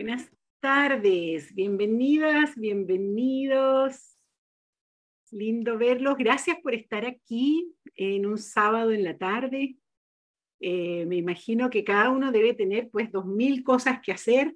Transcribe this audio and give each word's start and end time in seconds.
Buenas 0.00 0.30
tardes, 0.60 1.52
bienvenidas, 1.56 2.54
bienvenidos. 2.54 4.16
Lindo 5.32 5.76
verlos. 5.76 6.16
Gracias 6.16 6.56
por 6.62 6.72
estar 6.72 7.04
aquí 7.04 7.74
en 7.96 8.24
un 8.24 8.38
sábado 8.38 8.92
en 8.92 9.02
la 9.02 9.18
tarde. 9.18 9.76
Eh, 10.60 11.04
me 11.06 11.16
imagino 11.16 11.68
que 11.68 11.82
cada 11.82 12.10
uno 12.10 12.30
debe 12.30 12.54
tener 12.54 12.90
pues 12.90 13.10
dos 13.10 13.26
mil 13.26 13.64
cosas 13.64 13.98
que 14.00 14.12
hacer. 14.12 14.54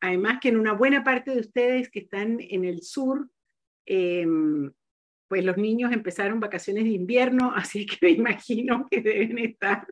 Además 0.00 0.40
que 0.42 0.48
en 0.48 0.56
una 0.56 0.72
buena 0.72 1.04
parte 1.04 1.30
de 1.30 1.42
ustedes 1.42 1.88
que 1.88 2.00
están 2.00 2.38
en 2.40 2.64
el 2.64 2.82
sur, 2.82 3.30
em, 3.86 4.72
pues 5.30 5.44
los 5.44 5.56
niños 5.56 5.92
empezaron 5.92 6.40
vacaciones 6.40 6.82
de 6.82 6.90
invierno, 6.90 7.52
así 7.54 7.86
que 7.86 7.98
me 8.02 8.10
imagino 8.10 8.88
que 8.90 9.00
deben 9.00 9.38
estar 9.38 9.86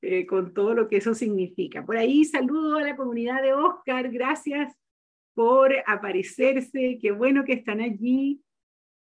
eh, 0.00 0.24
con 0.26 0.54
todo 0.54 0.74
lo 0.74 0.88
que 0.88 0.98
eso 0.98 1.12
significa. 1.12 1.84
Por 1.84 1.96
ahí 1.96 2.24
saludo 2.24 2.76
a 2.76 2.82
la 2.84 2.96
comunidad 2.96 3.42
de 3.42 3.52
Oscar, 3.52 4.08
gracias 4.10 4.72
por 5.34 5.74
aparecerse, 5.86 6.98
qué 7.02 7.10
bueno 7.10 7.42
que 7.44 7.54
están 7.54 7.80
allí, 7.80 8.40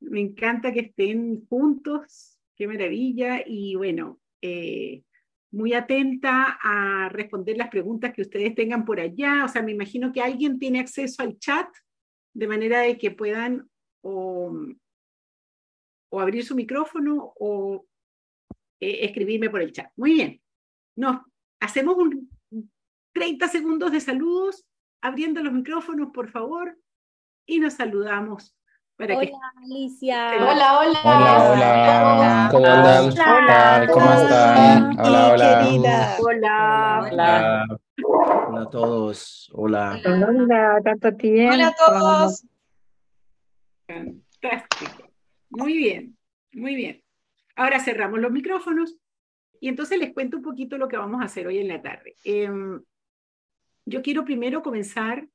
me 0.00 0.20
encanta 0.20 0.72
que 0.72 0.80
estén 0.80 1.46
juntos, 1.46 2.36
qué 2.56 2.66
maravilla, 2.66 3.44
y 3.46 3.76
bueno, 3.76 4.18
eh, 4.42 5.04
muy 5.52 5.72
atenta 5.72 6.58
a 6.60 7.08
responder 7.10 7.56
las 7.56 7.68
preguntas 7.68 8.12
que 8.12 8.22
ustedes 8.22 8.56
tengan 8.56 8.84
por 8.84 8.98
allá. 8.98 9.44
O 9.44 9.48
sea, 9.48 9.62
me 9.62 9.70
imagino 9.70 10.12
que 10.12 10.20
alguien 10.20 10.58
tiene 10.58 10.80
acceso 10.80 11.22
al 11.22 11.38
chat 11.38 11.68
de 12.34 12.48
manera 12.48 12.80
de 12.80 12.98
que 12.98 13.12
puedan 13.12 13.68
abrir 16.20 16.44
su 16.44 16.54
micrófono 16.54 17.32
o 17.38 17.86
eh, 18.80 18.98
escribirme 19.02 19.50
por 19.50 19.62
el 19.62 19.72
chat. 19.72 19.90
Muy 19.96 20.14
bien. 20.14 20.40
Nos 20.96 21.20
hacemos 21.60 21.96
un 21.96 22.30
30 23.12 23.48
segundos 23.48 23.92
de 23.92 24.00
saludos, 24.00 24.64
abriendo 25.00 25.42
los 25.42 25.52
micrófonos, 25.52 26.10
por 26.12 26.28
favor, 26.28 26.76
y 27.46 27.60
nos 27.60 27.74
saludamos 27.74 28.56
hola, 28.98 29.52
Alicia. 29.62 30.30
Hola, 30.36 30.78
hola. 30.78 31.00
Hola, 31.04 31.50
hola. 31.50 32.48
¿Cómo 32.50 32.66
andan? 32.66 33.04
Hola, 33.06 33.88
¿cómo 33.92 34.12
están? 34.12 35.00
Hola, 35.00 35.32
hola. 35.32 36.16
Hola. 36.20 37.08
Hola. 37.10 37.66
Hola 38.48 38.62
a 38.62 38.70
todos. 38.70 39.50
Hola. 39.52 40.00
Hola, 40.04 40.80
tanto 40.84 41.12
tiempo. 41.16 41.54
Hola 41.54 41.68
a 41.68 41.74
todos. 41.74 42.46
Fantástico. 43.86 45.08
Muy 45.50 45.76
bien, 45.76 46.13
muy 46.54 46.74
bien. 46.74 47.02
Ahora 47.56 47.80
cerramos 47.80 48.20
los 48.20 48.32
micrófonos 48.32 48.96
y 49.60 49.68
entonces 49.68 49.98
les 49.98 50.12
cuento 50.12 50.38
un 50.38 50.42
poquito 50.42 50.78
lo 50.78 50.88
que 50.88 50.96
vamos 50.96 51.20
a 51.20 51.26
hacer 51.26 51.46
hoy 51.46 51.58
en 51.58 51.68
la 51.68 51.82
tarde. 51.82 52.16
Em, 52.24 52.82
yo 53.86 54.02
quiero 54.02 54.24
primero 54.24 54.62
comenzar 54.62 55.28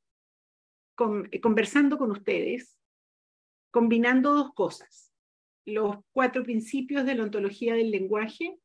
con, 0.95 1.29
conversando 1.41 1.97
con 1.97 2.11
ustedes 2.11 2.79
combinando 3.71 4.33
dos 4.33 4.53
cosas, 4.53 5.13
los 5.65 5.97
cuatro 6.11 6.43
principios 6.43 7.05
de 7.05 7.15
la 7.15 7.23
ontología 7.23 7.75
del 7.75 7.91
lenguaje 7.91 8.57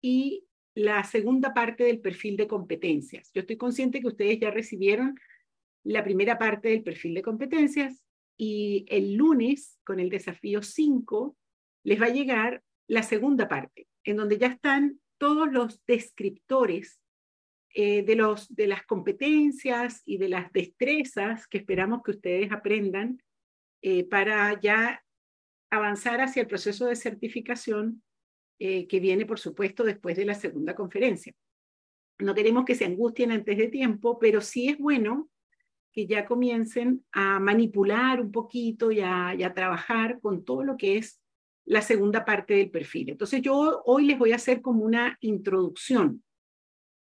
y 0.00 0.44
la 0.74 1.04
segunda 1.04 1.54
parte 1.54 1.84
del 1.84 2.00
perfil 2.00 2.36
de 2.36 2.46
competencias. 2.46 3.30
Yo 3.34 3.40
estoy 3.40 3.56
consciente 3.56 4.00
que 4.00 4.08
ustedes 4.08 4.38
ya 4.40 4.50
recibieron 4.50 5.18
la 5.84 6.02
primera 6.02 6.38
parte 6.38 6.68
del 6.68 6.82
perfil 6.82 7.14
de 7.14 7.22
competencias 7.22 8.02
y 8.36 8.84
el 8.88 9.14
lunes, 9.14 9.78
con 9.84 10.00
el 10.00 10.10
desafío 10.10 10.62
5, 10.62 11.36
les 11.86 12.02
va 12.02 12.06
a 12.06 12.10
llegar 12.10 12.64
la 12.88 13.04
segunda 13.04 13.46
parte, 13.46 13.86
en 14.02 14.16
donde 14.16 14.38
ya 14.38 14.48
están 14.48 15.00
todos 15.18 15.50
los 15.52 15.84
descriptores 15.86 17.00
eh, 17.72 18.02
de, 18.02 18.16
los, 18.16 18.52
de 18.52 18.66
las 18.66 18.84
competencias 18.84 20.02
y 20.04 20.18
de 20.18 20.28
las 20.28 20.52
destrezas 20.52 21.46
que 21.46 21.58
esperamos 21.58 22.02
que 22.02 22.10
ustedes 22.10 22.50
aprendan 22.50 23.22
eh, 23.82 24.02
para 24.04 24.58
ya 24.60 25.00
avanzar 25.70 26.20
hacia 26.20 26.42
el 26.42 26.48
proceso 26.48 26.86
de 26.86 26.96
certificación 26.96 28.02
eh, 28.58 28.88
que 28.88 28.98
viene, 28.98 29.24
por 29.24 29.38
supuesto, 29.38 29.84
después 29.84 30.16
de 30.16 30.24
la 30.24 30.34
segunda 30.34 30.74
conferencia. 30.74 31.34
No 32.18 32.34
queremos 32.34 32.64
que 32.64 32.74
se 32.74 32.86
angustien 32.86 33.30
antes 33.30 33.56
de 33.58 33.68
tiempo, 33.68 34.18
pero 34.18 34.40
sí 34.40 34.68
es 34.70 34.78
bueno 34.78 35.28
que 35.92 36.06
ya 36.06 36.26
comiencen 36.26 37.04
a 37.12 37.38
manipular 37.38 38.20
un 38.20 38.32
poquito 38.32 38.90
y 38.90 39.00
a, 39.02 39.52
trabajar 39.54 40.18
con 40.20 40.44
todo 40.44 40.64
lo 40.64 40.76
que 40.76 40.98
es 40.98 41.20
la 41.66 41.82
segunda 41.82 42.24
parte 42.24 42.54
del 42.54 42.70
perfil. 42.70 43.10
Entonces 43.10 43.42
yo 43.42 43.82
hoy 43.84 44.06
les 44.06 44.18
voy 44.18 44.32
a 44.32 44.36
hacer 44.36 44.62
como 44.62 44.84
una 44.84 45.18
introducción. 45.20 46.22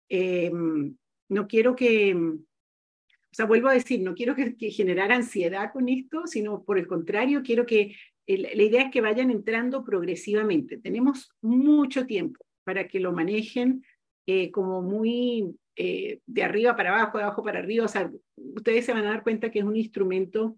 Em, 0.09 0.95
no 1.29 1.47
quiero 1.47 1.75
que, 1.75 2.15
o 2.15 3.33
sea, 3.33 3.45
vuelvo 3.45 3.67
a 3.67 3.73
decir, 3.73 4.01
no 4.01 4.15
quiero 4.15 4.33
que, 4.33 4.55
generar 4.71 5.11
ansiedad 5.11 5.71
con 5.73 5.89
esto, 5.89 6.25
sino 6.25 6.63
por 6.63 6.79
el 6.79 6.87
contrario, 6.87 7.43
quiero 7.43 7.65
que 7.65 7.95
la 8.27 8.63
idea 8.63 8.83
es 8.83 8.91
que 8.91 9.01
vayan 9.01 9.29
entrando 9.29 9.83
progresivamente. 9.83 10.77
Tenemos 10.77 11.29
mucho 11.41 12.07
tiempo 12.07 12.43
para 12.63 12.87
que 12.87 12.99
lo 12.99 13.11
manejen 13.11 13.85
eh, 14.25 14.49
como 14.49 14.81
muy 14.81 15.55
eh, 15.75 16.21
de 16.25 16.43
arriba 16.43 16.75
para 16.75 16.95
abajo, 16.95 17.17
de 17.19 17.25
abajo 17.25 17.43
para 17.43 17.59
arriba. 17.59 17.85
O 17.85 17.89
sea, 17.89 18.09
ustedes 18.35 18.85
se 18.85 18.93
van 18.93 19.05
a 19.05 19.11
dar 19.11 19.23
cuenta 19.23 19.51
que 19.51 19.59
es 19.59 19.65
un 19.65 19.75
instrumento 19.75 20.57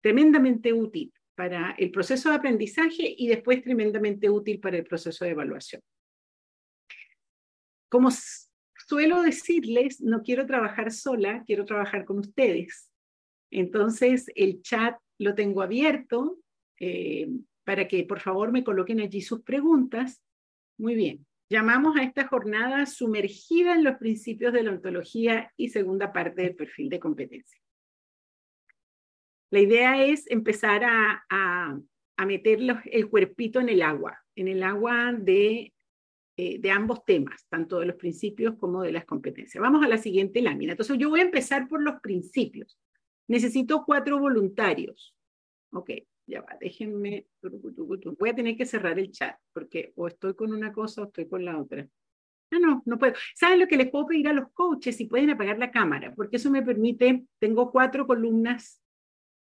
tremendamente 0.00 0.72
útil 0.72 1.12
para 1.34 1.72
el 1.78 1.90
proceso 1.90 2.30
de 2.30 2.36
aprendizaje 2.36 3.14
y 3.16 3.28
después 3.28 3.62
tremendamente 3.62 4.30
útil 4.30 4.60
para 4.60 4.76
el 4.76 4.84
proceso 4.84 5.24
de 5.24 5.32
evaluación. 5.32 5.82
Como 7.88 8.10
suelo 8.86 9.22
decirles, 9.22 10.00
no 10.00 10.22
quiero 10.22 10.46
trabajar 10.46 10.92
sola, 10.92 11.42
quiero 11.46 11.64
trabajar 11.64 12.04
con 12.04 12.18
ustedes. 12.18 12.90
Entonces, 13.50 14.26
el 14.34 14.62
chat 14.62 14.96
lo 15.18 15.34
tengo 15.34 15.62
abierto 15.62 16.38
eh, 16.80 17.28
para 17.64 17.86
que 17.88 18.04
por 18.04 18.20
favor 18.20 18.52
me 18.52 18.64
coloquen 18.64 19.00
allí 19.00 19.20
sus 19.20 19.42
preguntas. 19.42 20.22
Muy 20.76 20.94
bien. 20.94 21.26
Llamamos 21.50 21.96
a 21.96 22.02
esta 22.02 22.26
jornada 22.26 22.86
sumergida 22.86 23.74
en 23.74 23.84
los 23.84 23.96
principios 23.96 24.52
de 24.52 24.64
la 24.64 24.72
ontología 24.72 25.52
y 25.56 25.68
segunda 25.68 26.12
parte 26.12 26.42
del 26.42 26.56
perfil 26.56 26.88
de 26.88 26.98
competencia. 26.98 27.60
La 29.54 29.60
idea 29.60 30.04
es 30.04 30.28
empezar 30.32 30.82
a, 30.84 31.24
a 31.28 32.26
meter 32.26 32.58
el 32.86 33.08
cuerpito 33.08 33.60
en 33.60 33.68
el 33.68 33.82
agua, 33.82 34.18
en 34.34 34.48
el 34.48 34.64
agua 34.64 35.12
de 35.16 35.72
eh, 36.36 36.58
de 36.58 36.70
ambos 36.72 37.04
temas, 37.04 37.46
tanto 37.48 37.78
de 37.78 37.86
los 37.86 37.94
principios 37.94 38.56
como 38.56 38.82
de 38.82 38.90
las 38.90 39.04
competencias. 39.04 39.62
Vamos 39.62 39.84
a 39.84 39.88
la 39.88 39.98
siguiente 39.98 40.42
lámina. 40.42 40.72
Entonces, 40.72 40.98
yo 40.98 41.08
voy 41.08 41.20
a 41.20 41.24
empezar 41.24 41.68
por 41.68 41.80
los 41.80 42.00
principios. 42.00 42.76
Necesito 43.28 43.84
cuatro 43.86 44.18
voluntarios. 44.18 45.14
Ok, 45.70 45.90
ya 46.26 46.40
va, 46.40 46.56
déjenme. 46.60 47.28
Voy 48.18 48.30
a 48.30 48.34
tener 48.34 48.56
que 48.56 48.66
cerrar 48.66 48.98
el 48.98 49.12
chat 49.12 49.36
porque 49.52 49.92
o 49.94 50.08
estoy 50.08 50.34
con 50.34 50.52
una 50.52 50.72
cosa 50.72 51.02
o 51.02 51.04
estoy 51.04 51.28
con 51.28 51.44
la 51.44 51.56
otra. 51.56 51.88
No, 52.50 52.58
no, 52.58 52.82
no 52.84 52.98
puedo. 52.98 53.14
¿Saben 53.36 53.60
lo 53.60 53.68
que 53.68 53.76
les 53.76 53.88
puedo 53.88 54.08
pedir 54.08 54.26
a 54.26 54.32
los 54.32 54.50
coaches? 54.52 54.96
Si 54.96 55.04
pueden 55.04 55.30
apagar 55.30 55.60
la 55.60 55.70
cámara, 55.70 56.12
porque 56.16 56.38
eso 56.38 56.50
me 56.50 56.62
permite, 56.62 57.26
tengo 57.38 57.70
cuatro 57.70 58.08
columnas 58.08 58.82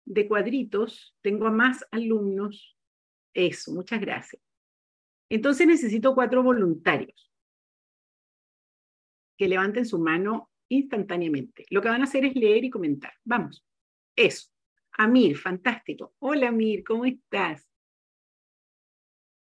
de 0.05 0.27
cuadritos, 0.27 1.15
tengo 1.21 1.47
a 1.47 1.51
más 1.51 1.85
alumnos. 1.91 2.77
Eso, 3.33 3.73
muchas 3.73 3.99
gracias. 3.99 4.41
Entonces 5.29 5.67
necesito 5.67 6.13
cuatro 6.13 6.43
voluntarios 6.43 7.31
que 9.37 9.47
levanten 9.47 9.85
su 9.85 9.99
mano 9.99 10.51
instantáneamente. 10.69 11.65
Lo 11.69 11.81
que 11.81 11.89
van 11.89 12.01
a 12.01 12.05
hacer 12.05 12.25
es 12.25 12.35
leer 12.35 12.63
y 12.63 12.69
comentar. 12.69 13.13
Vamos. 13.23 13.65
Eso. 14.15 14.49
Amir, 14.97 15.37
fantástico. 15.37 16.13
Hola 16.19 16.49
Amir, 16.49 16.83
¿cómo 16.85 17.05
estás? 17.05 17.67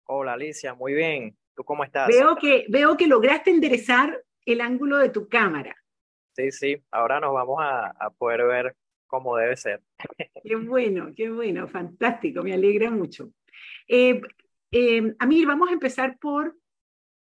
Hola 0.05 0.33
Alicia, 0.33 0.73
muy 0.73 0.93
bien. 0.93 1.37
¿Tú 1.55 1.65
cómo 1.65 1.83
estás? 1.83 2.07
Veo 2.07 2.37
que, 2.37 2.65
veo 2.69 2.95
que 2.95 3.07
lograste 3.07 3.51
enderezar 3.51 4.23
el 4.45 4.61
ángulo 4.61 4.97
de 4.97 5.09
tu 5.09 5.27
cámara. 5.27 5.75
Sí, 6.33 6.51
sí. 6.51 6.81
Ahora 6.91 7.19
nos 7.19 7.33
vamos 7.33 7.57
a, 7.59 8.09
poder 8.17 8.45
ver 8.45 8.75
cómo 9.11 9.35
debe 9.35 9.57
ser. 9.57 9.83
Qué 10.43 10.55
bueno, 10.55 11.11
qué 11.15 11.29
bueno, 11.29 11.67
fantástico, 11.67 12.41
me 12.41 12.53
alegra 12.53 12.89
mucho. 12.89 13.31
Eh, 13.87 14.21
eh, 14.71 15.13
Amir, 15.19 15.45
vamos 15.45 15.69
a 15.69 15.73
empezar 15.73 16.17
por 16.17 16.57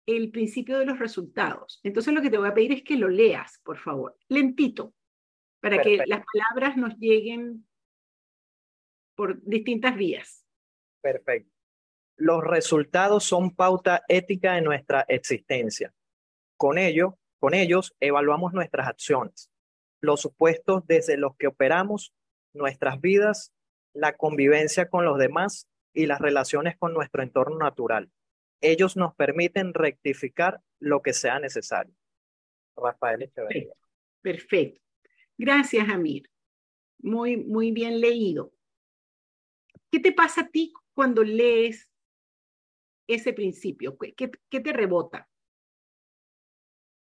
el 0.06 0.32
principio 0.32 0.80
de 0.80 0.86
los 0.86 1.00
resultados. 1.00 1.80
Entonces 1.84 2.14
lo 2.14 2.22
que 2.22 2.30
te 2.30 2.38
voy 2.38 2.50
a 2.50 2.54
pedir 2.54 2.74
es 2.74 2.84
que 2.84 2.98
lo 2.98 3.08
leas, 3.08 3.62
por 3.64 3.78
favor, 3.78 4.18
lentito, 4.28 4.94
para 5.62 5.82
que 5.82 6.04
las 6.06 6.24
palabras 6.34 6.76
nos 6.76 6.98
lleguen 6.98 7.66
por 9.16 9.42
distintas 9.44 9.96
vías. 9.96 10.44
Perfecto. 11.02 11.52
Los 12.18 12.44
resultados 12.44 13.24
son 13.24 13.56
pauta 13.56 14.04
ética 14.08 14.54
de 14.54 14.62
nuestra 14.62 15.06
existencia. 15.08 15.94
Con 16.58 16.78
ello, 16.78 17.18
con 17.40 17.54
ellos 17.54 17.96
evaluamos 18.00 18.54
nuestras 18.54 18.88
acciones, 18.88 19.50
los 20.06 20.22
supuestos 20.22 20.86
desde 20.88 21.18
los 21.18 21.36
que 21.38 21.48
operamos 21.48 22.14
nuestras 22.54 23.02
vidas, 23.02 23.54
la 23.94 24.14
convivencia 24.14 24.90
con 24.90 25.06
los 25.06 25.18
demás 25.18 25.68
y 25.94 26.06
las 26.06 26.20
relaciones 26.20 26.78
con 26.78 26.94
nuestro 26.94 27.24
entorno 27.24 27.58
natural. 27.58 28.12
Ellos 28.62 28.98
nos 28.98 29.16
permiten 29.16 29.74
rectificar 29.74 30.62
lo 30.80 31.02
que 31.02 31.14
sea 31.14 31.40
necesario. 31.40 31.94
Rafael 32.76 33.22
Echeverría. 33.24 33.74
Perfecto. 34.22 34.82
Gracias, 35.38 35.88
Amir. 35.90 36.30
Muy, 37.00 37.38
muy 37.38 37.72
bien 37.72 38.00
leído. 38.00 38.54
¿Qué 39.92 40.00
te 40.00 40.12
pasa 40.12 40.42
a 40.42 40.48
ti 40.48 40.74
cuando 40.94 41.24
lees 41.24 41.90
ese 43.08 43.34
principio? 43.34 43.98
¿Qué, 43.98 44.32
qué 44.50 44.60
te 44.60 44.74
rebota? 44.74 45.30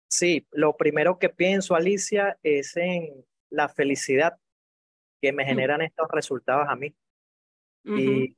Sí, 0.09 0.47
lo 0.53 0.77
primero 0.77 1.19
que 1.19 1.29
pienso, 1.29 1.75
Alicia, 1.75 2.39
es 2.43 2.77
en 2.77 3.25
la 3.51 3.69
felicidad 3.69 4.39
que 5.21 5.33
me 5.33 5.45
mm. 5.45 5.47
generan 5.47 5.83
estos 5.83 6.09
resultados 6.11 6.67
a 6.69 6.77
mí. 6.77 6.95
y, 7.85 8.35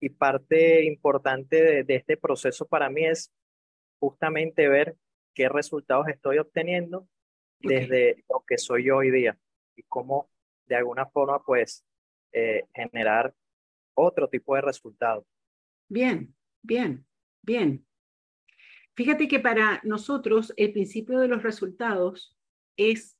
y, 0.00 0.08
parte 0.10 0.84
importante 0.84 1.84
de, 1.84 1.94
este 1.94 2.16
proceso 2.16 2.66
para 2.66 2.90
mí 2.90 3.04
es 3.04 3.32
justamente 4.00 4.66
ver 4.66 4.96
qué 5.34 5.48
resultados 5.48 6.08
estoy 6.08 6.38
obteniendo 6.38 7.06
desde 7.60 8.24
lo 8.28 8.44
que 8.44 8.58
soy 8.58 8.86
yo 8.86 8.96
hoy 8.96 9.12
día 9.12 9.38
y 9.76 9.84
cómo 9.84 10.28
de 10.66 10.74
alguna 10.74 11.06
forma 11.06 11.40
pues 11.44 11.84
eh, 12.32 12.64
generar 12.74 13.32
otro 13.94 14.28
tipo 14.28 14.56
de 14.56 14.62
resultados. 14.62 15.24
Bien, 15.88 16.34
bien, 16.62 17.06
bien. 17.42 17.86
Fíjate 18.94 19.26
que 19.26 19.40
para 19.40 19.80
nosotros 19.84 20.52
el 20.56 20.72
principio 20.72 21.18
de 21.18 21.28
los 21.28 21.42
resultados 21.42 22.36
es, 22.76 23.16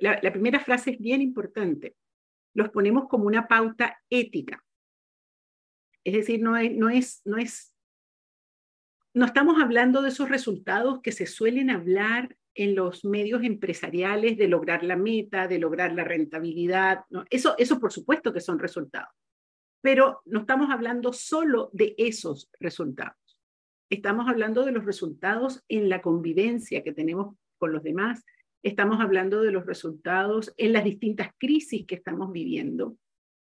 la, 0.00 0.32
primera 0.32 0.60
frase 0.60 0.92
es 0.92 0.98
bien 0.98 1.20
importante, 1.20 1.96
los 2.54 2.70
ponemos 2.70 3.08
como 3.08 3.24
una 3.24 3.48
pauta 3.48 4.00
ética. 4.08 4.64
Es 6.04 6.14
decir, 6.14 6.40
no 6.40 6.56
es, 6.56 6.72
no 6.72 6.90
es, 6.90 7.22
no 7.24 7.38
es, 7.38 7.74
no 9.14 9.26
estamos 9.26 9.60
hablando 9.60 10.02
de 10.02 10.10
esos 10.10 10.28
resultados 10.28 11.00
que 11.02 11.12
se 11.12 11.26
suelen 11.26 11.70
hablar 11.70 12.36
en 12.54 12.76
los 12.76 13.04
medios 13.04 13.42
empresariales 13.42 14.36
de 14.36 14.46
lograr 14.46 14.84
la 14.84 14.96
meta, 14.96 15.48
de 15.48 15.58
lograr 15.58 15.92
la 15.92 16.04
rentabilidad. 16.04 17.04
¿no? 17.10 17.24
Eso, 17.30 17.56
eso 17.58 17.80
por 17.80 17.92
supuesto 17.92 18.32
que 18.32 18.40
son 18.40 18.60
resultados, 18.60 19.12
pero 19.80 20.22
no 20.26 20.40
estamos 20.40 20.70
hablando 20.70 21.12
solo 21.12 21.70
de 21.72 21.96
esos 21.98 22.48
resultados. 22.60 23.23
Estamos 23.94 24.28
hablando 24.28 24.64
de 24.64 24.72
los 24.72 24.84
resultados 24.84 25.62
en 25.68 25.88
la 25.88 26.02
convivencia 26.02 26.82
que 26.82 26.92
tenemos 26.92 27.36
con 27.58 27.72
los 27.72 27.84
demás. 27.84 28.24
Estamos 28.64 28.98
hablando 29.00 29.40
de 29.40 29.52
los 29.52 29.66
resultados 29.66 30.52
en 30.56 30.72
las 30.72 30.82
distintas 30.82 31.28
crisis 31.38 31.86
que 31.86 31.94
estamos 31.94 32.32
viviendo, 32.32 32.96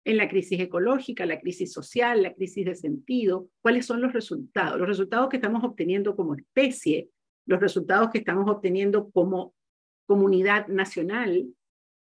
en 0.05 0.17
la 0.17 0.29
crisis 0.29 0.61
ecológica, 0.61 1.27
la 1.27 1.41
crisis 1.41 1.73
social, 1.73 2.23
la 2.23 2.33
crisis 2.33 2.65
de 2.65 2.77
sentido. 2.77 3.49
¿Cuáles 3.61 3.87
son 3.87 4.01
los 4.01 4.13
resultados? 4.13 4.79
Los 4.79 4.87
resultados 4.87 5.29
que 5.31 5.39
estamos 5.39 5.65
obteniendo 5.65 6.15
como 6.15 6.37
especie, 6.37 7.11
los 7.45 7.59
resultados 7.59 8.11
que 8.11 8.19
estamos 8.19 8.49
obteniendo 8.49 9.11
como 9.11 9.53
comunidad 10.07 10.69
nacional, 10.69 11.45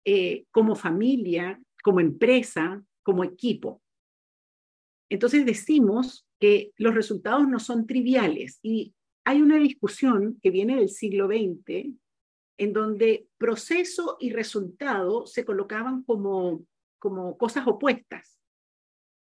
eh, 0.04 0.44
como 0.52 0.76
familia, 0.76 1.60
como 1.82 1.98
empresa, 1.98 2.80
como 3.02 3.24
equipo. 3.24 3.82
Entonces 5.08 5.44
decimos 5.44 6.28
que 6.40 6.72
los 6.78 6.94
resultados 6.94 7.46
no 7.46 7.60
son 7.60 7.86
triviales 7.86 8.58
y 8.62 8.94
hay 9.24 9.42
una 9.42 9.58
discusión 9.58 10.40
que 10.42 10.50
viene 10.50 10.76
del 10.76 10.88
siglo 10.88 11.26
XX 11.26 11.94
en 12.58 12.72
donde 12.72 13.26
proceso 13.38 14.16
y 14.18 14.32
resultado 14.32 15.26
se 15.26 15.44
colocaban 15.44 16.02
como, 16.02 16.64
como 16.98 17.36
cosas 17.36 17.66
opuestas. 17.66 18.40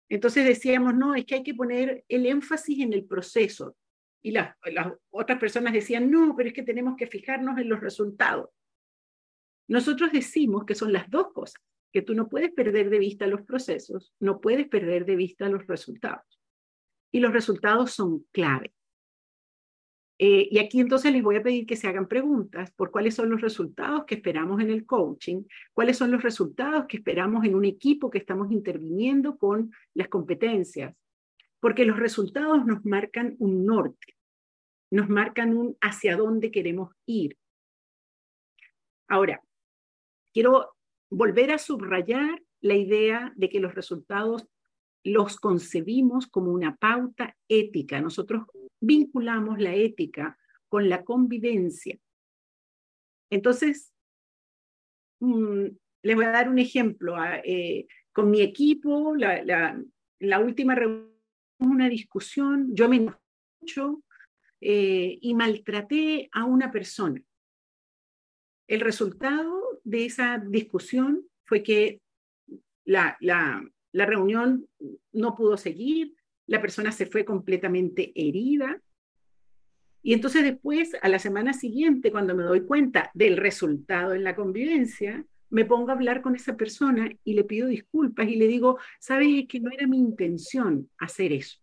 Entonces 0.08 0.44
decíamos, 0.46 0.94
no, 0.94 1.14
es 1.14 1.24
que 1.24 1.36
hay 1.36 1.42
que 1.42 1.54
poner 1.54 2.04
el 2.08 2.26
énfasis 2.26 2.80
en 2.80 2.92
el 2.92 3.04
proceso. 3.04 3.76
Y 4.22 4.32
las, 4.32 4.56
las 4.64 4.92
otras 5.10 5.38
personas 5.38 5.72
decían, 5.72 6.10
no, 6.10 6.34
pero 6.36 6.48
es 6.48 6.54
que 6.54 6.62
tenemos 6.62 6.96
que 6.96 7.06
fijarnos 7.06 7.58
en 7.58 7.68
los 7.68 7.80
resultados. 7.80 8.50
Nosotros 9.68 10.12
decimos 10.12 10.64
que 10.64 10.74
son 10.74 10.92
las 10.92 11.10
dos 11.10 11.32
cosas, 11.32 11.62
que 11.92 12.02
tú 12.02 12.14
no 12.14 12.28
puedes 12.28 12.52
perder 12.52 12.90
de 12.90 12.98
vista 12.98 13.26
los 13.26 13.42
procesos, 13.42 14.14
no 14.20 14.40
puedes 14.40 14.68
perder 14.68 15.04
de 15.06 15.16
vista 15.16 15.48
los 15.48 15.66
resultados 15.66 16.31
y 17.12 17.20
los 17.20 17.32
resultados 17.32 17.92
son 17.92 18.26
clave. 18.32 18.72
Eh, 20.18 20.48
y 20.50 20.58
aquí 20.58 20.80
entonces 20.80 21.12
les 21.12 21.22
voy 21.22 21.36
a 21.36 21.42
pedir 21.42 21.66
que 21.66 21.76
se 21.76 21.88
hagan 21.88 22.06
preguntas 22.06 22.70
por 22.72 22.90
cuáles 22.90 23.14
son 23.14 23.28
los 23.28 23.40
resultados 23.40 24.04
que 24.04 24.14
esperamos 24.14 24.60
en 24.60 24.70
el 24.70 24.86
coaching, 24.86 25.42
cuáles 25.72 25.98
son 25.98 26.10
los 26.10 26.22
resultados 26.22 26.86
que 26.86 26.98
esperamos 26.98 27.44
en 27.44 27.54
un 27.54 27.64
equipo 27.64 28.08
que 28.08 28.18
estamos 28.18 28.52
interviniendo 28.52 29.36
con 29.36 29.72
las 29.94 30.08
competencias, 30.08 30.94
porque 31.60 31.84
los 31.84 31.98
resultados 31.98 32.64
nos 32.64 32.84
marcan 32.84 33.34
un 33.38 33.66
norte, 33.66 34.16
nos 34.90 35.08
marcan 35.08 35.56
un 35.56 35.76
hacia 35.80 36.16
dónde 36.16 36.50
queremos 36.50 36.94
ir. 37.04 37.36
Ahora, 39.08 39.42
quiero 40.32 40.76
volver 41.10 41.50
a 41.50 41.58
subrayar 41.58 42.42
la 42.60 42.74
idea 42.74 43.32
de 43.34 43.48
que 43.48 43.58
los 43.58 43.74
resultados 43.74 44.46
los 45.04 45.38
concebimos 45.38 46.26
como 46.26 46.52
una 46.52 46.76
pauta 46.76 47.36
ética. 47.48 48.00
Nosotros 48.00 48.44
vinculamos 48.80 49.58
la 49.58 49.74
ética 49.74 50.38
con 50.68 50.88
la 50.88 51.04
convivencia. 51.04 51.98
Entonces, 53.30 53.92
mm, 55.20 55.66
les 56.02 56.16
voy 56.16 56.24
a 56.24 56.30
dar 56.30 56.48
un 56.48 56.58
ejemplo. 56.58 57.16
Ah, 57.16 57.40
eh, 57.44 57.86
con 58.12 58.30
mi 58.30 58.42
equipo, 58.42 59.14
la, 59.16 59.42
la, 60.18 60.40
última 60.40 60.74
reunión, 60.74 61.10
una 61.58 61.88
discusión, 61.88 62.74
yo 62.74 62.88
me 62.88 63.06
mucho 63.60 64.02
eh, 64.60 65.18
y 65.20 65.34
maltraté 65.34 66.28
a 66.32 66.44
una 66.44 66.70
persona. 66.70 67.22
El 68.68 68.80
resultado 68.80 69.80
de 69.84 70.06
esa 70.06 70.38
discusión 70.38 71.26
fue 71.44 71.62
que 71.62 72.00
la, 72.84 73.16
la, 73.20 73.62
la 73.92 74.06
reunión 74.06 74.66
no 75.12 75.34
pudo 75.34 75.56
seguir, 75.56 76.14
la 76.46 76.60
persona 76.60 76.92
se 76.92 77.06
fue 77.06 77.24
completamente 77.24 78.12
herida. 78.14 78.80
Y 80.02 80.14
entonces 80.14 80.42
después, 80.42 80.96
a 81.00 81.08
la 81.08 81.18
semana 81.18 81.52
siguiente, 81.52 82.10
cuando 82.10 82.34
me 82.34 82.42
doy 82.42 82.62
cuenta 82.62 83.10
del 83.14 83.36
resultado 83.36 84.14
en 84.14 84.24
la 84.24 84.34
convivencia, 84.34 85.24
me 85.50 85.66
pongo 85.66 85.90
a 85.90 85.92
hablar 85.92 86.22
con 86.22 86.34
esa 86.34 86.56
persona 86.56 87.10
y 87.24 87.34
le 87.34 87.44
pido 87.44 87.68
disculpas 87.68 88.26
y 88.26 88.36
le 88.36 88.48
digo, 88.48 88.78
sabes 88.98 89.46
que 89.46 89.60
no 89.60 89.70
era 89.70 89.86
mi 89.86 89.98
intención 89.98 90.88
hacer 90.98 91.32
eso. 91.32 91.58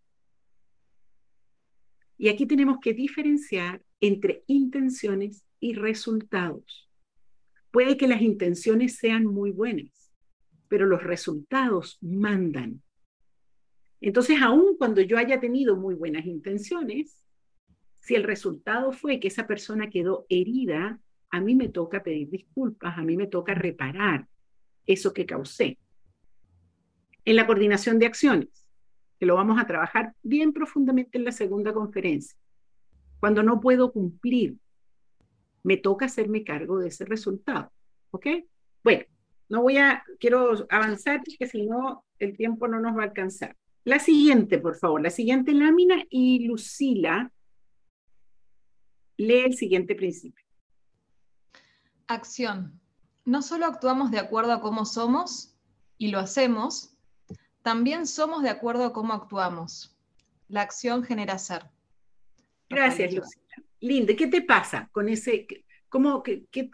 Y 2.18 2.30
aquí 2.30 2.46
tenemos 2.46 2.78
que 2.80 2.94
diferenciar 2.94 3.82
entre 4.00 4.44
intenciones 4.46 5.44
y 5.60 5.74
resultados. 5.74 6.88
Puede 7.72 7.98
que 7.98 8.08
las 8.08 8.22
intenciones 8.22 8.98
sean 8.98 9.26
muy 9.26 9.52
buenas, 9.52 9.99
pero 10.70 10.86
los 10.86 11.04
resultados 11.04 11.98
mandan. 12.02 12.82
Entonces, 14.00 14.38
aun 14.42 14.78
cuando 14.78 15.02
yo 15.02 15.18
haya 15.18 15.42
tenido 15.42 15.76
muy 15.76 15.96
buenas 15.96 16.26
intenciones, 16.26 17.22
si 18.00 18.16
el 18.16 18.24
resultado 18.24 18.94
fue 18.94 19.20
que 19.20 19.28
esa 19.28 19.46
persona 19.46 19.90
quedó 19.90 20.26
herida, 20.30 21.00
a 21.32 21.42
mí 21.42 21.56
me 21.56 21.68
toca 21.68 22.02
pedir 22.02 22.30
disculpas, 22.30 22.98
a 22.98 23.02
mí 23.02 23.18
me 23.18 23.28
toca 23.28 23.54
reparar 23.54 24.28
eso 24.86 25.14
que 25.14 25.26
causé. 25.26 25.78
En 27.26 27.36
la 27.36 27.46
coordinación 27.46 28.00
de 28.00 28.06
acciones, 28.06 28.66
que 29.20 29.26
lo 29.26 29.36
vamos 29.36 29.60
a 29.60 29.68
trabajar 29.68 30.14
bien 30.24 30.54
profundamente 30.54 31.18
en 31.18 31.26
la 31.26 31.34
segunda 31.34 31.74
conferencia, 31.74 32.38
cuando 33.20 33.44
no 33.44 33.60
puedo 33.60 33.92
cumplir, 33.92 34.56
me 35.64 35.76
toca 35.76 36.06
hacerme 36.06 36.46
cargo 36.46 36.80
de 36.80 36.88
ese 36.88 37.04
resultado. 37.04 37.72
¿Ok? 38.12 38.28
Bueno, 38.82 39.04
no 39.50 39.64
voy 39.64 39.78
a, 39.78 40.04
quiero 40.20 40.68
avanzar 40.70 41.22
porque 41.26 41.48
si 41.48 41.66
no, 41.66 42.06
el 42.20 42.38
tiempo 42.38 42.68
no 42.68 42.80
nos 42.80 42.96
va 42.96 43.02
a 43.02 43.06
alcanzar. 43.06 43.58
La 43.84 43.98
siguiente, 43.98 44.60
por 44.60 44.76
favor, 44.76 45.02
la 45.02 45.10
siguiente 45.10 45.54
lámina 45.54 46.06
y 46.10 46.46
Lucila 46.48 47.32
lee 49.18 49.40
el 49.46 49.56
siguiente 49.56 49.96
principio. 49.96 50.46
Acción. 52.08 52.80
No 53.26 53.42
solo 53.42 53.66
actuamos 53.66 54.12
de 54.12 54.20
acuerdo 54.20 54.54
a 54.54 54.62
cómo 54.62 54.86
somos 54.86 55.56
y 55.98 56.10
lo 56.10 56.20
hacemos, 56.20 56.96
también 57.64 58.06
somos 58.06 58.44
de 58.44 58.50
acuerdo 58.50 58.86
a 58.86 58.94
cómo 58.94 59.14
actuamos. 59.14 59.98
La 60.48 60.62
acción 60.62 61.04
genera 61.04 61.38
ser. 61.38 61.64
Gracias, 62.70 63.14
Lucila. 63.14 63.46
Linde, 63.80 64.16
¿qué 64.16 64.28
te 64.28 64.42
pasa 64.42 64.90
con 64.92 65.10
ese, 65.10 65.48
cómo, 65.88 66.24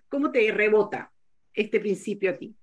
cómo 0.10 0.32
te 0.32 0.52
rebota 0.52 1.12
este 1.54 1.80
principio 1.80 2.32
a 2.32 2.38
ti? 2.38 2.56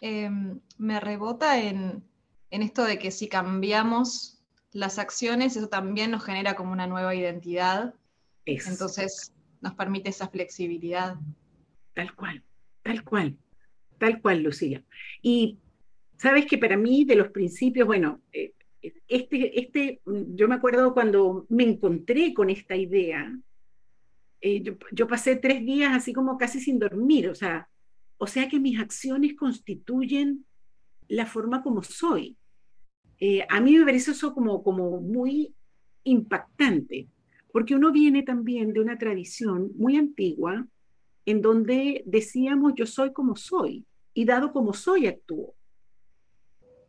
Em, 0.00 0.60
me 0.76 1.00
rebota 1.00 1.60
en, 1.60 2.04
esto 2.50 2.84
de 2.84 2.98
que 2.98 3.10
si 3.10 3.28
cambiamos 3.28 4.40
las 4.72 4.98
acciones, 4.98 5.56
eso 5.56 5.68
también 5.68 6.10
nos 6.10 6.24
genera 6.24 6.54
como 6.54 6.72
una 6.72 6.86
nueva 6.86 7.14
identidad. 7.14 7.94
Entonces 8.44 9.32
nos 9.60 9.74
permite 9.74 10.10
esa 10.10 10.28
flexibilidad. 10.28 11.16
Tal 11.94 12.14
cual, 12.14 12.42
tal 12.82 13.02
cual, 13.02 13.36
tal 13.98 14.20
cual, 14.22 14.42
Lucía. 14.42 14.84
Y 15.20 15.58
sabes 16.16 16.46
que 16.46 16.58
para 16.58 16.76
mí 16.76 17.04
de 17.04 17.16
los 17.16 17.28
principios, 17.28 17.86
bueno, 17.86 18.20
eh, 18.32 18.52
este, 19.08 19.60
este, 19.60 20.00
yo 20.06 20.46
me 20.46 20.54
acuerdo 20.54 20.94
cuando 20.94 21.44
me 21.48 21.64
encontré 21.64 22.32
con 22.32 22.48
esta 22.50 22.76
idea, 22.76 23.36
eh, 24.40 24.62
yo, 24.62 24.74
yo, 24.92 25.08
pasé 25.08 25.34
tres 25.34 25.64
días 25.66 25.92
así 25.92 26.12
como 26.12 26.38
casi 26.38 26.60
sin 26.60 26.78
dormir, 26.78 27.28
o 27.28 27.34
sea, 27.34 27.68
O 28.18 28.26
sea 28.26 28.48
que 28.48 28.58
mis 28.58 28.78
acciones 28.78 29.34
constituyen 29.34 30.44
la 31.06 31.24
forma 31.24 31.62
como 31.62 31.82
soy. 31.82 32.36
Eh, 33.20 33.46
a 33.48 33.60
mí 33.60 33.76
me 33.76 33.84
parece 33.84 34.10
eso 34.10 34.34
como, 34.34 34.62
como 34.62 35.00
muy 35.00 35.54
impactante, 36.04 37.08
porque 37.52 37.74
uno 37.74 37.92
viene 37.92 38.22
también 38.22 38.72
de 38.72 38.80
una 38.80 38.98
tradición 38.98 39.70
muy 39.76 39.96
antigua 39.96 40.66
en 41.24 41.42
donde 41.42 42.02
decíamos 42.06 42.72
yo 42.76 42.86
soy 42.86 43.12
como 43.12 43.36
soy 43.36 43.86
y 44.14 44.24
dado 44.24 44.52
como 44.52 44.72
soy 44.72 45.06
actúo. 45.06 45.54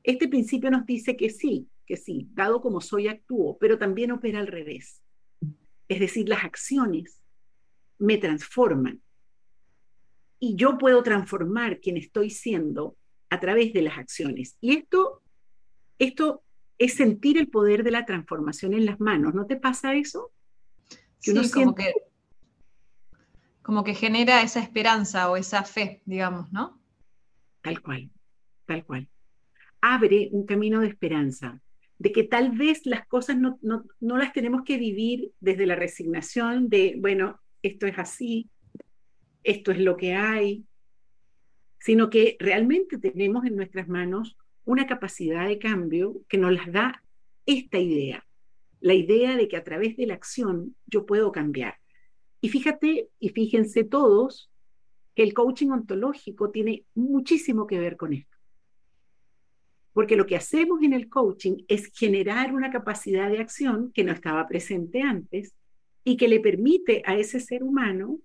Este 0.04 0.28
principio 0.28 0.72
nos 0.72 0.86
dice 0.86 1.16
que 1.16 1.30
sí, 1.30 1.68
que 1.86 1.98
sí, 1.98 2.28
dado 2.34 2.62
como 2.62 2.82
soy 2.82 3.08
actúo, 3.08 3.58
pero 3.60 3.78
también 3.78 4.12
opera 4.12 4.40
al 4.40 4.48
revés. 4.48 5.04
Es 5.88 6.00
decir, 6.00 6.30
las 6.30 6.44
acciones 6.44 7.22
me 7.98 8.18
transforman 8.18 9.02
y 10.40 10.56
yo 10.56 10.78
puedo 10.78 11.04
transformar 11.04 11.80
quien 11.80 11.98
estoy 11.98 12.30
siendo 12.30 12.96
a 13.30 13.40
través 13.40 13.74
de 13.74 13.82
las 13.82 13.98
acciones. 13.98 14.58
Y 14.62 14.76
esto, 14.76 15.22
esto 16.00 16.44
es 16.78 16.94
sentir 16.94 17.38
el 17.38 17.50
poder 17.50 17.84
de 17.84 17.92
la 17.92 18.06
transformación 18.06 18.74
en 18.74 18.86
las 18.86 19.00
manos. 19.00 19.34
¿No 19.34 19.46
te 19.46 19.58
pasa 19.58 19.94
eso? 19.94 20.32
sí, 21.20 21.34
como, 21.52 21.76
que, 21.76 21.94
como 23.62 23.84
que 23.84 23.94
genera 23.94 24.42
esa 24.42 24.62
esperanza 24.62 25.30
o 25.30 25.36
esa 25.36 25.64
fe, 25.64 26.02
digamos, 26.06 26.52
¿no? 26.52 26.80
Tal 27.62 27.82
cual, 27.82 28.10
tal 28.66 28.86
cual. 28.86 29.10
Abre 29.82 30.30
un 30.32 30.46
camino 30.46 30.80
de 30.80 30.88
esperanza, 30.88 31.62
de 31.98 32.12
que 32.14 32.24
tal 32.24 32.52
vez 32.52 32.86
las 32.86 33.06
cosas 33.08 33.38
no, 33.38 33.60
no, 33.62 33.84
no 34.00 34.18
las 34.18 34.32
tenemos 34.32 34.64
que 34.64 34.78
vivir 34.78 35.34
desde 35.42 35.66
la 35.66 35.76
resignación 35.76 36.70
de, 36.70 36.96
bueno, 36.98 37.42
esto 37.62 37.86
es 37.86 38.00
así, 38.00 38.50
esto 39.44 39.72
es 39.72 39.80
lo 39.80 39.98
que 39.98 40.14
hay, 40.14 40.66
sino 41.80 42.10
que 42.10 42.38
realmente 42.40 42.98
tenemos 42.98 43.46
en 43.46 43.56
nuestras 43.56 43.88
manos 43.88 44.38
una 44.66 44.86
capacidad 44.86 45.48
de 45.48 45.60
cambio 45.60 46.22
que 46.28 46.38
nos 46.38 46.54
las 46.54 46.72
da 46.72 47.04
esta 47.46 47.80
idea, 47.80 48.26
la 48.82 48.94
idea 48.94 49.36
de 49.36 49.48
que 49.48 49.58
a 49.58 49.64
través 49.64 49.98
de 49.98 50.06
la 50.06 50.14
acción 50.14 50.76
yo 50.86 51.06
puedo 51.06 51.32
cambiar. 51.32 51.76
Y 52.42 52.50
fíjate 52.50 53.10
y 53.20 53.30
fíjense 53.30 53.84
todos 53.84 54.52
que 55.16 55.24
el 55.24 55.34
coaching 55.34 55.70
ontológico 55.70 56.52
tiene 56.52 56.86
muchísimo 56.94 57.66
que 57.66 57.80
ver 57.80 57.98
con 57.98 58.14
esto. 58.14 58.38
Porque 59.94 60.16
lo 60.16 60.26
que 60.26 60.36
hacemos 60.36 60.82
en 60.84 60.94
el 60.94 61.10
coaching 61.10 61.64
es 61.68 61.92
generar 61.94 62.54
una 62.54 62.70
capacidad 62.70 63.30
de 63.30 63.40
acción 63.40 63.92
que 63.92 64.04
no 64.04 64.14
estaba 64.14 64.48
presente 64.48 65.02
antes 65.02 65.56
y 66.04 66.16
que 66.16 66.28
le 66.28 66.40
permite 66.40 67.02
a 67.06 67.16
ese 67.16 67.40
ser 67.40 67.64
humano 67.64 68.20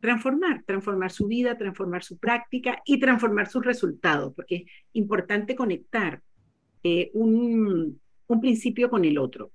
transformar, 0.00 0.62
transformar 0.64 1.10
su 1.10 1.26
vida, 1.26 1.56
transformar 1.56 2.02
su 2.02 2.18
práctica 2.18 2.80
y 2.84 2.98
transformar 2.98 3.48
sus 3.48 3.64
resultados, 3.64 4.32
porque 4.34 4.56
es 4.56 4.62
importante 4.92 5.54
conectar 5.54 6.22
eh, 6.82 7.10
un, 7.14 8.00
un 8.26 8.40
principio 8.40 8.88
con 8.90 9.04
el 9.04 9.18
otro. 9.18 9.50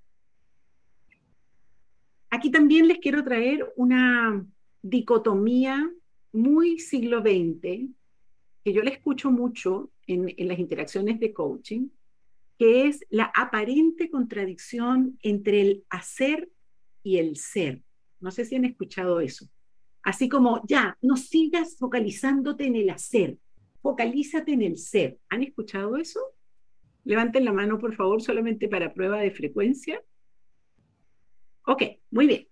Aquí 2.30 2.52
también 2.52 2.88
les 2.88 2.98
quiero 2.98 3.24
traer 3.24 3.72
una 3.76 4.46
dicotomía 4.82 5.90
muy 6.32 6.80
siglo 6.80 7.22
XX, 7.22 7.90
que 8.64 8.74
yo 8.74 8.82
le 8.82 8.92
escucho 8.92 9.30
mucho 9.30 9.92
en, 10.08 10.34
en, 10.36 10.48
las 10.48 10.58
interacciones 10.58 11.20
de 11.20 11.32
coaching, 11.32 11.90
que 12.58 12.88
es 12.88 13.06
la 13.10 13.26
aparente 13.26 14.10
contradicción 14.10 15.18
entre 15.22 15.62
el 15.62 15.84
hacer 15.90 16.50
y 17.04 17.18
el 17.18 17.38
ser. 17.38 17.84
No 18.20 18.32
sé 18.32 18.46
si 18.46 18.56
han 18.56 18.66
escuchado 18.66 19.20
eso. 19.20 19.48
Así 20.04 20.28
como, 20.28 20.62
ya, 20.68 20.98
no 21.02 21.16
sigas 21.16 21.78
focalizándote 21.78 22.66
en 22.66 22.76
el 22.76 22.90
hacer, 22.90 23.38
focalízate 23.82 24.52
en 24.52 24.62
el 24.62 24.78
ser. 24.78 25.18
¿Han 25.30 25.44
escuchado 25.44 25.96
eso? 25.96 26.20
Levanten 27.06 27.46
la 27.46 27.54
mano, 27.54 27.80
por 27.80 27.96
favor, 27.96 28.22
solamente 28.22 28.68
para 28.68 28.94
prueba 28.94 29.20
de 29.20 29.32
frecuencia. 29.32 30.02
Ok, 31.66 31.84
muy 32.12 32.28
bien. 32.28 32.48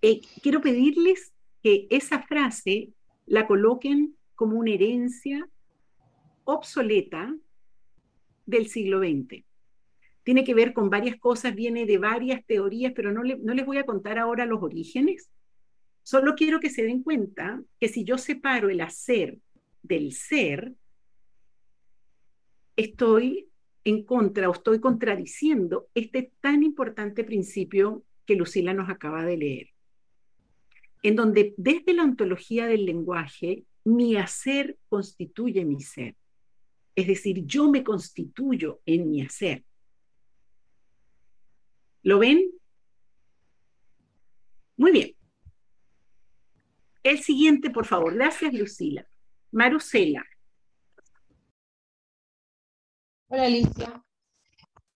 Eh, 0.00 0.20
quiero 0.42 0.60
pedirles 0.60 1.32
que 1.60 1.88
esa 1.90 2.22
frase 2.22 2.92
la 3.26 3.46
coloquen 3.46 4.16
como 4.36 4.58
una 4.58 4.72
herencia 4.72 5.48
obsoleta 6.44 7.34
del 8.46 8.68
siglo 8.68 9.00
XX. 9.00 9.44
Tiene 10.22 10.44
que 10.44 10.54
ver 10.54 10.72
con 10.72 10.88
varias 10.88 11.16
cosas, 11.16 11.54
viene 11.54 11.84
de 11.84 11.98
varias 11.98 12.44
teorías, 12.46 12.92
pero 12.94 13.12
no, 13.12 13.22
no 13.22 13.54
les 13.54 13.66
voy 13.66 13.78
a 13.78 13.86
contar 13.86 14.18
ahora 14.18 14.46
los 14.46 14.62
orígenes, 14.62 15.30
Solo 16.04 16.34
quiero 16.34 16.60
que 16.60 16.68
se 16.68 16.82
den 16.82 17.02
cuenta 17.02 17.62
que 17.80 17.88
si 17.88 18.04
yo 18.04 18.18
separo 18.18 18.68
el 18.68 18.82
hacer 18.82 19.38
del 19.82 20.12
ser, 20.12 20.74
estoy 22.76 23.48
en 23.84 24.04
contra 24.04 24.50
o 24.50 24.52
estoy 24.52 24.80
contradiciendo 24.80 25.88
este 25.94 26.30
tan 26.42 26.62
importante 26.62 27.24
principio 27.24 28.04
que 28.26 28.36
Lucila 28.36 28.74
nos 28.74 28.90
acaba 28.90 29.24
de 29.24 29.38
leer, 29.38 29.68
en 31.02 31.16
donde 31.16 31.54
desde 31.56 31.94
la 31.94 32.04
ontología 32.04 32.66
del 32.66 32.84
lenguaje, 32.84 33.64
mi 33.84 34.16
hacer 34.16 34.76
constituye 34.90 35.64
mi 35.64 35.80
ser. 35.80 36.16
Es 36.94 37.06
decir, 37.06 37.46
yo 37.46 37.70
me 37.70 37.82
constituyo 37.82 38.82
en 38.84 39.10
mi 39.10 39.22
hacer. 39.22 39.64
¿Lo 42.02 42.18
ven? 42.18 42.50
Muy 44.76 44.92
bien. 44.92 45.14
El 47.04 47.22
siguiente, 47.22 47.70
por 47.70 47.86
favor. 47.86 48.14
Gracias, 48.14 48.52
Lucila. 48.54 49.06
Marusela. 49.52 50.24
Hola, 53.28 53.44
Alicia. 53.44 54.04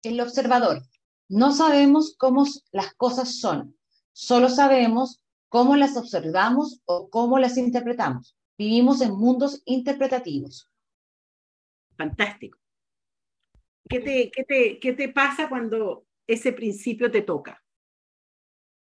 El 0.03 0.19
observador. 0.19 0.81
No 1.29 1.51
sabemos 1.51 2.15
cómo 2.17 2.45
las 2.71 2.95
cosas 2.95 3.39
son, 3.39 3.77
solo 4.13 4.49
sabemos 4.49 5.23
cómo 5.47 5.75
las 5.75 5.95
observamos 5.95 6.81
o 6.85 7.09
cómo 7.11 7.37
las 7.37 7.57
interpretamos. 7.57 8.35
Vivimos 8.57 9.01
en 9.01 9.11
mundos 9.11 9.61
interpretativos. 9.65 10.67
Fantástico. 11.95 12.57
¿Qué 13.87 13.99
te, 13.99 14.31
qué 14.31 14.79
qué 14.79 14.93
te 14.93 15.09
pasa 15.09 15.49
cuando 15.49 16.07
ese 16.25 16.51
principio 16.53 17.11
te 17.11 17.21
toca? 17.21 17.63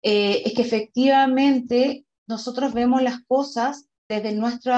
Eh, 0.02 0.44
es 0.46 0.54
que 0.54 0.62
efectivamente 0.64 2.06
nosotros 2.34 2.74
vemos 2.74 3.02
las 3.04 3.24
cosas 3.26 3.88
desde 4.10 4.34
nuestro 4.34 4.74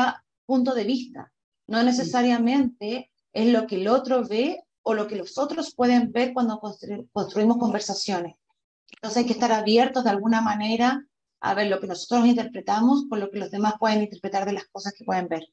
punto 0.45 0.75
de 0.75 0.83
vista. 0.83 1.31
No 1.67 1.81
necesariamente 1.83 3.11
es 3.33 3.47
lo 3.47 3.65
que 3.65 3.77
el 3.77 3.87
otro 3.87 4.27
ve 4.27 4.61
o 4.83 4.93
lo 4.93 5.07
que 5.07 5.15
los 5.15 5.37
otros 5.37 5.73
pueden 5.73 6.11
ver 6.11 6.33
cuando 6.33 6.59
construimos 6.59 7.57
conversaciones. 7.57 8.35
Entonces 8.91 9.17
hay 9.17 9.25
que 9.25 9.33
estar 9.33 9.51
abiertos 9.51 10.03
de 10.03 10.09
alguna 10.09 10.41
manera 10.41 11.07
a 11.39 11.53
ver 11.53 11.67
lo 11.67 11.79
que 11.79 11.87
nosotros 11.87 12.27
interpretamos 12.27 13.05
con 13.09 13.19
lo 13.19 13.31
que 13.31 13.39
los 13.39 13.51
demás 13.51 13.75
pueden 13.79 14.03
interpretar 14.03 14.45
de 14.45 14.53
las 14.53 14.67
cosas 14.67 14.93
que 14.93 15.05
pueden 15.05 15.27
ver. 15.27 15.47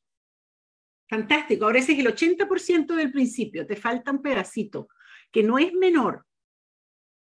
Fantástico. 1.09 1.65
Ahora 1.65 1.79
ese 1.79 1.93
es 1.93 1.99
el 2.01 2.07
80% 2.07 2.95
del 2.97 3.13
principio. 3.13 3.67
Te 3.67 3.77
falta 3.77 4.11
un 4.11 4.23
pedacito 4.23 4.89
que 5.31 5.43
no 5.43 5.59
es 5.59 5.73
menor. 5.73 6.27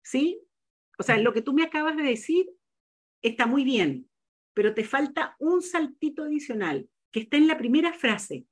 ¿Sí? 0.02 0.40
O 0.98 1.02
sea, 1.02 1.18
lo 1.18 1.32
que 1.32 1.42
tú 1.42 1.52
me 1.52 1.64
acabas 1.64 1.96
de 1.96 2.04
decir 2.04 2.46
está 3.22 3.46
muy 3.46 3.64
bien, 3.64 4.08
pero 4.58 4.74
te 4.74 4.82
falta 4.82 5.36
un 5.38 5.62
saltito 5.62 6.24
adicional 6.24 6.88
que 7.12 7.20
está 7.20 7.36
en 7.36 7.46
la 7.46 7.56
primera 7.56 7.92
frase. 7.92 8.44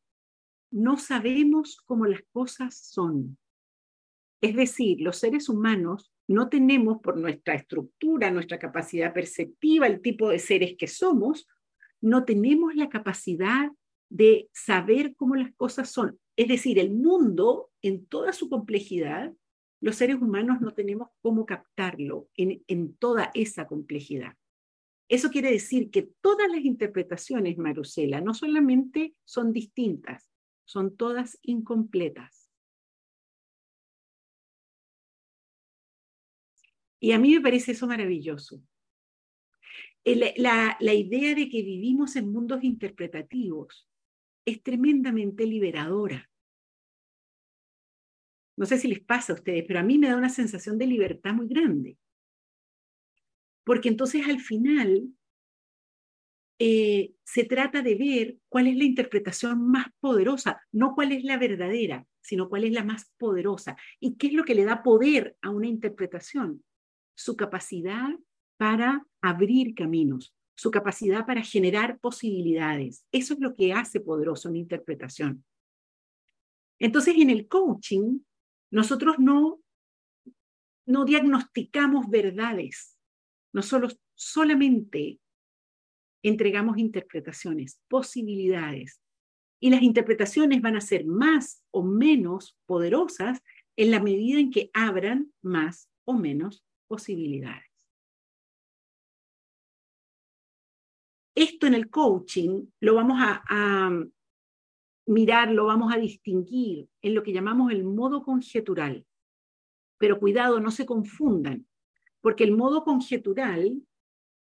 No 0.70 0.98
sabemos 0.98 1.82
cómo 1.84 2.06
las 2.06 2.20
cosas 2.30 2.78
son. 2.78 3.36
Es 4.40 4.54
decir, 4.54 5.00
los 5.00 5.18
seres 5.18 5.48
humanos 5.48 6.12
no 6.28 6.48
tenemos 6.48 7.00
por 7.02 7.18
nuestra 7.18 7.54
estructura, 7.54 8.30
nuestra 8.30 8.60
capacidad 8.60 9.12
perceptiva, 9.12 9.88
el 9.88 10.00
tipo 10.00 10.28
de 10.28 10.38
seres 10.38 10.76
que 10.78 10.86
somos, 10.86 11.48
no 12.00 12.24
tenemos 12.24 12.76
la 12.76 12.88
capacidad 12.88 13.68
de 14.08 14.48
saber 14.52 15.16
cómo 15.16 15.34
las 15.34 15.52
cosas 15.56 15.90
son. 15.90 16.20
Es 16.36 16.46
decir, 16.46 16.78
el 16.78 16.94
mundo 16.94 17.70
en 17.82 18.06
toda 18.06 18.32
su 18.32 18.48
complejidad, 18.48 19.34
los 19.80 19.96
seres 19.96 20.22
humanos 20.22 20.60
no 20.60 20.72
tenemos 20.72 21.08
cómo 21.20 21.46
captarlo 21.46 22.28
en, 22.36 22.62
en 22.68 22.94
toda 22.94 23.32
esa 23.34 23.66
complejidad. 23.66 24.36
Eso 25.08 25.30
quiere 25.30 25.52
decir 25.52 25.90
que 25.90 26.02
todas 26.20 26.50
las 26.50 26.64
interpretaciones, 26.64 27.58
Marusela, 27.58 28.20
no 28.20 28.34
solamente 28.34 29.14
son 29.24 29.52
distintas, 29.52 30.28
son 30.64 30.96
todas 30.96 31.38
incompletas. 31.42 32.50
Y 36.98 37.12
a 37.12 37.20
mí 37.20 37.34
me 37.34 37.40
parece 37.40 37.72
eso 37.72 37.86
maravilloso. 37.86 38.60
La, 40.04 40.76
la, 40.80 40.94
idea 40.94 41.34
de 41.34 41.48
que 41.48 41.62
vivimos 41.62 42.16
en 42.16 42.30
mundos 42.30 42.62
interpretativos 42.62 43.88
es 44.44 44.62
tremendamente 44.62 45.44
liberadora. 45.46 46.30
No 48.56 48.66
sé 48.66 48.78
si 48.78 48.88
les 48.88 49.00
pasa 49.00 49.32
a 49.32 49.36
ustedes, 49.36 49.64
pero 49.66 49.80
a 49.80 49.82
mí 49.82 49.98
me 49.98 50.08
da 50.08 50.16
una 50.16 50.28
sensación 50.28 50.78
de 50.78 50.86
libertad 50.86 51.32
muy 51.34 51.48
grande 51.48 51.98
porque 53.66 53.88
entonces 53.88 54.24
al 54.28 54.38
final 54.38 55.08
eh, 56.60 57.12
se 57.24 57.42
trata 57.42 57.82
de 57.82 57.96
ver 57.96 58.38
cuál 58.48 58.68
es 58.68 58.76
la 58.76 58.84
interpretación 58.84 59.68
más 59.68 59.88
poderosa, 59.98 60.62
no 60.70 60.94
cuál 60.94 61.10
es 61.10 61.24
la 61.24 61.36
verdadera, 61.36 62.06
sino 62.22 62.48
cuál 62.48 62.62
es 62.62 62.72
la 62.72 62.84
más 62.84 63.12
poderosa. 63.18 63.76
¿Y 63.98 64.14
qué 64.14 64.28
es 64.28 64.34
lo 64.34 64.44
que 64.44 64.54
le 64.54 64.64
da 64.64 64.84
poder 64.84 65.36
a 65.42 65.50
una 65.50 65.66
interpretación? 65.66 66.62
Su 67.16 67.36
capacidad 67.36 68.10
para 68.56 69.04
abrir 69.20 69.74
caminos, 69.74 70.32
su 70.54 70.70
capacidad 70.70 71.26
para 71.26 71.42
generar 71.42 71.98
posibilidades. 71.98 73.04
Eso 73.10 73.34
es 73.34 73.40
lo 73.40 73.56
que 73.56 73.72
hace 73.72 73.98
poderoso 73.98 74.48
una 74.48 74.58
interpretación. 74.58 75.44
Entonces, 76.78 77.16
en 77.18 77.30
el 77.30 77.48
coaching, 77.48 78.20
nosotros 78.70 79.18
no, 79.18 79.60
no 80.86 81.04
diagnosticamos 81.04 82.08
verdades, 82.08 82.95
nosotros 83.56 83.98
solamente 84.14 85.18
entregamos 86.22 86.76
interpretaciones, 86.76 87.80
posibilidades. 87.88 89.00
Y 89.62 89.70
las 89.70 89.80
interpretaciones 89.80 90.60
van 90.60 90.76
a 90.76 90.82
ser 90.82 91.06
más 91.06 91.64
o 91.70 91.82
menos 91.82 92.58
poderosas 92.66 93.42
en 93.74 93.92
la 93.92 94.00
medida 94.00 94.40
en 94.40 94.50
que 94.50 94.70
abran 94.74 95.32
más 95.40 95.88
o 96.04 96.12
menos 96.12 96.66
posibilidades. 96.86 97.64
Esto 101.34 101.66
en 101.66 101.72
el 101.72 101.88
coaching 101.88 102.66
lo 102.80 102.94
vamos 102.94 103.16
a, 103.22 103.42
a 103.48 104.04
mirar, 105.06 105.50
lo 105.50 105.64
vamos 105.64 105.94
a 105.94 105.98
distinguir 105.98 106.90
en 107.00 107.14
lo 107.14 107.22
que 107.22 107.32
llamamos 107.32 107.72
el 107.72 107.84
modo 107.84 108.22
conjetural. 108.22 109.06
Pero 109.96 110.20
cuidado, 110.20 110.60
no 110.60 110.70
se 110.70 110.84
confundan, 110.84 111.66
porque 112.26 112.42
el 112.42 112.56
modo 112.56 112.82
conjetural, 112.82 113.80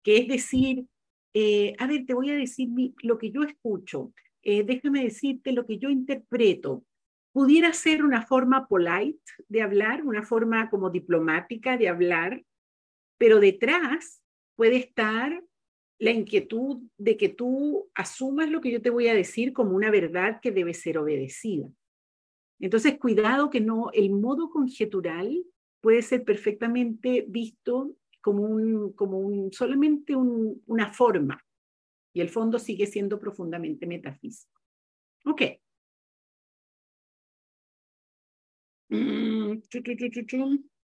que 0.05 0.19
es 0.19 0.29
decir, 0.29 0.87
eh, 1.35 1.75
a 1.81 1.89
ver, 1.89 2.07
te 2.07 2.15
voy 2.15 2.31
a 2.31 2.37
decir 2.37 2.69
lo 3.03 3.19
que 3.19 3.33
yo 3.33 3.43
escucho, 3.43 4.13
eh, 4.45 4.63
déjame 4.63 5.03
decirte 5.03 5.51
lo 5.51 5.67
que 5.67 5.77
yo 5.77 5.91
interpreto. 5.91 6.85
Pudiera 7.33 7.73
ser 7.73 8.05
una 8.05 8.23
forma 8.25 8.69
polite 8.69 9.19
de 9.49 9.63
hablar, 9.63 10.07
una 10.07 10.23
forma 10.23 10.71
como 10.71 10.91
diplomática 10.91 11.77
de 11.77 11.89
hablar, 11.89 12.45
pero 13.19 13.41
detrás 13.41 14.23
puede 14.55 14.77
estar 14.77 15.43
la 15.99 16.13
inquietud 16.13 16.85
de 16.97 17.17
que 17.17 17.31
tú 17.31 17.91
asumas 17.97 18.49
lo 18.49 18.61
que 18.61 18.71
yo 18.71 18.81
te 18.81 18.91
voy 18.91 19.09
a 19.09 19.15
decir 19.15 19.53
como 19.53 19.75
una 19.75 19.91
verdad 19.91 20.39
que 20.41 20.53
debe 20.53 20.73
ser 20.73 20.99
obedecida. 20.99 21.67
Entonces, 22.61 22.97
cuidado 22.97 23.51
que 23.51 23.61
no, 23.61 23.91
el 23.93 24.11
modo 24.11 24.51
conjetural 24.51 25.45
puede 25.87 26.03
ser 26.03 26.25
perfectamente 26.25 27.25
visto 27.29 27.95
como, 28.21 28.43
un, 28.43 28.93
como 28.95 29.21
un, 29.21 29.53
solamente 29.53 30.17
una 30.17 30.93
forma 30.93 31.41
y 32.13 32.21
el 32.21 32.29
fondo 32.29 32.59
sigue 32.59 32.87
siendo 32.87 33.21
profundamente 33.21 33.87
metafísico. 33.87 34.61
Ok. 35.27 35.43
Mm, 38.89 39.61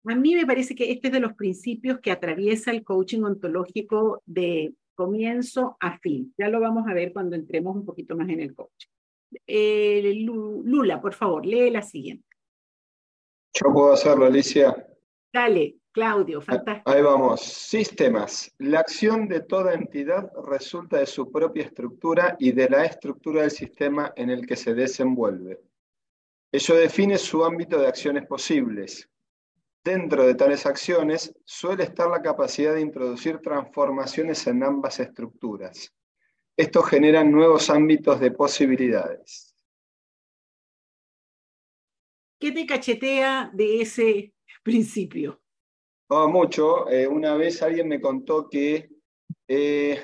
A 0.07 0.14
mí 0.17 0.35
me 0.35 0.47
parece 0.47 0.75
que 0.75 0.90
este 0.90 1.07
es 1.07 1.12
de 1.12 1.21
los 1.21 1.35
principios 1.35 2.00
que 2.00 2.11
atraviesa 2.11 2.73
el 2.73 2.83
coaching 2.83 3.23
ontológico 3.23 4.21
de 4.26 4.75
comienzo 4.97 5.76
a 5.78 5.97
fin. 6.00 6.35
Ya 6.37 6.49
lo 6.49 6.59
vamos 6.59 6.88
a 6.88 6.95
ver 6.95 7.12
cuando 7.12 7.37
entremos 7.37 7.76
un 7.76 7.85
poquito 7.85 8.17
más 8.17 8.28
en 8.31 8.40
el 8.40 8.52
coaching. 8.52 8.88
Eh, 9.47 10.25
Lula, 10.25 11.00
por 11.00 11.14
favor, 11.14 11.47
lee 11.47 11.71
la 11.71 11.83
siguiente. 11.83 12.26
Yo 13.55 13.73
puedo 13.73 13.93
hacerlo, 13.93 14.26
Alicia. 14.26 14.88
Dale. 15.32 15.76
Claudio, 15.99 16.40
fantástico. 16.40 16.88
Ahí 16.88 17.02
vamos. 17.02 17.40
Sistemas. 17.40 18.54
La 18.58 18.78
acción 18.80 19.26
de 19.26 19.40
toda 19.40 19.75
entidad 19.75 20.30
resulta 20.47 20.99
de 20.99 21.06
su 21.06 21.32
propia 21.32 21.64
estructura 21.64 22.37
y 22.38 22.52
de 22.52 22.68
la 22.68 22.85
estructura 22.85 23.42
del 23.42 23.50
sistema 23.50 24.12
en 24.14 24.30
el 24.30 24.47
que 24.47 24.54
se 24.54 24.75
desenvuelve. 24.75 25.61
Ello 26.52 26.76
define 26.76 27.18
su 27.18 27.44
ámbito 27.44 27.80
de 27.80 27.88
acciones 27.88 28.26
posibles. 28.26 29.10
Dentro 29.82 30.25
de 30.25 30.34
tales 30.36 30.67
acciones 30.67 31.34
suele 31.45 31.84
estar 31.84 32.08
la 32.08 32.23
capacidad 32.23 32.75
de 32.75 32.80
introducir 32.80 33.38
transformaciones 33.38 34.47
en 34.47 34.62
ambas 34.62 35.00
estructuras. 35.00 35.93
Esto 36.56 36.82
genera 36.82 37.25
nuevos 37.25 37.71
ámbitos 37.71 38.21
de 38.21 38.30
posibilidades. 38.30 39.54
¿Qué 42.38 42.52
te 42.52 42.67
cachetea 42.67 43.50
de 43.52 43.80
ese 43.80 44.32
principio? 44.69 45.41
Oh, 46.09 46.28
mucho. 46.28 46.89
Eh, 46.91 47.07
una 47.07 47.35
vez 47.35 47.63
alguien 47.63 47.89
me 47.89 48.00
contó 48.00 48.49
que 48.49 48.91
eh, 49.47 49.99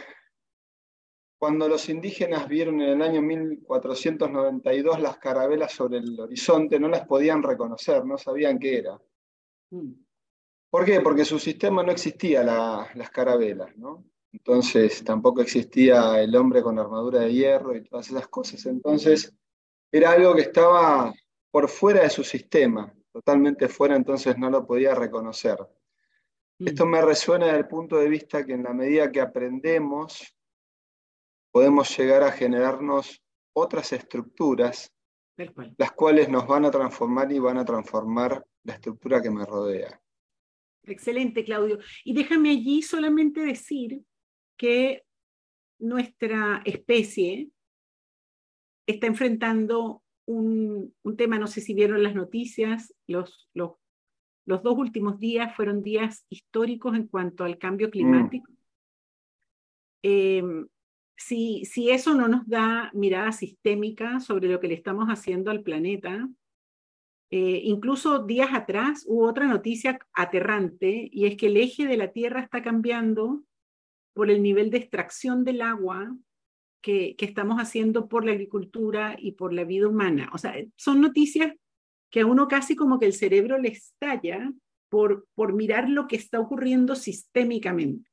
cuando 1.38 1.68
los 1.68 1.88
indígenas 1.90 2.48
vieron 2.48 2.80
en 2.80 2.88
el 2.90 3.02
año 3.02 3.20
1492 3.20 5.00
las 5.00 5.18
carabelas 5.18 5.72
sobre 5.72 5.98
el 5.98 6.18
horizonte, 6.18 6.80
no 6.80 6.88
las 6.88 7.06
podían 7.06 7.42
reconocer, 7.42 8.04
no 8.06 8.16
sabían 8.16 8.58
qué 8.58 8.78
era. 8.78 8.98
Mm. 9.70 9.92
¿Por 10.70 10.84
qué? 10.86 11.00
Porque 11.02 11.24
su 11.24 11.38
sistema 11.38 11.82
no 11.82 11.92
existía 11.92 12.42
las 12.42 13.10
carabelas, 13.10 13.76
¿no? 13.76 14.04
Entonces 14.32 15.04
tampoco 15.04 15.42
existía 15.42 16.20
el 16.20 16.34
hombre 16.34 16.62
con 16.62 16.78
armadura 16.78 17.20
de 17.20 17.32
hierro 17.32 17.76
y 17.76 17.84
todas 17.84 18.08
esas 18.08 18.26
cosas. 18.28 18.64
Entonces 18.66 19.32
era 19.92 20.10
algo 20.10 20.34
que 20.34 20.40
estaba 20.40 21.14
por 21.52 21.68
fuera 21.68 22.02
de 22.02 22.10
su 22.10 22.24
sistema, 22.24 22.92
totalmente 23.14 23.68
fuera, 23.68 23.94
entonces 23.94 24.36
no 24.36 24.50
lo 24.50 24.66
podía 24.66 24.92
reconocer. 24.92 25.56
Esto 26.58 26.84
me 26.84 27.00
resuena 27.00 27.46
desde 27.46 27.60
el 27.60 27.68
punto 27.68 27.96
de 27.96 28.08
vista 28.08 28.44
que 28.44 28.54
en 28.54 28.64
la 28.64 28.74
medida 28.74 29.12
que 29.12 29.20
aprendemos, 29.20 30.36
podemos 31.52 31.96
llegar 31.96 32.24
a 32.24 32.32
generarnos 32.32 33.22
otras 33.52 33.92
estructuras, 33.92 34.92
las 35.76 35.92
cuales 35.92 36.28
nos 36.28 36.46
van 36.48 36.64
a 36.64 36.72
transformar 36.72 37.30
y 37.30 37.38
van 37.38 37.58
a 37.58 37.64
transformar 37.64 38.44
la 38.64 38.74
estructura 38.74 39.22
que 39.22 39.30
me 39.30 39.44
rodea. 39.46 40.00
Excelente, 40.82 41.44
Claudio. 41.44 41.78
Y 42.04 42.14
déjame 42.14 42.50
allí 42.50 42.82
solamente 42.82 43.40
decir 43.40 44.02
que 44.56 45.04
nuestra 45.78 46.62
especie 46.64 47.48
está 48.86 49.06
enfrentando 49.06 50.03
un, 50.26 50.94
un, 51.02 51.16
tema, 51.16 51.38
no 51.38 51.46
sé 51.46 51.60
si 51.60 51.74
vieron 51.74 52.02
las 52.02 52.14
noticias, 52.14 52.94
los, 53.06 53.48
los 53.54 53.72
los 54.46 54.62
dos 54.62 54.76
últimos 54.76 55.18
días 55.18 55.54
fueron 55.54 55.82
días 55.82 56.26
históricos 56.28 56.94
en 56.94 57.06
cuanto 57.06 57.44
al 57.44 57.58
cambio 57.58 57.90
climático. 57.90 58.50
Mm. 58.50 58.56
Em, 60.02 60.68
si, 61.16 61.64
si 61.64 61.90
eso 61.90 62.14
no 62.14 62.28
nos 62.28 62.46
da 62.46 62.90
mirada 62.92 63.32
sistémica 63.32 64.20
sobre 64.20 64.48
lo 64.48 64.60
que 64.60 64.68
le 64.68 64.74
estamos 64.74 65.06
haciendo 65.08 65.50
al 65.50 65.62
planeta, 65.62 66.28
eh, 67.30 67.60
incluso 67.64 68.24
días 68.24 68.50
atrás 68.52 69.04
hubo 69.08 69.26
otra 69.26 69.46
noticia 69.46 69.98
aterrante 70.12 71.08
y 71.10 71.26
es 71.26 71.36
que 71.36 71.46
el 71.46 71.56
eje 71.56 71.86
de 71.86 71.96
la 71.96 72.12
Tierra 72.12 72.40
está 72.40 72.62
cambiando 72.62 73.42
por 74.12 74.30
el 74.30 74.42
nivel 74.42 74.70
de 74.70 74.78
extracción 74.78 75.42
del 75.44 75.62
agua 75.62 76.14
que, 76.84 77.16
que, 77.16 77.24
estamos 77.24 77.56
haciendo 77.56 78.08
por 78.08 78.26
la 78.26 78.32
agricultura 78.32 79.16
y 79.18 79.32
por 79.32 79.54
la 79.54 79.64
vida 79.64 79.88
humana. 79.88 80.28
O 80.34 80.38
sea, 80.38 80.54
son 80.76 81.00
noticias 81.00 81.54
que 82.10 82.20
a 82.20 82.26
uno 82.26 82.46
casi 82.46 82.76
como 82.76 82.98
que 82.98 83.06
el 83.06 83.14
cerebro 83.14 83.56
le 83.56 83.70
estalla 83.70 84.52
por, 84.90 85.26
por 85.34 85.54
mirar 85.54 85.88
lo 85.88 86.06
que 86.06 86.16
está 86.16 86.38
ocurriendo 86.38 86.94
sistémicamente. 86.94 88.10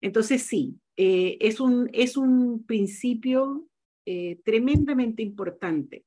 Entonces 0.00 0.44
sí, 0.44 0.78
eh, 0.96 1.36
es, 1.40 1.58
un, 1.58 1.90
es 1.92 2.16
un 2.16 2.64
principio 2.64 3.66
eh, 4.06 4.40
tremendamente 4.44 5.22
importante, 5.22 6.04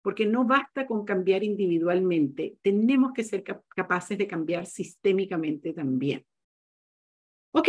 porque 0.00 0.26
no 0.26 0.44
basta 0.44 0.86
con 0.86 1.04
cambiar 1.04 1.42
individualmente, 1.42 2.56
tenemos 2.62 3.12
que 3.12 3.24
ser 3.24 3.42
capaces 3.42 4.16
de 4.16 4.28
cambiar 4.28 4.64
sistémicamente 4.66 5.72
también. 5.72 6.24
Ok, 7.52 7.68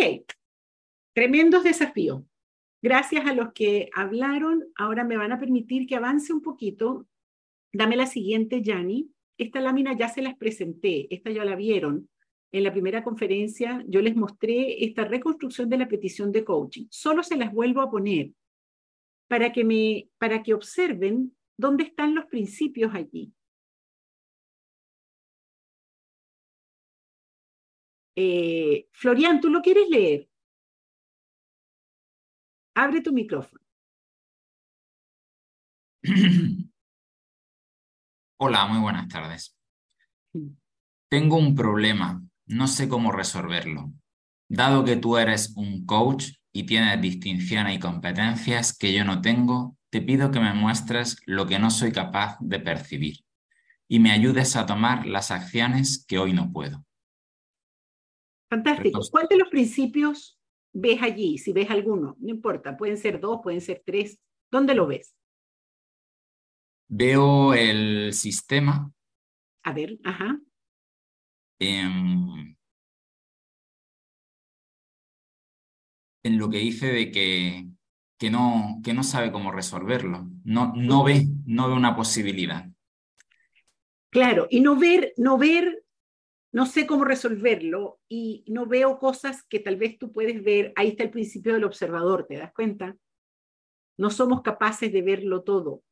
tremendos 1.14 1.64
desafíos. 1.64 2.22
Gracias 2.82 3.26
a 3.26 3.34
los 3.34 3.52
que 3.54 3.90
hablaron, 3.94 4.64
ahora 4.76 5.04
me 5.04 5.18
van 5.18 5.32
a 5.32 5.40
permitir 5.40 5.86
que 5.86 5.96
avance 5.96 6.32
un 6.32 6.42
poquito 6.42 7.08
Dame 7.72 7.96
la 7.96 8.08
siguiente, 8.08 8.62
Yanni. 8.62 9.12
Esta 9.38 9.62
lámina 9.62 9.96
ya 9.98 10.10
se 10.10 10.22
las 10.22 10.36
presenté, 10.38 11.14
esta 11.14 11.32
ya 11.32 11.46
la 11.46 11.56
vieron. 11.56 12.10
En 12.52 12.64
la 12.64 12.72
primera 12.72 13.04
conferencia 13.04 13.84
yo 13.88 14.02
les 14.02 14.16
mostré 14.16 14.84
esta 14.84 15.06
reconstrucción 15.06 15.70
de 15.70 15.78
la 15.78 15.88
petición 15.88 16.32
de 16.32 16.44
coaching. 16.44 16.88
Solo 16.90 17.24
se 17.24 17.38
las 17.38 17.54
vuelvo 17.54 17.82
a 17.82 17.92
poner 17.92 18.32
para 19.28 19.52
que, 19.52 19.64
me, 19.64 20.10
para 20.18 20.42
que 20.42 20.54
observen 20.56 21.36
dónde 21.58 21.84
están 21.84 22.16
los 22.16 22.26
principios 22.26 22.94
allí. 22.96 23.32
Eh, 28.16 28.88
Florian, 28.92 29.40
¿tú 29.40 29.50
lo 29.50 29.62
quieres 29.62 29.88
leer? 29.90 30.29
Abre 32.82 33.02
tu 33.02 33.12
micrófono. 33.12 33.62
Hola, 38.40 38.68
muy 38.68 38.80
buenas 38.80 39.10
tardes. 39.10 39.60
Tengo 41.10 41.36
un 41.36 41.56
problema, 41.56 42.24
no 42.46 42.68
sé 42.68 42.88
cómo 42.88 43.12
resolverlo. 43.12 43.92
Dado 44.48 44.86
que 44.86 44.96
tú 44.96 45.18
eres 45.18 45.54
un 45.58 45.86
coach 45.86 46.30
y 46.54 46.66
tienes 46.66 47.02
distinciones 47.02 47.76
y 47.76 47.80
competencias 47.82 48.78
que 48.78 48.94
yo 48.94 49.04
no 49.04 49.20
tengo, 49.20 49.76
te 49.90 50.02
pido 50.02 50.32
que 50.32 50.40
me 50.40 50.54
muestres 50.54 51.18
lo 51.26 51.48
que 51.48 51.60
no 51.60 51.72
soy 51.72 51.92
capaz 51.92 52.38
de 52.40 52.62
percibir 52.62 53.26
y 53.90 54.00
me 54.00 54.12
ayudes 54.12 54.56
a 54.56 54.66
tomar 54.66 55.06
las 55.06 55.32
acciones 55.32 56.06
que 56.08 56.18
hoy 56.18 56.32
no 56.32 56.50
puedo. 56.54 56.86
Fantástico. 58.50 59.02
¿Cuál 59.12 59.28
de 59.30 59.38
los 59.38 59.50
principios 59.50 60.39
ves 60.74 61.02
allí? 61.02 61.38
Si 61.38 61.54
ves 61.54 61.70
alguno, 61.70 62.16
no 62.20 62.30
importa, 62.30 62.78
pueden 62.78 62.98
ser 62.98 63.20
dos, 63.20 63.40
pueden 63.44 63.62
ser 63.62 63.82
tres. 63.86 64.20
¿Dónde 64.52 64.74
lo 64.76 64.88
ves? 64.88 65.16
Veo 66.88 67.54
el 67.54 68.14
sistema. 68.14 68.92
A 69.64 69.74
ver, 69.74 70.00
ajá. 70.04 70.40
En, 71.60 72.58
en 76.24 76.38
lo 76.38 76.50
que 76.50 76.58
dice 76.58 76.88
de 76.88 77.12
que, 77.12 77.68
que, 78.18 78.30
no, 78.30 78.82
que 78.84 78.94
no 78.94 79.04
sabe 79.04 79.32
cómo 79.32 79.52
resolverlo. 79.52 80.30
No, 80.44 80.74
no, 80.76 81.04
ve, 81.04 81.28
no 81.46 81.68
ve 81.68 81.76
una 81.76 81.96
posibilidad. 81.96 82.68
Claro, 84.10 84.48
y 84.50 84.62
no 84.62 84.76
ver, 84.76 85.14
no 85.18 85.38
ver 85.38 85.84
no 86.52 86.66
sé 86.66 86.88
cómo 86.88 87.06
resolverlo 87.06 88.00
y 88.10 88.44
no 88.48 88.66
veo 88.66 88.98
cosas 88.98 89.44
que 89.44 89.60
tal 89.60 89.76
vez 89.76 90.00
tú 90.00 90.12
puedes 90.12 90.44
ver. 90.44 90.74
Ahí 90.76 90.90
está 90.90 91.04
el 91.04 91.12
principio 91.12 91.54
del 91.54 91.64
observador, 91.64 92.26
¿te 92.26 92.38
das 92.38 92.54
cuenta? 92.54 92.98
No 93.98 94.10
somos 94.10 94.42
capaces 94.42 94.92
de 94.92 95.02
verlo 95.02 95.44
todo. 95.44 95.84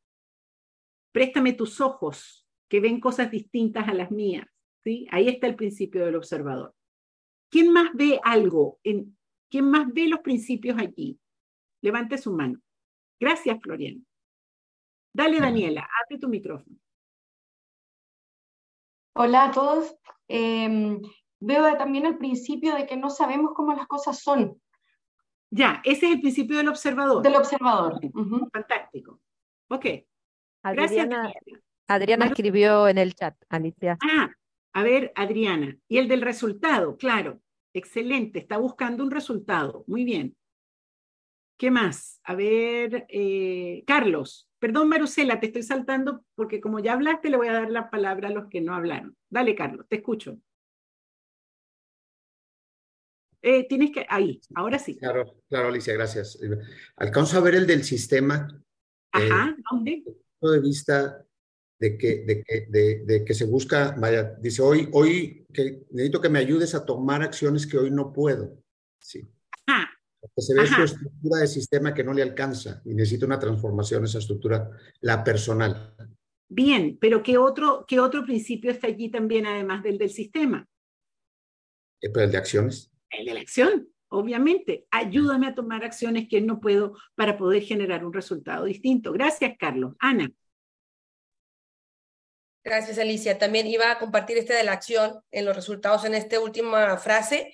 Préstame 1.11 1.53
tus 1.53 1.79
ojos 1.79 2.47
que 2.67 2.79
ven 2.79 2.99
cosas 2.99 3.29
distintas 3.29 3.87
a 3.87 3.93
las 3.93 4.11
mías. 4.11 4.47
¿sí? 4.83 5.07
Ahí 5.11 5.27
está 5.27 5.47
el 5.47 5.55
principio 5.55 6.05
del 6.05 6.15
observador. 6.15 6.73
¿Quién 7.49 7.71
más 7.71 7.89
ve 7.93 8.19
algo? 8.23 8.79
En, 8.83 9.17
¿Quién 9.49 9.69
más 9.69 9.93
ve 9.93 10.07
los 10.07 10.19
principios 10.19 10.77
allí? 10.77 11.19
Levante 11.81 12.17
su 12.17 12.33
mano. 12.33 12.59
Gracias, 13.19 13.59
Florian. 13.61 14.05
Dale, 15.13 15.39
Daniela, 15.39 15.87
abre 16.05 16.19
tu 16.19 16.27
micrófono. 16.27 16.77
Hola 19.19 19.45
a 19.45 19.51
todos. 19.51 19.95
Em, 20.27 21.01
veo 21.39 21.75
también 21.77 22.05
el 22.05 22.19
principio 22.19 22.75
de 22.75 22.85
que 22.85 22.97
no 22.97 23.09
sabemos 23.09 23.51
cómo 23.55 23.73
las 23.73 23.87
cosas 23.87 24.19
son. 24.19 24.61
Ya, 25.49 25.81
ese 25.83 26.05
es 26.05 26.13
el 26.13 26.21
principio 26.21 26.57
del 26.57 26.67
observador. 26.67 27.23
Del 27.23 27.35
observador. 27.35 27.99
Fantástico. 28.53 29.19
Ok. 29.69 29.85
Adriana, 30.61 31.31
Gracias. 31.33 31.61
Adriana 31.87 32.25
escribió 32.27 32.87
en 32.87 32.99
el 32.99 33.15
chat, 33.15 33.35
Alicia. 33.49 33.97
Ah, 34.01 34.29
a 34.73 34.83
ver, 34.83 35.11
Adriana. 35.15 35.75
Y 35.87 35.97
el 35.97 36.07
del 36.07 36.21
resultado, 36.21 36.95
claro. 36.97 37.39
Excelente, 37.73 38.39
está 38.39 38.57
buscando 38.57 39.03
un 39.03 39.09
resultado. 39.09 39.83
Muy 39.87 40.03
bien. 40.03 40.35
¿Qué 41.57 41.71
más? 41.71 42.19
A 42.23 42.35
ver, 42.35 43.07
eh, 43.09 43.83
Carlos. 43.87 44.46
Perdón, 44.59 44.89
Marusela, 44.89 45.39
te 45.39 45.47
estoy 45.47 45.63
saltando 45.63 46.23
porque 46.35 46.59
como 46.59 46.79
ya 46.79 46.93
hablaste, 46.93 47.29
le 47.29 47.37
voy 47.37 47.47
a 47.47 47.53
dar 47.53 47.69
la 47.69 47.89
palabra 47.89 48.29
a 48.29 48.31
los 48.31 48.47
que 48.49 48.61
no 48.61 48.73
hablaron. 48.73 49.15
Dale, 49.29 49.55
Carlos, 49.55 49.85
te 49.87 49.97
escucho. 49.97 50.39
Eh, 53.41 53.67
tienes 53.67 53.91
que, 53.91 54.05
ahí, 54.09 54.41
ahora 54.55 54.79
sí. 54.79 54.97
Claro, 54.97 55.41
claro, 55.47 55.67
Alicia, 55.67 55.93
gracias. 55.93 56.39
Alcanzo 56.95 57.37
a 57.37 57.41
ver 57.41 57.55
el 57.55 57.67
del 57.67 57.83
sistema. 57.83 58.47
Eh, 59.13 59.29
Ajá, 59.31 59.55
¿dónde? 59.71 60.03
punto 60.39 60.53
de 60.53 60.59
vista 60.59 61.25
de 61.79 61.97
que, 61.97 62.25
de, 62.25 62.43
que, 62.43 62.67
de, 63.05 63.23
que 63.23 63.33
se 63.33 63.45
busca, 63.45 63.95
vaya, 63.97 64.35
dice 64.41 64.61
hoy, 64.61 64.89
hoy 64.91 65.45
que 65.53 65.85
necesito 65.91 66.19
que 66.19 66.29
me 66.29 66.39
ayudes 66.39 66.73
a 66.73 66.85
tomar 66.85 67.21
acciones 67.21 67.67
que 67.67 67.77
hoy 67.77 67.91
no 67.91 68.11
puedo. 68.11 68.57
Sí. 68.99 69.27
Ah, 70.37 70.41
se 70.41 70.53
ve 70.53 70.67
su 70.67 70.83
estructura 70.83 71.41
de 71.41 71.47
sistema 71.47 71.93
que 71.93 72.03
no 72.03 72.13
le 72.13 72.21
alcanza 72.21 72.81
y 72.85 72.93
necesita 72.93 73.25
una 73.25 73.39
transformación 73.39 74.03
esa 74.03 74.19
estructura, 74.19 74.69
la 75.01 75.23
personal. 75.23 75.95
Bien, 76.47 76.97
pero 77.01 77.23
¿qué 77.23 77.37
otro, 77.37 77.85
qué 77.87 77.99
otro 77.99 78.23
principio 78.23 78.71
está 78.71 78.87
allí 78.87 79.09
también 79.09 79.47
además 79.47 79.83
del 79.83 79.97
del 79.97 80.11
sistema? 80.11 80.67
Eh, 82.01 82.11
el 82.13 82.31
de 82.31 82.37
acciones. 82.37 82.91
El 83.09 83.25
de 83.25 83.33
la 83.33 83.41
acción, 83.41 83.89
obviamente. 84.09 84.85
Ayúdame 84.91 85.47
a 85.47 85.55
tomar 85.55 85.83
acciones 85.83 86.27
que 86.29 86.39
no 86.39 86.59
puedo 86.59 86.93
para 87.15 87.35
poder 87.35 87.63
generar 87.63 88.05
un 88.05 88.13
resultado 88.13 88.65
distinto. 88.65 89.11
Gracias, 89.11 89.55
Carlos. 89.57 89.95
Ana. 89.99 90.31
Gracias, 92.63 92.99
Alicia. 92.99 93.39
También 93.39 93.65
iba 93.65 93.91
a 93.91 93.97
compartir 93.97 94.37
este 94.37 94.53
de 94.53 94.63
la 94.63 94.73
acción 94.73 95.19
en 95.31 95.45
los 95.45 95.55
resultados 95.55 96.05
en 96.05 96.13
esta 96.13 96.39
última 96.39 96.97
frase. 96.97 97.53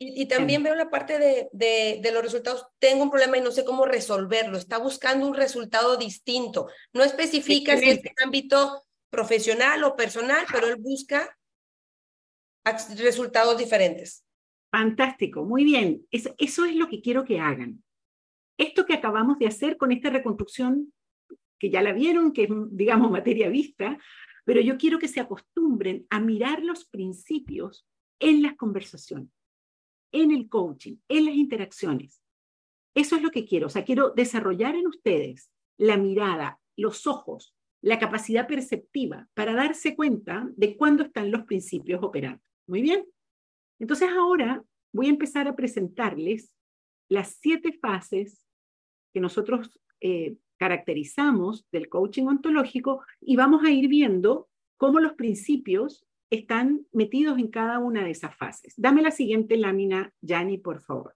Y, 0.00 0.26
también 0.26 0.62
veo 0.62 0.76
la 0.76 0.90
parte 0.90 1.18
de, 1.18 1.48
de, 1.52 2.12
los 2.12 2.22
resultados. 2.22 2.66
Tengo 2.78 3.02
un 3.02 3.10
problema 3.10 3.36
y 3.36 3.40
no 3.40 3.50
sé 3.50 3.64
cómo 3.64 3.84
resolverlo. 3.84 4.56
Está 4.56 4.78
buscando 4.78 5.26
un 5.26 5.34
resultado 5.34 5.96
distinto. 5.96 6.68
No 6.92 7.02
especifica 7.02 7.76
si 7.76 7.90
es 7.90 8.00
ámbito 8.24 8.84
profesional 9.10 9.82
o 9.82 9.96
personal, 9.96 10.46
pero 10.52 10.68
él 10.68 10.76
busca 10.76 11.36
resultados 12.96 13.58
diferentes. 13.58 14.24
Fantástico, 14.70 15.44
muy 15.44 15.64
bien. 15.64 16.06
Eso, 16.10 16.32
eso 16.38 16.64
es 16.64 16.76
lo 16.76 16.88
que 16.88 17.00
quiero 17.00 17.24
que 17.24 17.40
hagan. 17.40 17.82
Esto 18.56 18.86
que 18.86 18.94
acabamos 18.94 19.38
de 19.38 19.46
hacer 19.46 19.76
con 19.76 19.90
esta 19.90 20.10
reconstrucción, 20.10 20.92
que 21.58 21.70
ya 21.70 21.82
la 21.82 21.92
vieron, 21.92 22.32
que 22.32 22.44
es, 22.44 22.50
digamos, 22.70 23.10
materia 23.10 23.48
vista, 23.48 23.98
pero 24.44 24.60
yo 24.60 24.78
quiero 24.78 24.98
que 24.98 25.08
se 25.08 25.20
acostumbren 25.20 26.06
a 26.10 26.20
mirar 26.20 26.62
los 26.62 26.84
principios 26.84 27.86
en 28.20 28.42
las 28.42 28.54
conversaciones 28.56 29.37
en 30.12 30.30
el 30.30 30.48
coaching, 30.48 30.96
en 31.08 31.26
las 31.26 31.34
interacciones. 31.34 32.22
Eso 32.94 33.16
es 33.16 33.22
lo 33.22 33.30
que 33.30 33.44
quiero. 33.44 33.66
O 33.66 33.70
sea, 33.70 33.84
quiero 33.84 34.10
desarrollar 34.10 34.74
en 34.74 34.86
ustedes 34.86 35.50
la 35.76 35.96
mirada, 35.96 36.60
los 36.76 37.06
ojos, 37.06 37.54
la 37.80 37.98
capacidad 37.98 38.46
perceptiva 38.48 39.28
para 39.34 39.54
darse 39.54 39.94
cuenta 39.94 40.48
de 40.56 40.76
cuándo 40.76 41.04
están 41.04 41.30
los 41.30 41.44
principios 41.44 42.02
operando. 42.02 42.42
Muy 42.66 42.82
bien. 42.82 43.06
Entonces 43.78 44.08
ahora 44.10 44.64
voy 44.92 45.06
a 45.06 45.10
empezar 45.10 45.46
a 45.46 45.54
presentarles 45.54 46.52
las 47.08 47.38
siete 47.40 47.72
fases 47.72 48.44
que 49.12 49.20
nosotros 49.20 49.70
eh, 50.00 50.36
caracterizamos 50.58 51.66
del 51.70 51.88
coaching 51.88 52.26
ontológico 52.26 53.02
y 53.20 53.36
vamos 53.36 53.64
a 53.64 53.70
ir 53.70 53.88
viendo 53.88 54.48
cómo 54.76 55.00
los 55.00 55.12
principios 55.14 56.04
están 56.30 56.86
metidos 56.92 57.38
en 57.38 57.48
cada 57.48 57.78
una 57.78 58.04
de 58.04 58.10
esas 58.10 58.36
fases. 58.36 58.74
Dame 58.76 59.02
la 59.02 59.10
siguiente 59.10 59.56
lámina, 59.56 60.12
Yanni, 60.20 60.58
por 60.58 60.80
favor. 60.80 61.14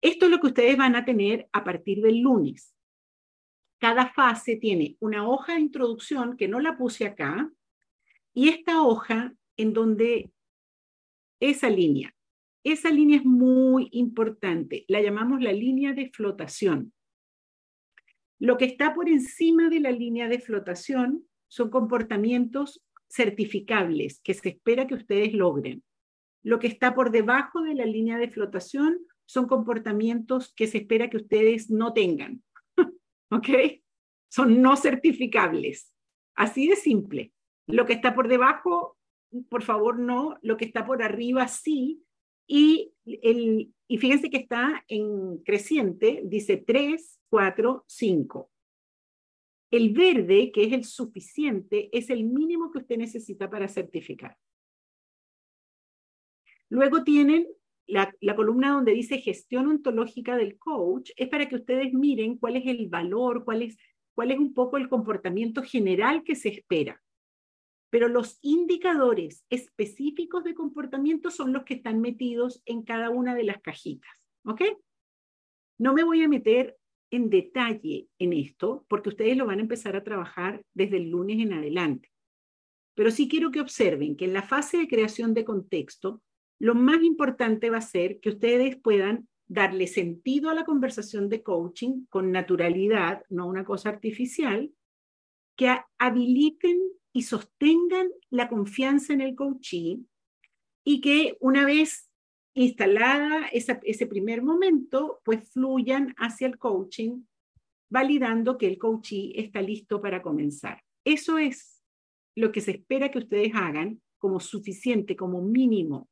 Esto 0.00 0.26
es 0.26 0.30
lo 0.30 0.40
que 0.40 0.48
ustedes 0.48 0.76
van 0.76 0.96
a 0.96 1.04
tener 1.04 1.48
a 1.52 1.62
partir 1.62 2.02
del 2.02 2.20
lunes. 2.20 2.74
Cada 3.78 4.08
fase 4.12 4.56
tiene 4.56 4.96
una 5.00 5.28
hoja 5.28 5.54
de 5.54 5.60
introducción 5.60 6.36
que 6.36 6.48
no 6.48 6.60
la 6.60 6.76
puse 6.76 7.04
acá 7.06 7.50
y 8.32 8.48
esta 8.48 8.82
hoja 8.82 9.34
en 9.56 9.72
donde 9.72 10.32
esa 11.40 11.68
línea, 11.68 12.14
esa 12.64 12.90
línea 12.90 13.18
es 13.18 13.24
muy 13.24 13.88
importante, 13.92 14.84
la 14.88 15.00
llamamos 15.02 15.40
la 15.40 15.52
línea 15.52 15.92
de 15.92 16.10
flotación. 16.10 16.92
Lo 18.38 18.56
que 18.56 18.64
está 18.64 18.94
por 18.94 19.08
encima 19.08 19.68
de 19.68 19.80
la 19.80 19.90
línea 19.90 20.28
de 20.28 20.40
flotación 20.40 21.28
son 21.48 21.70
comportamientos 21.70 22.82
certificables 23.12 24.20
que 24.20 24.34
se 24.34 24.48
espera 24.48 24.86
que 24.86 24.94
ustedes 24.94 25.34
logren. 25.34 25.82
Lo 26.42 26.58
que 26.58 26.66
está 26.66 26.94
por 26.94 27.10
debajo 27.10 27.62
de 27.62 27.74
la 27.74 27.84
línea 27.84 28.18
de 28.18 28.30
flotación 28.30 28.98
son 29.26 29.46
comportamientos 29.46 30.52
que 30.54 30.66
se 30.66 30.78
espera 30.78 31.10
que 31.10 31.18
ustedes 31.18 31.70
no 31.70 31.92
tengan. 31.92 32.42
¿Ok? 33.30 33.48
Son 34.30 34.62
no 34.62 34.76
certificables. 34.76 35.92
Así 36.34 36.66
de 36.66 36.76
simple. 36.76 37.32
Lo 37.66 37.84
que 37.84 37.92
está 37.92 38.14
por 38.14 38.28
debajo, 38.28 38.96
por 39.48 39.62
favor, 39.62 39.98
no. 39.98 40.38
Lo 40.42 40.56
que 40.56 40.64
está 40.64 40.84
por 40.84 41.02
arriba, 41.02 41.46
sí. 41.48 42.02
Y, 42.46 42.92
el, 43.04 43.72
y 43.88 43.98
fíjense 43.98 44.30
que 44.30 44.38
está 44.38 44.84
en 44.88 45.38
creciente, 45.38 46.22
dice 46.24 46.56
3, 46.56 47.20
4, 47.28 47.84
5. 47.86 48.51
El 49.72 49.94
verde, 49.94 50.52
que 50.52 50.64
es 50.64 50.72
el 50.72 50.84
suficiente, 50.84 51.88
es 51.96 52.10
el 52.10 52.24
mínimo 52.24 52.70
que 52.70 52.78
usted 52.78 52.98
necesita 52.98 53.48
para 53.48 53.68
certificar. 53.68 54.36
Luego 56.68 57.02
tienen 57.04 57.48
la, 57.86 58.36
columna 58.36 58.72
donde 58.72 58.92
dice 58.92 59.18
gestión 59.18 59.68
ontológica 59.68 60.36
del 60.36 60.58
coach, 60.58 61.10
es 61.16 61.28
para 61.28 61.48
que 61.48 61.56
ustedes 61.56 61.92
miren 61.94 62.36
cuál 62.36 62.56
es 62.56 62.66
el 62.66 62.88
valor, 62.88 63.44
cuál 63.44 63.62
es, 63.62 63.78
cuál 64.14 64.30
es 64.30 64.38
un 64.38 64.52
poco 64.52 64.76
el 64.76 64.90
comportamiento 64.90 65.62
general 65.62 66.22
que 66.22 66.34
se 66.34 66.50
espera. 66.50 67.02
Pero 67.88 68.08
los 68.08 68.38
indicadores 68.42 69.46
específicos 69.48 70.44
de 70.44 70.54
comportamiento 70.54 71.30
son 71.30 71.54
los 71.54 71.64
que 71.64 71.74
están 71.74 72.00
metidos 72.02 72.62
en 72.66 72.82
cada 72.82 73.08
una 73.08 73.34
de 73.34 73.44
las 73.44 73.62
cajitas. 73.62 74.10
¿Ok? 74.44 74.62
No 75.78 75.94
me 75.94 76.04
voy 76.04 76.22
a 76.22 76.28
meter 76.28 76.76
en 77.12 77.28
detalle 77.28 78.08
en 78.18 78.32
esto, 78.32 78.84
porque 78.88 79.10
ustedes 79.10 79.36
lo 79.36 79.46
van 79.46 79.58
a 79.58 79.62
empezar 79.62 79.94
a 79.94 80.02
trabajar 80.02 80.64
desde 80.74 80.96
el 80.96 81.10
lunes 81.10 81.38
en 81.40 81.52
adelante. 81.52 82.10
Pero 82.94 83.10
sí 83.10 83.28
quiero 83.28 83.50
que 83.50 83.60
observen 83.60 84.16
que 84.16 84.24
en 84.24 84.32
la 84.32 84.42
fase 84.42 84.78
de 84.78 84.88
creación 84.88 85.34
de 85.34 85.44
contexto, 85.44 86.22
lo 86.58 86.74
más 86.74 87.02
importante 87.02 87.70
va 87.70 87.78
a 87.78 87.82
ser 87.82 88.18
que 88.20 88.30
ustedes 88.30 88.76
puedan 88.76 89.28
darle 89.46 89.86
sentido 89.86 90.48
a 90.48 90.54
la 90.54 90.64
conversación 90.64 91.28
de 91.28 91.42
coaching 91.42 92.06
con 92.08 92.32
naturalidad, 92.32 93.22
no 93.28 93.46
una 93.46 93.64
cosa 93.64 93.90
artificial, 93.90 94.72
que 95.56 95.76
habiliten 95.98 96.80
y 97.12 97.22
sostengan 97.22 98.08
la 98.30 98.48
confianza 98.48 99.12
en 99.12 99.20
el 99.20 99.34
coaching 99.34 100.04
y 100.82 101.02
que 101.02 101.36
una 101.40 101.66
vez 101.66 102.08
instalada 102.54 103.46
ese 103.52 104.06
primer 104.06 104.42
momento, 104.42 105.20
pues 105.24 105.50
fluyan 105.52 106.14
hacia 106.18 106.46
el 106.46 106.58
coaching, 106.58 107.24
validando 107.90 108.58
que 108.58 108.66
el 108.66 108.78
coachee 108.78 109.32
está 109.36 109.60
listo 109.62 110.00
para 110.00 110.22
comenzar. 110.22 110.82
Eso 111.04 111.38
es 111.38 111.82
lo 112.36 112.52
que 112.52 112.60
se 112.60 112.72
espera 112.72 113.10
que 113.10 113.18
ustedes 113.18 113.52
hagan 113.54 114.00
como 114.18 114.40
suficiente, 114.40 115.16
como 115.16 115.42
mínimo 115.42 116.08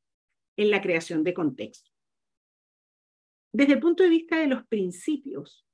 en 0.56 0.70
la 0.70 0.80
creación 0.82 1.22
de 1.24 1.32
contexto. 1.32 1.90
Desde 3.52 3.74
el 3.74 3.80
punto 3.80 4.02
de 4.02 4.10
vista 4.10 4.38
de 4.38 4.46
los 4.46 4.66
principios, 4.66 5.66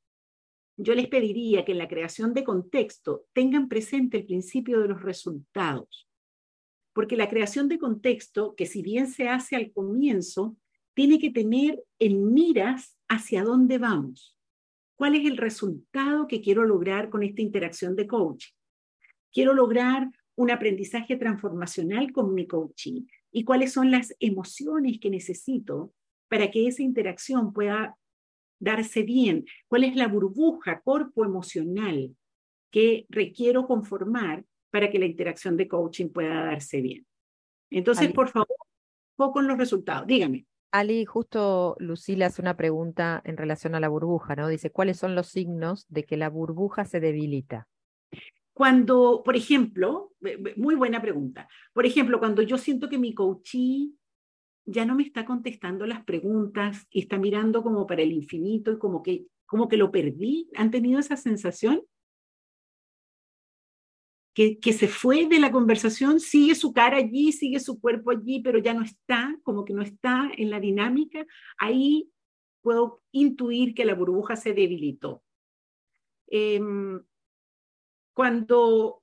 yo 0.79 0.95
les 0.95 1.09
pediría 1.09 1.65
que 1.65 1.73
en 1.73 1.79
la 1.79 1.89
creación 1.89 2.35
de 2.35 2.45
contexto 2.45 3.27
tengan 3.33 3.69
presente 3.69 4.19
el 4.19 4.27
principio 4.27 4.81
de 4.81 4.89
los 4.89 5.03
resultados, 5.03 6.09
porque 6.97 7.15
la 7.15 7.29
creación 7.29 7.69
de 7.69 7.79
contexto, 7.79 8.55
que 8.57 8.65
si 8.65 8.81
bien 8.81 9.07
se 9.07 9.29
hace 9.29 9.55
al 9.55 9.71
comienzo, 9.71 10.57
tiene 10.95 11.19
que 11.19 11.29
tener 11.29 11.85
en 11.99 12.33
miras 12.33 12.97
hacia 13.07 13.45
dónde 13.45 13.77
vamos. 13.77 14.35
¿Cuál 14.95 15.15
es 15.15 15.27
el 15.27 15.37
resultado 15.37 16.27
que 16.27 16.41
quiero 16.41 16.65
lograr 16.65 17.11
con 17.11 17.23
esta 17.23 17.43
interacción 17.43 17.97
de 17.97 18.07
coaching? 18.07 18.55
Quiero 19.31 19.53
lograr 19.53 20.09
un 20.37 20.51
aprendizaje 20.51 21.17
transformacional 21.17 22.13
con 22.13 22.33
mi 22.33 22.47
coaching 22.47 23.03
y 23.31 23.45
cuáles 23.45 23.75
son 23.75 23.91
las 23.91 24.17
emociones 24.19 24.99
que 24.99 25.11
necesito 25.11 25.93
para 26.29 26.51
que 26.51 26.67
esa 26.67 26.83
interacción 26.83 27.53
pueda 27.53 27.95
darse 28.59 29.03
bien, 29.03 29.45
cuál 29.69 29.85
es 29.85 29.97
la 29.97 30.09
burbuja 30.09 30.81
corpo-emocional 30.81 32.17
que 32.71 33.05
requiero 33.11 33.67
conformar 33.67 34.47
para 34.77 34.91
que 34.91 34.99
la 34.99 35.07
interacción 35.07 35.57
de 35.57 35.69
coaching 35.69 36.11
pueda 36.11 36.45
darse 36.45 36.83
bien. 36.83 37.07
Entonces, 37.71 38.13
por 38.13 38.29
favor, 38.29 38.59
poco 39.17 39.41
en 39.41 39.47
los 39.47 39.57
resultados. 39.57 40.07
Dígame. 40.07 40.45
Ali, 40.71 41.07
justo 41.07 41.77
Lucila 41.79 42.27
hace 42.27 42.43
una 42.43 42.59
pregunta 42.59 43.23
en 43.25 43.39
relación 43.39 43.75
a 43.75 43.81
la 43.81 43.89
burbuja, 43.89 44.37
¿no? 44.37 44.49
Dice, 44.49 44.71
¿cuáles 44.71 44.99
son 44.99 45.15
los 45.15 45.29
signos 45.29 45.87
de 45.89 46.05
que 46.05 46.19
la 46.19 46.29
burbuja 46.29 46.85
se 46.85 47.01
debilita? 47.01 47.69
Cuando, 48.53 49.23
por 49.25 49.35
ejemplo, 49.35 50.13
muy 50.57 50.75
buena 50.75 51.01
pregunta. 51.01 51.49
Por 51.73 51.87
ejemplo, 51.87 52.19
cuando 52.19 52.43
yo 52.43 52.59
siento 52.59 52.91
que 52.91 52.99
mi 52.99 53.15
coachee 53.15 53.95
ya 54.67 54.85
no 54.85 54.95
me 54.95 55.05
está 55.05 55.25
contestando 55.25 55.87
las 55.87 56.05
preguntas 56.05 56.87
y 56.91 57.01
está 57.01 57.17
mirando 57.17 57.63
como 57.63 57.87
para 57.87 58.03
el 58.03 58.13
infinito 58.13 58.73
y 58.73 58.79
como 58.79 59.03
que, 59.03 59.25
como 59.47 59.69
que 59.69 59.79
lo 59.79 59.91
perdí. 59.91 60.51
¿Han 60.55 60.71
tenido 60.71 61.01
esa 61.01 61.17
sensación? 61.17 61.81
Que, 64.37 64.59
se 64.75 64.87
fue 64.87 65.25
de 65.25 65.41
la 65.41 65.51
conversación, 65.51 66.21
sigue 66.21 66.55
su 66.55 66.75
cara 66.75 66.99
allí, 66.99 67.33
sigue 67.33 67.59
su 67.59 67.81
cuerpo 67.81 68.11
allí, 68.11 68.43
pero 68.43 68.59
ya 68.59 68.75
no 68.75 68.85
está, 68.85 69.35
como 69.43 69.65
que 69.65 69.73
no 69.73 69.81
está 69.81 70.31
en 70.37 70.51
la 70.51 70.61
dinámica. 70.61 71.27
Ahí 71.57 72.11
puedo 72.61 73.01
intuir 73.13 73.75
que 73.75 73.87
la 73.87 73.95
burbuja 73.95 74.37
se 74.37 74.53
debilitó. 74.53 75.23
Em, 76.27 77.03
cuando, 78.13 79.03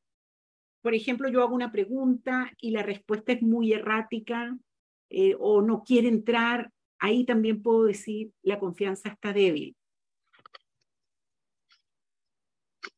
por 0.84 0.93
ejemplo, 0.93 1.30
yo 1.30 1.41
hago 1.41 1.56
una 1.56 1.72
pregunta 1.72 2.52
y 2.62 2.69
la 2.69 2.84
respuesta 2.84 3.32
es 3.32 3.41
muy 3.41 3.74
errática, 3.74 4.56
eh, 5.10 5.36
o 5.39 5.63
no 5.63 5.84
quiere 5.84 6.10
entrar, 6.10 6.72
ahí 7.00 7.26
también 7.26 7.63
puedo 7.63 7.86
decir 7.86 8.32
la 8.43 8.60
confianza 8.60 9.10
está 9.10 9.34
débil. 9.34 9.76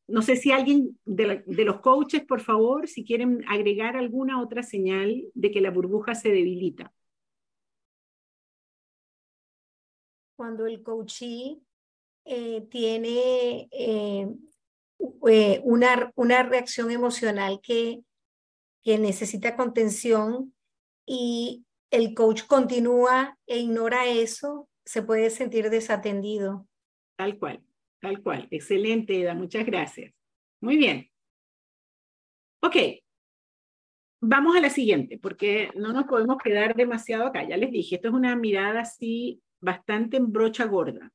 No 0.07 0.21
sé 0.21 0.35
si 0.35 0.51
alguien 0.51 0.99
de, 1.05 1.43
los 1.65 1.79
coaches, 1.81 2.23
por 2.23 2.39
favor, 2.41 2.87
si 2.87 3.03
quieren 3.03 3.43
agregar 3.47 3.97
alguna 3.97 4.41
otra 4.41 4.61
señal 4.61 5.23
de 5.33 5.51
que 5.51 5.61
la 5.61 5.71
burbuja 5.71 6.13
se 6.13 6.29
debilita. 6.29 6.93
Cuando 10.35 10.67
el 10.67 10.83
coachee 10.83 11.59
eh, 12.25 12.61
tiene 12.69 13.67
eh, 13.71 14.27
una, 15.63 16.11
una 16.15 16.43
reacción 16.43 16.91
emocional 16.91 17.59
que, 17.63 18.01
que 18.83 18.99
necesita 18.99 19.55
contención 19.55 20.53
y 21.05 21.65
el 21.89 22.13
coach 22.13 22.43
continúa 22.45 23.37
e 23.47 23.59
ignora 23.59 24.05
eso, 24.05 24.67
se 24.85 25.01
puede 25.01 25.29
sentir 25.29 25.69
desatendido. 25.69 26.67
Tal 27.15 27.39
cual, 27.39 27.63
tal 27.99 28.21
cual. 28.21 28.47
Excelente, 28.51 29.21
Eda, 29.21 29.33
muchas 29.33 29.65
gracias. 29.65 30.13
Muy 30.61 30.77
bien. 30.77 31.09
Ok, 32.61 32.75
vamos 34.21 34.55
a 34.55 34.61
la 34.61 34.69
siguiente, 34.69 35.19
porque 35.19 35.69
no 35.75 35.93
nos 35.93 36.05
podemos 36.05 36.37
quedar 36.43 36.75
demasiado 36.75 37.27
acá. 37.27 37.47
Ya 37.47 37.57
les 37.57 37.71
dije, 37.71 37.95
esto 37.95 38.07
es 38.07 38.13
una 38.13 38.35
mirada 38.35 38.81
así 38.81 39.41
bastante 39.61 40.17
en 40.17 40.31
brocha 40.31 40.65
gorda. 40.65 41.11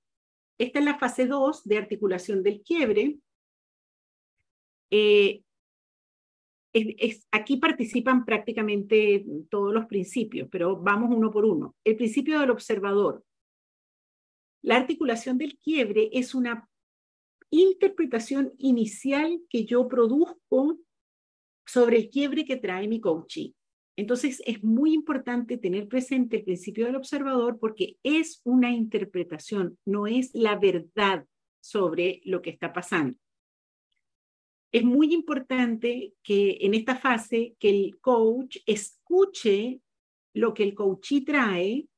Esta 0.59 0.79
es 0.79 0.85
la 0.85 0.99
fase 0.99 1.27
2 1.27 1.64
de 1.64 1.79
articulación 1.79 2.43
del 2.43 2.62
quiebre. 2.62 3.19
Eh, 4.90 5.43
aquí 7.33 7.57
participan 7.57 8.25
prácticamente 8.25 9.25
todos 9.49 9.73
los 9.75 9.87
principios, 9.87 10.49
pero 10.51 10.77
vamos 10.77 11.11
uno 11.12 11.31
por 11.31 11.45
uno. 11.45 11.75
El 11.85 11.97
principio 11.97 12.38
del 12.38 12.51
observador. 12.51 13.25
La 14.62 14.77
articulación 14.77 15.38
del 15.38 15.59
quiebre 15.59 16.11
es 16.12 16.35
una 16.35 16.69
interpretación 17.51 18.53
inicial 18.59 19.41
que 19.49 19.65
yo 19.65 19.89
produzco 19.89 20.79
sobre 21.67 21.99
el 21.99 22.11
quiebre 22.11 22.45
que 22.45 22.57
trae 22.57 22.89
mi 22.89 23.01
coaching. 23.01 23.51
Entonces 23.97 24.43
es 24.47 24.63
muy 24.63 24.95
importante 24.95 25.59
tener 25.59 25.89
presente 25.89 26.37
el 26.37 26.45
principio 26.45 26.87
del 26.87 26.97
observador 26.97 27.59
porque 27.59 27.97
es 28.03 28.41
una 28.45 28.71
interpretación, 28.71 29.79
no 29.85 30.07
es 30.07 30.31
la 30.35 30.57
verdad 30.57 31.27
sobre 31.61 32.21
lo 32.25 32.41
que 32.41 32.51
está 32.51 32.73
pasando 32.73 33.19
es 34.73 34.85
muy 34.85 35.13
importante 35.13 36.15
que 36.23 36.59
en 36.61 36.75
esta 36.75 36.97
fase 36.97 37.57
que 37.59 37.71
el 37.71 37.99
coach 38.01 38.59
escuche 38.67 39.81
lo 40.33 40.55
que 40.55 40.63
el 40.63 40.75
coachee 40.75 41.25
trae 41.25 41.89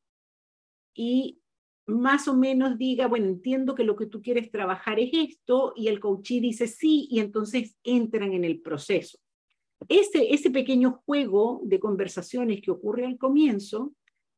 y 0.94 1.41
más 1.86 2.28
o 2.28 2.36
menos 2.36 2.78
diga, 2.78 3.06
bueno, 3.06 3.26
entiendo 3.26 3.74
que 3.74 3.84
lo 3.84 3.96
que 3.96 4.06
tú 4.06 4.22
quieres 4.22 4.50
trabajar 4.50 5.00
es 5.00 5.10
esto, 5.12 5.72
y 5.76 5.88
el 5.88 6.00
coachee 6.00 6.40
dice 6.40 6.66
sí, 6.66 7.08
y 7.10 7.20
entonces 7.20 7.76
entran 7.82 8.32
en 8.32 8.44
el 8.44 8.60
proceso. 8.60 9.18
Ese, 9.88 10.32
ese 10.32 10.50
pequeño 10.50 11.02
juego 11.04 11.60
de 11.64 11.80
conversaciones 11.80 12.60
que 12.60 12.70
ocurre 12.70 13.04
al 13.04 13.18
comienzo, 13.18 13.92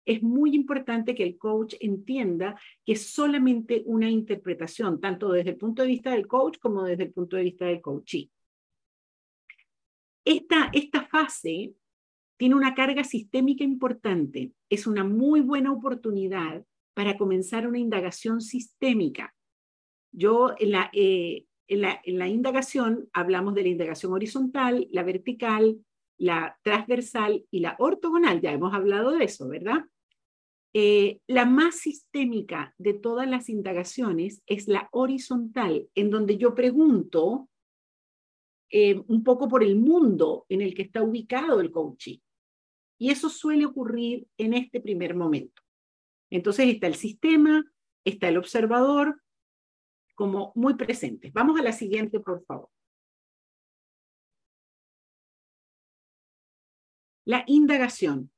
es 0.07 0.22
muy 0.22 0.54
importante 0.54 1.14
que 1.14 1.22
el 1.22 1.38
coach 1.38 1.74
entienda 1.80 2.61
que 2.85 2.92
es 2.92 3.07
solamente 3.07 3.83
una 3.87 4.11
interpretación, 4.11 5.00
tanto 5.00 5.33
desde 5.33 5.50
el 5.50 5.57
punto 5.57 5.83
de 5.83 5.88
vista 5.88 6.11
del 6.11 6.26
coach 6.26 6.59
como 6.59 6.83
desde 6.85 7.04
el 7.04 7.12
punto 7.12 7.37
de 7.37 7.42
vista 7.44 7.66
del 7.66 7.80
coachee. 7.80 8.30
Esta, 10.24 10.70
esta 10.72 11.07
fase 11.07 11.74
tiene 12.37 12.54
una 12.54 12.74
carga 12.74 13.04
sistémica 13.04 13.64
importante. 13.64 14.52
Es 14.68 14.87
una 14.87 15.04
muy 15.04 15.40
buena 15.40 15.72
oportunidad 15.72 16.64
para 16.94 17.16
comenzar 17.16 17.66
una 17.66 17.78
indagación 17.78 18.40
sistémica. 18.40 19.35
Yo 20.12 20.54
en 20.59 20.70
la, 20.72 20.90
eh, 20.92 21.46
en 21.68 21.80
la, 21.83 22.00
en 22.04 22.18
la 22.18 22.28
indagación 22.28 23.09
hablamos 23.12 23.54
de 23.54 23.62
la 23.62 23.68
indagación 23.68 24.12
horizontal, 24.12 24.88
la 24.90 25.02
vertical, 25.02 25.78
la 26.18 26.57
transversal 26.62 27.44
y 27.50 27.61
la 27.61 27.76
ortogonal. 27.78 28.40
Ya 28.40 28.52
hemos 28.52 28.72
hablado 28.72 29.11
de 29.12 29.24
eso, 29.24 29.48
¿verdad? 29.48 29.85
Eh, 30.76 31.20
la 31.28 31.44
más 31.44 31.76
sistémica 31.76 32.74
de 32.78 32.94
todas 32.94 33.28
las 33.28 33.48
indagaciones 33.48 34.42
es 34.46 34.66
la 34.66 34.88
horizontal, 34.90 35.88
en 35.94 36.11
donde 36.11 36.37
yo 36.37 36.54
pregunto 36.54 37.48
eh, 38.70 39.00
un 39.07 39.22
poco 39.22 39.48
por 39.48 39.62
el 39.62 39.76
mundo 39.76 40.46
en 40.48 40.61
el 40.62 40.74
que 40.74 40.83
está 40.83 41.02
ubicado 41.02 41.61
el 41.61 41.70
coaching. 41.70 42.18
Y 42.98 43.11
eso 43.11 43.28
suele 43.28 43.66
ocurrir 43.66 44.26
en 44.37 44.54
este 44.54 44.80
primer 44.80 45.14
momento. 45.14 45.62
Entonces 46.35 46.66
está 46.66 46.88
el 46.88 46.97
sistema, 46.97 47.64
está 48.05 48.27
el 48.29 48.38
observador, 48.38 49.23
como 50.16 50.51
muy 50.57 50.75
presentes. 50.75 51.33
Vamos 51.33 51.61
a 51.61 51.62
la 51.62 51.70
siguiente, 51.70 52.18
por 52.18 52.44
favor. 52.44 52.68
La 57.25 57.44
indagación 57.47 58.33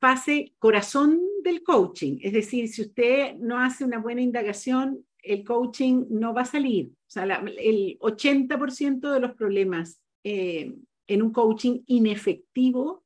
fase 0.00 0.54
corazón 0.58 1.20
del 1.42 1.62
coaching. 1.62 2.18
Es 2.22 2.32
decir, 2.32 2.68
si 2.68 2.80
usted 2.80 3.34
no 3.36 3.60
hace 3.60 3.84
una 3.84 3.98
buena 3.98 4.22
indagación, 4.22 5.06
el 5.18 5.44
coaching 5.44 6.06
no 6.08 6.32
va 6.32 6.42
a 6.42 6.46
salir. 6.46 6.92
O 6.92 7.10
sea, 7.10 7.24
el 7.24 7.98
80% 8.00 9.12
de 9.12 9.20
los 9.20 9.34
problemas 9.34 10.00
eh, 10.24 10.74
en 11.06 11.22
un 11.22 11.30
coaching 11.30 11.82
inefectivo 11.88 13.01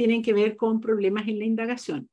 tienen 0.00 0.22
que 0.22 0.32
ver 0.32 0.56
con 0.56 0.80
problemas 0.80 1.28
en 1.28 1.38
la 1.38 1.44
indagación. 1.44 2.08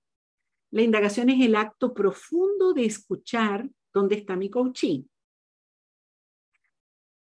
La 0.71 0.82
indagación 0.82 1.30
es 1.30 1.39
el 1.39 1.56
acto 1.56 1.93
profundo 1.93 2.73
de 2.73 2.84
escuchar 2.84 3.69
dónde 3.93 4.15
está 4.15 4.36
mi 4.36 4.50
coaching. 4.50 5.04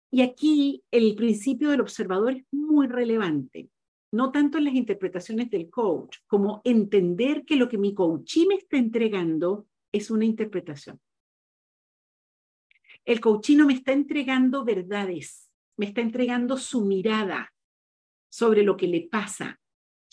Y 0.09 0.21
aquí 0.21 0.81
el 0.89 1.15
principio 1.15 1.69
del 1.69 1.81
observador 1.81 2.31
es 2.31 2.45
muy 2.53 2.87
relevante, 2.87 3.69
no 4.13 4.31
tanto 4.31 4.57
en 4.57 4.63
las 4.63 4.73
interpretaciones 4.75 5.49
del 5.49 5.69
coach, 5.69 6.19
como 6.27 6.61
entender 6.63 7.43
que 7.43 7.57
lo 7.57 7.67
que 7.67 7.77
mi 7.77 7.93
coachee 7.93 8.47
me 8.47 8.55
está 8.55 8.77
entregando 8.77 9.67
es 9.91 10.09
una 10.09 10.23
interpretación. 10.23 10.97
El 13.03 13.19
coachee 13.19 13.57
no 13.57 13.65
me 13.65 13.73
está 13.73 13.91
entregando 13.91 14.63
verdades, 14.63 15.51
me 15.75 15.87
está 15.87 15.99
entregando 15.99 16.55
su 16.55 16.85
mirada 16.85 17.53
sobre 18.29 18.63
lo 18.63 18.77
que 18.77 18.87
le 18.87 19.09
pasa, 19.09 19.59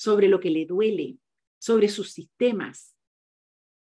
sobre 0.00 0.28
lo 0.28 0.40
que 0.40 0.48
le 0.48 0.64
duele, 0.64 1.18
sobre 1.58 1.90
sus 1.90 2.12
sistemas. 2.12 2.96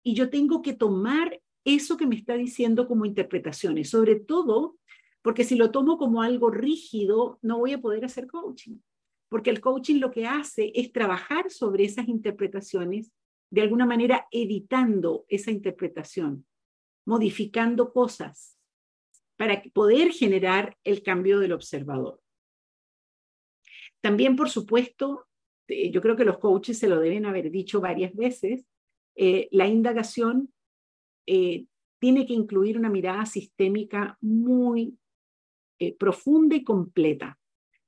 Y 0.04 0.14
yo 0.14 0.30
tengo 0.30 0.62
que 0.62 0.72
tomar 0.72 1.42
eso 1.64 1.96
que 1.96 2.06
me 2.06 2.14
está 2.14 2.34
diciendo 2.34 2.86
como 2.86 3.04
interpretaciones, 3.04 3.90
sobre 3.90 4.20
todo 4.20 4.78
porque 5.22 5.42
si 5.42 5.56
lo 5.56 5.72
tomo 5.72 5.98
como 5.98 6.22
algo 6.22 6.52
rígido, 6.52 7.40
no 7.42 7.58
voy 7.58 7.72
a 7.72 7.80
poder 7.80 8.04
hacer 8.04 8.28
coaching, 8.28 8.76
porque 9.28 9.50
el 9.50 9.60
coaching 9.60 9.98
lo 9.98 10.12
que 10.12 10.24
hace 10.24 10.70
es 10.76 10.92
trabajar 10.92 11.50
sobre 11.50 11.82
esas 11.82 12.06
interpretaciones, 12.06 13.10
de 13.50 13.62
alguna 13.62 13.84
manera 13.84 14.28
editando 14.30 15.24
esa 15.28 15.50
interpretación, 15.50 16.46
modificando 17.04 17.92
cosas 17.92 18.56
para 19.36 19.60
poder 19.72 20.12
generar 20.12 20.78
el 20.84 21.02
cambio 21.02 21.40
del 21.40 21.50
observador. 21.50 22.20
También, 24.00 24.36
por 24.36 24.48
supuesto, 24.48 25.26
eh, 25.68 25.90
yo 25.90 26.00
creo 26.00 26.16
que 26.16 26.24
los 26.24 26.38
coaches 26.38 26.78
se 26.78 26.88
lo 26.88 27.00
deben 27.00 27.26
haber 27.26 27.50
dicho 27.50 27.80
varias 27.80 28.14
veces, 28.14 28.66
eh, 29.16 29.48
la 29.52 29.66
indagación 29.66 30.52
eh, 31.26 31.66
tiene 31.98 32.26
que 32.26 32.34
incluir 32.34 32.76
una 32.76 32.90
mirada 32.90 33.24
sistémica 33.26 34.18
muy 34.20 34.98
profunda 35.98 36.56
y 36.56 36.64
completa. 36.64 37.38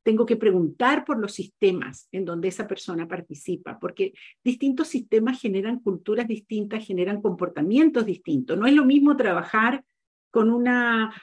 Tengo 0.02 0.26
que 0.26 0.36
preguntar 0.36 1.04
por 1.04 1.18
los 1.18 1.32
sistemas 1.32 2.08
en 2.12 2.26
donde 2.26 2.48
esa 2.48 2.66
persona 2.68 3.08
participa, 3.08 3.78
porque 3.78 4.12
distintos 4.44 4.88
sistemas 4.88 5.40
generan 5.40 5.80
culturas 5.80 6.28
distintas, 6.28 6.86
generan 6.86 7.22
comportamientos 7.22 8.04
distintos. 8.04 8.58
No 8.58 8.66
es 8.66 8.74
lo 8.74 8.84
mismo 8.84 9.16
trabajar 9.16 9.82
con 10.30 10.50
una, 10.50 11.14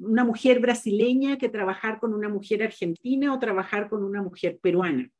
una 0.00 0.24
mujer 0.24 0.60
brasileña 0.60 1.36
que 1.36 1.48
trabajar 1.48 2.00
con 2.00 2.14
una 2.14 2.28
mujer 2.28 2.62
argentina 2.62 3.34
o 3.34 3.38
trabajar 3.38 3.90
con 3.90 4.02
una 4.02 4.22
mujer 4.22 4.58
peruana, 4.58 5.10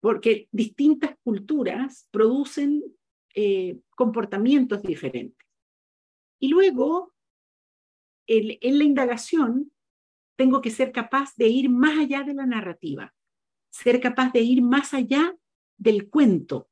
porque 0.00 0.48
distintas 0.52 1.16
culturas 1.24 2.08
producen 2.12 2.82
eh, 3.34 3.78
comportamientos 3.96 4.82
diferentes. 4.82 5.46
Y 6.38 6.48
luego, 6.48 7.12
en 8.26 8.78
la 8.78 8.84
indagación, 8.84 9.72
tengo 10.36 10.60
que 10.60 10.70
ser 10.70 10.92
capaz 10.92 11.34
de 11.36 11.48
ir 11.48 11.68
más 11.68 11.98
allá 11.98 12.22
de 12.22 12.34
la 12.34 12.46
narrativa, 12.46 13.14
ser 13.70 14.00
capaz 14.00 14.32
de 14.32 14.40
ir 14.40 14.62
más 14.62 14.94
allá 14.94 15.34
del 15.78 16.08
cuento 16.08 16.68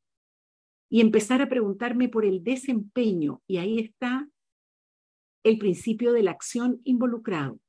y 0.88 1.00
empezar 1.00 1.42
a 1.42 1.48
preguntarme 1.48 2.08
por 2.08 2.24
el 2.24 2.44
desempeño. 2.44 3.42
Y 3.46 3.56
ahí 3.56 3.78
está 3.78 4.28
el 5.44 5.58
principio 5.58 6.12
de 6.12 6.24
la 6.24 6.32
acción 6.32 6.80
involucrado. 6.82 7.60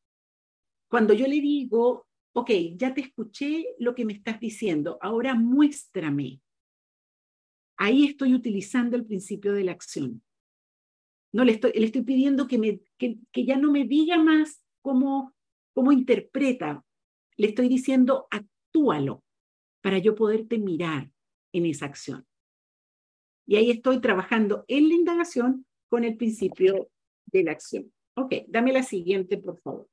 Cuando 0.90 1.14
yo 1.14 1.28
le 1.28 1.40
digo, 1.42 2.08
ok, 2.34 2.50
ya 2.76 2.94
te 2.94 3.02
escuché 3.02 3.68
lo 3.78 3.94
que 3.94 4.06
me 4.06 4.14
estás 4.14 4.40
diciendo, 4.40 4.98
ahora 5.02 5.36
muéstrame 5.36 6.42
ahí 7.78 8.06
estoy 8.06 8.34
utilizando 8.34 8.96
el 8.96 9.06
principio 9.06 9.54
de 9.54 9.64
la 9.64 9.72
acción. 9.72 10.22
No 11.34 11.44
le 11.44 11.54
estoy, 11.54 11.74
le 11.74 11.86
estoy 11.86 12.04
pidiendo 12.04 12.48
que, 12.48 12.58
me, 12.58 12.82
que, 12.98 13.46
ya 13.46 13.58
no 13.58 13.72
me 13.72 13.86
diga 13.86 14.18
más 14.18 14.64
cómo, 14.82 15.34
cómo 15.74 15.92
interpreta. 15.92 16.84
Le 17.38 17.48
estoy 17.48 17.68
diciendo, 17.68 18.28
actúalo 18.32 19.24
para 19.82 19.98
yo 19.98 20.16
poderte 20.16 20.58
mirar 20.58 21.12
en 21.52 21.66
esa 21.66 21.86
acción. 21.86 22.26
Y 23.46 23.58
ahí 23.58 23.70
estoy 23.70 24.00
trabajando 24.00 24.66
en 24.68 24.88
la 24.90 24.96
indagación 24.96 25.66
con 25.90 26.04
el 26.04 26.16
principio 26.18 26.90
de 27.40 27.44
la 27.44 27.52
acción. 27.52 27.92
Ok, 28.16 28.34
dame 28.48 28.72
la 28.72 28.84
siguiente, 28.84 29.38
por 29.38 29.60
favor. 29.60 29.88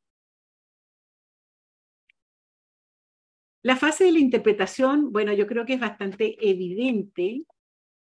La 3.65 3.77
fase 3.77 4.05
de 4.05 4.13
la 4.13 4.19
interpretación, 4.19 5.13
bueno, 5.13 5.33
yo 5.33 5.47
creo 5.47 5.65
que 5.65 5.75
es 5.75 5.81
bastante 5.81 6.37
evidente 6.41 7.45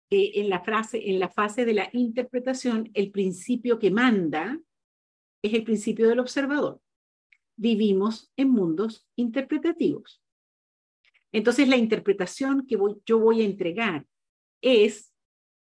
en 0.10 0.50
la, 0.50 0.62
frase, 0.62 1.10
en 1.10 1.20
la 1.20 1.30
fase 1.30 1.66
de 1.66 1.74
la 1.74 1.90
interpretación, 1.94 2.90
el 2.94 3.12
principio 3.12 3.80
que 3.80 3.92
manda 3.92 4.60
es 5.42 5.54
el 5.54 5.64
principio 5.64 6.08
del 6.08 6.20
observador. 6.20 6.82
Vivimos 7.58 8.32
en 8.36 8.50
mundos 8.50 9.08
interpretativos. 9.16 10.22
Entonces, 11.32 11.68
la 11.70 11.78
interpretación 11.78 12.66
que 12.68 12.78
yo 13.06 13.20
voy 13.20 13.42
a 13.42 13.46
entregar 13.46 14.06
es 14.62 15.14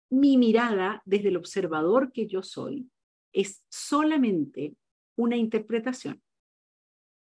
mi 0.10 0.38
mirada 0.38 1.02
desde 1.06 1.30
el 1.30 1.38
observador 1.38 2.12
que 2.12 2.28
yo 2.28 2.44
soy. 2.44 2.89
Es 3.36 3.62
solamente 3.69 4.78
una 5.17 5.36
interpretación. 5.36 6.24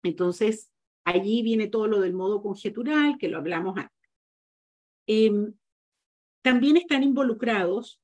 Entonces, 0.05 0.71
allí 1.05 1.43
viene 1.43 1.67
todo 1.67 1.89
lo 1.89 2.01
del 2.01 2.15
modo 2.15 2.41
conjetural, 2.41 3.19
que 3.19 3.29
lo 3.29 3.39
hablamos 3.39 3.77
antes. 3.77 4.11
Em, 5.09 5.53
también 6.43 6.77
están 6.77 7.03
involucrados 7.03 8.01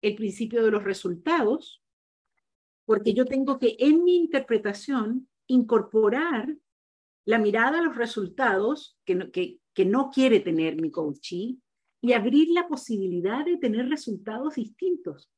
el 0.00 0.14
principio 0.14 0.64
de 0.64 0.70
los 0.70 0.82
resultados, 0.82 1.82
porque 2.86 3.12
yo 3.12 3.26
tengo 3.26 3.58
que 3.58 3.76
en 3.78 4.02
mi 4.02 4.16
interpretación 4.16 5.28
incorporar 5.46 6.56
la 7.26 7.38
mirada 7.38 7.80
a 7.80 7.82
los 7.82 7.96
resultados 7.96 8.98
que 9.04 9.14
no, 9.14 9.30
que, 9.30 9.58
que 9.74 9.84
no 9.84 10.10
quiere 10.10 10.40
tener 10.40 10.80
mi 10.80 10.90
coachee 10.90 11.58
y 12.00 12.12
abrir 12.12 12.48
la 12.50 12.66
posibilidad 12.66 13.44
de 13.44 13.58
tener 13.58 13.88
resultados 13.88 14.54
distintos. 14.54 15.30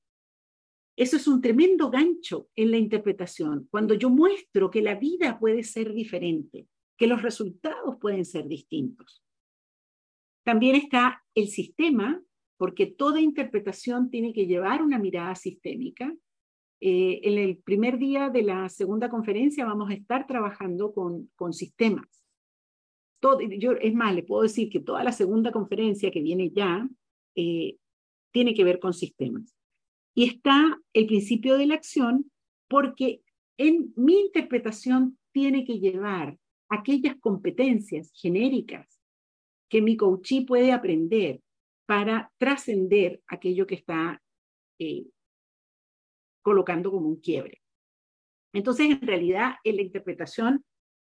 Eso 0.98 1.16
es 1.16 1.28
un 1.28 1.40
tremendo 1.40 1.90
gancho 1.90 2.48
en 2.56 2.72
la 2.72 2.76
interpretación, 2.76 3.68
cuando 3.70 3.94
yo 3.94 4.10
muestro 4.10 4.68
que 4.68 4.82
la 4.82 4.96
vida 4.96 5.38
puede 5.38 5.62
ser 5.62 5.92
diferente, 5.92 6.66
que 6.96 7.06
los 7.06 7.22
resultados 7.22 7.98
pueden 8.00 8.24
ser 8.24 8.48
distintos. 8.48 9.22
También 10.42 10.74
está 10.74 11.22
el 11.36 11.50
sistema 11.50 12.20
porque 12.56 12.86
toda 12.86 13.20
interpretación 13.20 14.10
tiene 14.10 14.32
que 14.32 14.46
llevar 14.46 14.82
una 14.82 14.98
mirada 14.98 15.36
sistémica. 15.36 16.12
Eh, 16.80 17.20
en 17.22 17.38
el 17.38 17.58
primer 17.58 17.98
día 17.98 18.28
de 18.28 18.42
la 18.42 18.68
segunda 18.68 19.08
conferencia 19.08 19.64
vamos 19.64 19.90
a 19.90 19.94
estar 19.94 20.26
trabajando 20.26 20.92
con, 20.92 21.52
sistemas. 21.52 22.26
Todo, 23.20 23.38
yo, 23.42 23.74
es 23.74 23.94
más, 23.94 24.16
le 24.16 24.24
puedo 24.24 24.42
decir 24.42 24.68
que 24.68 24.80
toda 24.80 25.04
la 25.04 25.12
segunda 25.12 25.52
conferencia 25.52 26.10
que 26.10 26.22
viene 26.22 26.50
ya 26.50 26.88
eh, 27.36 27.76
tiene 28.32 28.52
que 28.52 28.64
ver 28.64 28.80
con 28.80 28.92
sistemas. 28.92 29.57
Y 30.18 30.24
está 30.24 30.76
el 30.94 31.06
principio 31.06 31.56
de 31.56 31.66
la 31.66 31.74
acción 31.74 32.28
porque 32.68 33.22
en 33.56 33.92
mi 33.94 34.18
interpretación 34.18 35.16
tiene 35.30 35.64
que 35.64 35.78
llevar 35.78 36.36
aquellas 36.68 37.14
competencias 37.20 38.10
genéricas 38.12 39.00
que 39.68 39.80
mi 39.80 39.96
coachee 39.96 40.44
puede 40.44 40.72
aprender 40.72 41.40
para 41.86 42.32
trascender 42.36 43.22
aquello 43.28 43.64
que 43.64 43.76
está 43.76 44.20
eh, 44.80 45.06
colocando 46.42 46.90
como 46.90 47.06
un 47.06 47.20
quiebre. 47.20 47.62
Entonces, 48.52 48.90
en 48.90 49.00
realidad, 49.00 49.52
en 49.62 49.76
la 49.76 49.82
interpretación 49.82 50.64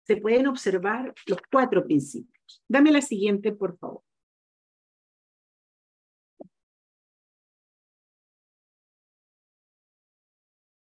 se 0.07 0.15
pueden 0.15 0.47
observar 0.47 1.13
los 1.25 1.39
cuatro 1.51 1.83
principios. 1.83 2.63
Dame 2.65 2.93
la 2.93 3.01
siguiente, 3.01 3.51
por 3.51 3.77
favor. 3.77 4.03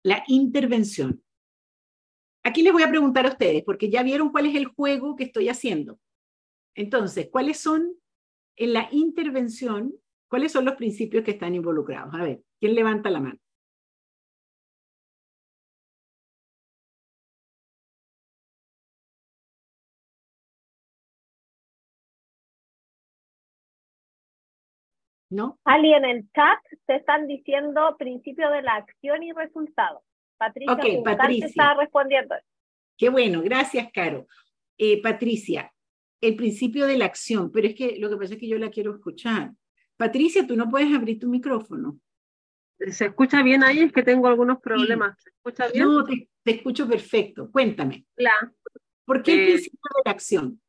La 0.04 0.24
intervención. 0.28 1.24
Aquí 2.44 2.62
les 2.62 2.74
voy 2.74 2.84
a 2.84 2.90
preguntar 2.90 3.26
a 3.26 3.30
ustedes, 3.30 3.64
porque 3.64 3.90
ya 3.90 4.04
vieron 4.04 4.30
cuál 4.30 4.48
es 4.48 4.56
el 4.56 4.66
juego 4.66 5.16
que 5.16 5.24
estoy 5.24 5.48
haciendo. 5.48 5.98
Entonces, 6.76 7.30
¿cuáles 7.32 7.58
son 7.58 7.96
en 8.58 8.74
la 8.74 8.90
intervención, 8.92 9.94
¿cuáles 10.28 10.52
son 10.52 10.66
los 10.66 10.76
principios 10.76 11.24
que 11.24 11.32
están 11.32 11.56
involucrados? 11.56 12.14
A 12.14 12.24
ver, 12.24 12.44
¿quién 12.60 12.76
levanta 12.76 13.10
la 13.10 13.22
mano? 13.22 13.40
¿No? 25.34 25.60
Ali, 25.64 25.94
en 25.94 26.06
el 26.06 26.32
chat 26.32 26.60
te 26.86 26.98
están 26.98 27.28
diciendo 27.28 27.96
principio 27.98 28.52
de 28.52 28.62
la 28.62 28.76
acción 28.76 29.24
y 29.24 29.32
resultado. 29.32 30.04
Patricia, 30.38 30.74
okay, 30.74 31.02
Patricia. 31.02 31.48
está 31.48 31.74
respondiendo. 31.74 32.36
Qué 32.98 33.10
bueno, 33.10 33.42
gracias, 33.42 33.90
Caro. 33.92 34.28
Eh, 34.78 35.02
Patricia, 35.02 35.74
el 36.22 36.36
principio 36.36 36.86
de 36.86 36.98
la 36.98 37.06
acción, 37.06 37.52
pero 37.52 37.68
es 37.68 37.74
que 37.74 37.98
lo 37.98 38.12
que 38.12 38.18
pasa 38.18 38.36
es 38.36 38.40
que 38.40 38.48
yo 38.48 38.60
la 38.60 38.70
quiero 38.70 38.94
escuchar. 38.94 39.52
Patricia, 39.98 40.46
tú 40.46 40.56
no 40.56 40.70
puedes 40.70 40.94
abrir 40.94 41.20
tu 41.20 41.28
micrófono. 41.28 42.00
¿Se 42.92 43.06
escucha 43.06 43.42
bien 43.42 43.64
ahí? 43.64 43.80
Es 43.80 43.92
que 43.92 44.04
tengo 44.04 44.28
algunos 44.28 44.60
problemas. 44.60 45.20
¿Se 45.20 45.32
escucha 45.32 45.68
bien? 45.70 45.86
No, 45.86 46.04
te, 46.04 46.30
escucho 46.46 46.88
perfecto. 46.88 47.50
Cuéntame. 47.52 48.06
La, 48.18 48.54
¿Por 49.06 49.24
qué 49.24 49.34
el 49.34 49.40
eh, 49.40 49.46
principio 49.46 49.90
de 49.96 50.02
la 50.06 50.12
acción? 50.12 50.62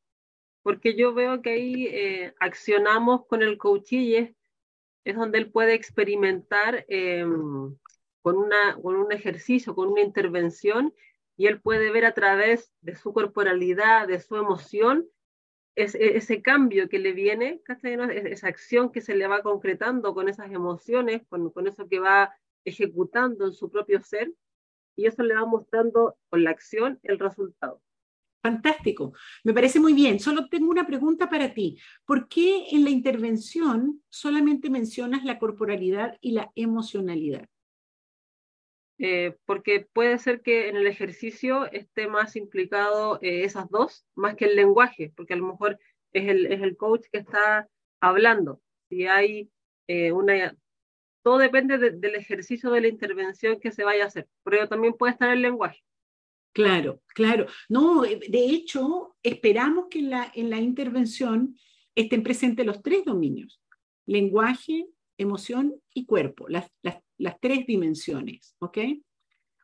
Porque 0.62 0.96
yo 0.96 1.12
veo 1.12 1.42
que 1.42 1.50
ahí 1.50 1.86
eh, 1.86 2.34
accionamos 2.40 3.26
con 3.26 3.42
el 3.42 3.58
coaching 3.58 4.32
es, 5.04 5.16
donde 5.16 5.38
él 5.38 5.50
puede 5.50 5.74
experimentar 5.74 6.84
em, 6.88 7.76
con, 8.22 8.36
una, 8.36 8.78
con 8.80 8.96
un 8.96 9.12
ejercicio, 9.12 9.74
con 9.74 9.88
una 9.88 10.02
intervención, 10.02 10.94
y 11.36 11.46
él 11.46 11.60
puede 11.60 11.90
ver 11.90 12.04
a 12.04 12.14
través 12.14 12.72
de 12.80 12.94
su 12.94 13.12
corporalidad, 13.12 14.08
de 14.08 14.20
su 14.20 14.36
emoción, 14.36 15.06
e, 15.76 15.84
ese 16.16 16.42
cambio 16.42 16.88
que 16.88 16.98
le 16.98 17.12
viene, 17.12 17.60
esa 17.66 18.48
acción 18.48 18.92
que 18.92 19.00
se 19.00 19.14
le 19.16 19.26
va 19.26 19.42
concretando 19.42 20.14
con 20.14 20.28
esas 20.28 20.50
emociones, 20.50 21.22
con, 21.28 21.50
con 21.50 21.66
eso 21.66 21.88
que 21.88 21.98
va 21.98 22.34
ejecutando 22.64 23.46
en 23.46 23.52
su 23.52 23.70
propio 23.70 24.00
ser, 24.00 24.32
y 24.96 25.06
eso 25.06 25.22
le 25.22 25.34
va 25.34 25.44
mostrando 25.44 26.16
con 26.30 26.44
la 26.44 26.50
acción 26.50 27.00
el 27.02 27.18
resultado. 27.18 27.82
Fantástico, 28.44 29.14
me 29.42 29.54
parece 29.54 29.80
muy 29.80 29.94
bien. 29.94 30.20
Solo 30.20 30.50
tengo 30.50 30.70
una 30.70 30.86
pregunta 30.86 31.30
para 31.30 31.54
ti. 31.54 31.78
¿Por 32.04 32.28
qué 32.28 32.66
en 32.72 32.84
la 32.84 32.90
intervención 32.90 34.02
solamente 34.10 34.68
mencionas 34.68 35.24
la 35.24 35.38
corporalidad 35.38 36.18
y 36.20 36.32
la 36.32 36.52
emocionalidad? 36.54 37.48
Eh, 38.98 39.34
porque 39.46 39.88
puede 39.90 40.18
ser 40.18 40.42
que 40.42 40.68
en 40.68 40.76
el 40.76 40.86
ejercicio 40.86 41.72
esté 41.72 42.06
más 42.06 42.36
implicado 42.36 43.18
eh, 43.22 43.44
esas 43.44 43.70
dos, 43.70 44.04
más 44.14 44.36
que 44.36 44.44
el 44.44 44.56
lenguaje, 44.56 45.10
porque 45.16 45.32
a 45.32 45.38
lo 45.38 45.46
mejor 45.46 45.78
es 46.12 46.28
el, 46.28 46.44
es 46.52 46.60
el 46.60 46.76
coach 46.76 47.06
que 47.10 47.20
está 47.20 47.66
hablando. 47.98 48.60
Si 48.90 49.06
hay 49.06 49.50
eh, 49.88 50.12
una... 50.12 50.54
Todo 51.22 51.38
depende 51.38 51.78
del 51.78 52.14
ejercicio 52.14 52.70
de 52.72 52.82
la 52.82 52.88
intervención 52.88 53.58
que 53.58 53.72
se 53.72 53.84
vaya 53.84 54.04
a 54.04 54.08
hacer, 54.08 54.28
pero 54.42 54.68
también 54.68 54.92
puede 54.92 55.14
estar 55.14 55.30
el 55.30 55.40
lenguaje. 55.40 55.82
Claro, 56.54 57.02
claro. 57.08 57.46
No, 57.68 58.02
de 58.02 58.46
hecho, 58.46 59.16
esperamos 59.22 59.88
que 59.90 59.98
en 59.98 60.10
la, 60.10 60.32
en 60.34 60.48
la 60.48 60.60
intervención 60.60 61.58
estén 61.94 62.22
presentes 62.22 62.64
los 62.64 62.82
tres 62.82 63.04
dominios, 63.04 63.60
lenguaje, 64.06 64.86
emoción 65.18 65.74
y 65.92 66.06
cuerpo, 66.06 66.48
las, 66.48 66.70
las 66.82 67.04
las 67.18 67.40
tres 67.40 67.66
dimensiones, 67.66 68.54
¿ok? 68.58 68.78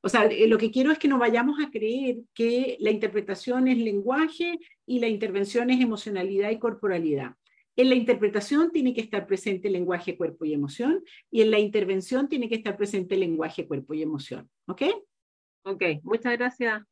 O 0.03 0.09
sea, 0.09 0.25
eh, 0.25 0.47
lo 0.49 0.59
que 0.59 0.71
quiero 0.71 0.91
es 0.91 0.99
que 0.99 1.09
no 1.09 1.19
vayamos 1.19 1.61
a 1.63 1.71
creer 1.71 2.19
que 2.35 2.77
la 2.81 2.91
interpretación 2.91 3.69
es 3.69 3.79
lenguaje 3.79 4.59
y 4.87 4.99
la 5.01 5.09
intervención 5.09 5.71
es 5.71 5.81
emocionalidad 5.81 6.51
y 6.51 6.59
corporalidad. 6.59 7.35
En 7.77 7.89
la 7.89 7.95
interpretación 7.95 8.71
tiene 8.73 8.95
que 8.95 9.01
estar 9.01 9.27
presente 9.27 9.71
lenguaje, 9.71 10.17
cuerpo 10.17 10.45
y 10.45 10.55
emoción, 10.55 11.03
y 11.31 11.43
en 11.43 11.51
la 11.51 11.59
intervención 11.59 12.29
tiene 12.29 12.49
que 12.49 12.57
estar 12.57 12.77
presente 12.77 13.17
lenguaje, 13.17 13.67
cuerpo 13.67 13.95
y 13.95 14.03
emoción. 14.03 14.49
¿Ok? 14.67 14.83
Ok, 15.65 15.83
muchas 16.03 16.37
gracias. 16.39 16.83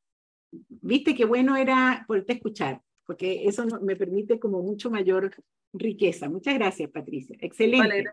Viste 0.51 1.14
qué 1.14 1.25
bueno 1.25 1.57
era 1.57 2.05
poderte 2.07 2.35
escuchar, 2.35 2.83
porque 3.07 3.45
eso 3.47 3.66
me 3.81 3.97
permite 3.97 4.39
como 4.39 4.62
mucho 4.62 4.91
mayor 4.91 5.35
riqueza. 5.73 6.29
Muchas 6.29 6.55
gracias, 6.55 6.91
Patricia. 6.91 7.37
Excelente. 7.41 8.12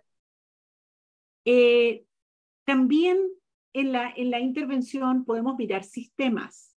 Eh, 1.46 2.06
también 2.66 3.18
en 3.74 3.92
la, 3.92 4.12
en 4.16 4.32
la 4.32 4.40
intervención 4.40 5.26
podemos 5.26 5.56
mirar 5.58 5.84
sistemas, 5.84 6.76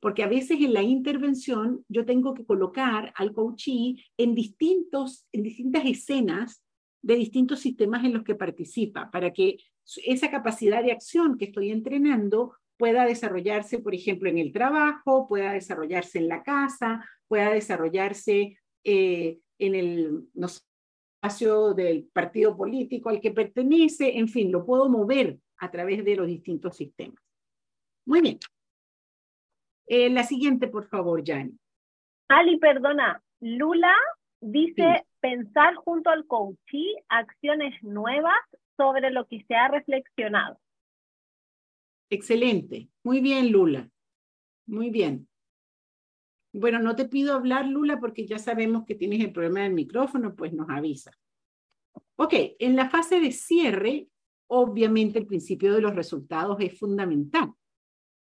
porque 0.00 0.22
a 0.22 0.28
veces 0.28 0.60
en 0.60 0.74
la 0.74 0.82
intervención 0.82 1.84
yo 1.88 2.04
tengo 2.04 2.34
que 2.34 2.44
colocar 2.44 3.12
al 3.16 3.32
coachee 3.32 4.04
en, 4.16 4.34
distintos, 4.34 5.26
en 5.32 5.42
distintas 5.42 5.84
escenas 5.86 6.62
de 7.02 7.16
distintos 7.16 7.60
sistemas 7.60 8.04
en 8.04 8.12
los 8.12 8.24
que 8.24 8.34
participa, 8.34 9.10
para 9.10 9.32
que 9.32 9.58
esa 10.04 10.30
capacidad 10.30 10.82
de 10.82 10.92
acción 10.92 11.38
que 11.38 11.46
estoy 11.46 11.70
entrenando 11.70 12.54
pueda 12.80 13.04
desarrollarse, 13.04 13.78
por 13.80 13.94
ejemplo, 13.94 14.30
en 14.30 14.38
el 14.38 14.52
trabajo, 14.54 15.28
pueda 15.28 15.52
desarrollarse 15.52 16.18
en 16.18 16.28
la 16.28 16.42
casa, 16.42 17.06
pueda 17.28 17.50
desarrollarse 17.50 18.56
eh, 18.82 19.38
en 19.58 19.74
el, 19.74 20.24
no 20.32 20.46
espacio 20.46 21.74
del 21.74 22.08
partido 22.10 22.56
político 22.56 23.10
al 23.10 23.20
que 23.20 23.32
pertenece, 23.32 24.16
en 24.16 24.28
fin, 24.28 24.50
lo 24.50 24.64
puedo 24.64 24.88
mover 24.88 25.36
a 25.58 25.70
través 25.70 26.02
de 26.06 26.16
los 26.16 26.26
distintos 26.26 26.74
sistemas. 26.74 27.22
Muy 28.06 28.22
bien. 28.22 28.38
Eh, 29.86 30.08
la 30.08 30.22
siguiente, 30.22 30.66
por 30.66 30.88
favor, 30.88 31.22
Jani. 31.22 31.52
Ali, 32.28 32.58
perdona. 32.58 33.22
Lula 33.40 33.94
dice 34.40 35.04
pensar 35.20 35.74
junto 35.74 36.08
al 36.08 36.26
coachee 36.26 36.94
acciones 37.10 37.74
nuevas 37.82 38.40
sobre 38.78 39.10
lo 39.10 39.26
que 39.26 39.44
se 39.46 39.54
ha 39.54 39.68
reflexionado. 39.68 40.58
Excelente. 42.10 42.88
Muy 43.04 43.20
bien, 43.20 43.50
Lula. 43.52 43.88
Muy 44.66 44.90
bien. 44.90 45.28
Bueno, 46.52 46.80
no 46.80 46.96
te 46.96 47.08
pido 47.08 47.34
hablar, 47.34 47.66
Lula, 47.68 48.00
porque 48.00 48.26
ya 48.26 48.38
sabemos 48.38 48.84
que 48.84 48.96
tienes 48.96 49.20
el 49.20 49.32
problema 49.32 49.60
del 49.60 49.72
micrófono, 49.72 50.34
pues 50.34 50.52
nos 50.52 50.68
avisa. 50.68 51.12
Ok, 52.16 52.34
en 52.58 52.74
la 52.74 52.90
fase 52.90 53.20
de 53.20 53.30
cierre, 53.30 54.08
obviamente 54.48 55.20
el 55.20 55.26
principio 55.26 55.72
de 55.72 55.80
los 55.80 55.94
resultados 55.94 56.56
es 56.60 56.76
fundamental, 56.76 57.52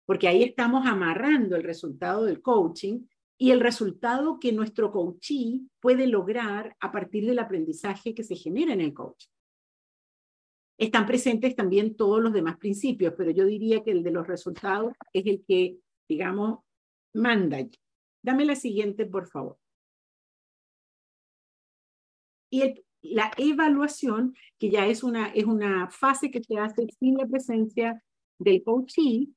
porque 0.06 0.28
ahí 0.28 0.44
estamos 0.44 0.86
amarrando 0.86 1.56
el 1.56 1.64
resultado 1.64 2.26
del 2.26 2.42
coaching 2.42 3.06
y 3.38 3.50
el 3.50 3.60
resultado 3.60 4.40
que 4.40 4.52
nuestro 4.52 4.92
coachee 4.92 5.62
puede 5.80 6.06
lograr 6.06 6.78
a 6.80 6.92
partir 6.92 7.26
del 7.26 7.40
aprendizaje 7.40 8.14
que 8.14 8.24
se 8.24 8.36
genera 8.36 8.74
en 8.74 8.82
el 8.82 8.94
coaching. 8.94 9.30
Están 10.78 11.06
presentes 11.06 11.56
también 11.56 11.96
todos 11.96 12.22
los 12.22 12.34
demás 12.34 12.58
principios, 12.58 13.14
pero 13.18 13.32
yo 13.32 13.46
diría 13.46 13.84
que 13.84 13.92
el 13.92 14.04
de 14.04 14.12
los 14.12 14.28
resultados 14.28 14.94
es 15.14 15.26
el 15.26 15.44
que, 15.48 15.78
digamos, 16.08 16.60
manda. 17.14 17.60
Dame 18.24 18.46
la 18.46 18.56
siguiente, 18.56 19.06
por 19.06 19.28
favor. 19.28 19.58
Y 22.50 22.86
la 23.02 23.32
evaluación, 23.38 24.36
que 24.58 24.70
ya 24.70 24.86
es 24.88 25.04
una, 25.04 25.28
es 25.28 25.46
una 25.46 25.90
fase 25.90 26.32
que 26.32 26.44
se 26.44 26.58
hace 26.58 26.88
sin 27.00 27.18
la 27.18 27.28
presencia 27.28 28.02
del 28.40 28.64
coachee, 28.64 29.34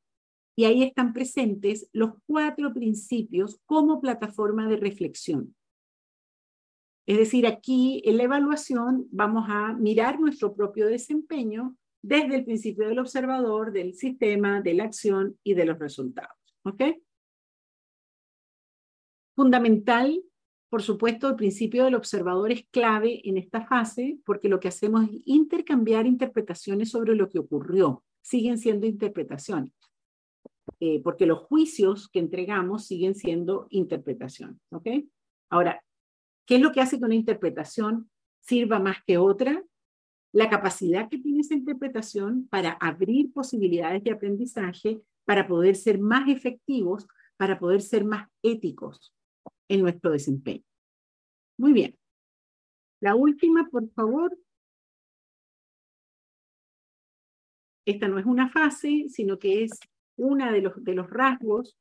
y 0.59 0.65
ahí 0.65 0.83
están 0.83 1.13
presentes 1.13 1.89
los 1.93 2.13
cuatro 2.27 2.73
principios 2.73 3.59
como 3.67 4.01
plataforma 4.01 4.69
de 4.69 4.77
reflexión. 4.77 5.56
Es 7.07 7.19
decir, 7.19 7.47
aquí 7.47 8.03
en 8.05 8.17
la 8.17 8.25
evaluación 8.25 9.07
vamos 9.13 9.47
a 9.49 9.73
mirar 9.75 10.19
nuestro 10.19 10.55
propio 10.55 10.89
desempeño 10.89 11.77
desde 12.03 12.37
el 12.37 12.45
principio 12.45 12.89
del 12.89 12.99
observador, 12.99 13.73
del 13.73 13.95
sistema, 13.95 14.61
de 14.61 14.75
la 14.75 14.85
acción 14.85 15.39
y 15.45 15.55
de 15.55 15.65
los 15.65 15.79
resultados. 15.79 16.37
¿Ok? 16.65 16.83
Fundamental, 19.37 20.21
por 20.69 20.83
supuesto, 20.83 21.29
el 21.29 21.37
principio 21.37 21.85
del 21.85 21.95
observador 21.95 22.51
es 22.51 22.67
clave 22.71 23.21
en 23.29 23.37
esta 23.37 23.65
fase 23.65 24.19
porque 24.25 24.49
lo 24.49 24.59
que 24.59 24.69
hacemos 24.69 25.05
es 25.05 25.21
intercambiar 25.27 26.07
interpretaciones 26.07 26.91
sobre 26.91 27.15
lo 27.15 27.29
que 27.29 27.39
ocurrió. 27.39 28.03
Siguen 28.23 28.59
siendo 28.59 28.87
interpretaciones. 28.87 29.73
Eh, 30.81 31.01
porque 31.03 31.27
los 31.27 31.39
juicios 31.41 32.09
que 32.09 32.19
entregamos 32.19 32.87
siguen 32.87 33.15
siendo 33.15 33.69
interpretaciones. 33.71 34.59
¿ok? 34.71 34.89
Ahora, 35.51 35.83
¿qué 36.47 36.57
es 36.57 36.61
lo 36.63 36.73
que 36.73 36.81
hace 36.81 36.99
que 36.99 37.05
una 37.05 37.15
interpretación 37.15 38.11
sirva 38.41 38.79
más 38.79 38.99
que 39.05 39.19
otra? 39.19 39.63
La 40.33 40.49
capacidad 40.49 41.09
que 41.09 41.19
tiene 41.19 41.41
esa 41.41 41.55
interpretación 41.55 42.47
para 42.49 42.73
abrir 42.73 43.33
posibilidades 43.33 44.03
de 44.05 44.13
aprendizaje, 44.13 45.03
para 45.25 45.47
poder 45.47 45.77
ser 45.77 45.99
más 45.99 46.29
efectivos, 46.29 47.07
para 47.37 47.59
poder 47.59 47.83
ser 47.83 48.05
más 48.05 48.29
éticos 48.43 49.13
en 49.69 49.83
nuestro 49.83 50.13
desempeño. 50.13 50.65
Muy 51.59 51.73
bien. 51.73 51.99
La 53.01 53.15
última, 53.15 53.69
por 53.69 53.91
favor. 53.91 54.37
Esta 57.85 58.09
no 58.09 58.19
es 58.19 58.27
una 58.27 58.49
fase, 58.49 59.07
sino 59.09 59.39
que 59.39 59.65
es 59.65 59.71
una 60.17 60.51
de 60.51 60.63
los, 60.63 60.83
de 60.83 60.95
los 60.95 61.09
rasgos 61.11 61.77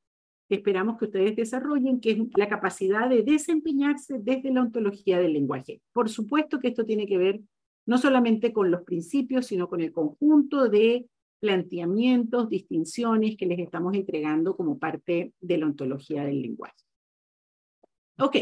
esperamos 0.50 0.98
que 0.98 1.06
ustedes 1.06 1.36
desarrollen, 1.36 2.00
que 2.00 2.12
es 2.12 2.18
la 2.36 2.48
capacidad 2.48 3.10
de 3.10 3.24
desempeñarse 3.24 4.20
desde 4.20 4.52
la 4.52 4.62
ontología 4.62 5.20
del 5.20 5.34
lenguaje. 5.34 5.82
Por 5.92 6.10
supuesto 6.10 6.60
que 6.60 6.68
esto 6.68 6.86
tiene 6.86 7.08
que 7.08 7.18
ver 7.18 7.42
no 7.86 7.98
solamente 7.98 8.54
con 8.54 8.72
los 8.72 8.84
principios, 8.84 9.48
sino 9.48 9.68
con 9.68 9.82
el 9.82 9.92
conjunto 9.92 10.70
de 10.70 11.08
planteamientos, 11.40 12.50
distinciones 12.50 13.38
que 13.38 13.46
les 13.46 13.60
estamos 13.60 13.94
entregando 13.94 14.56
como 14.56 14.80
parte 14.80 15.34
de 15.40 15.58
la 15.58 15.68
ontología 15.68 16.24
del 16.24 16.42
lenguaje. 16.42 16.84
Ok. 18.18 18.38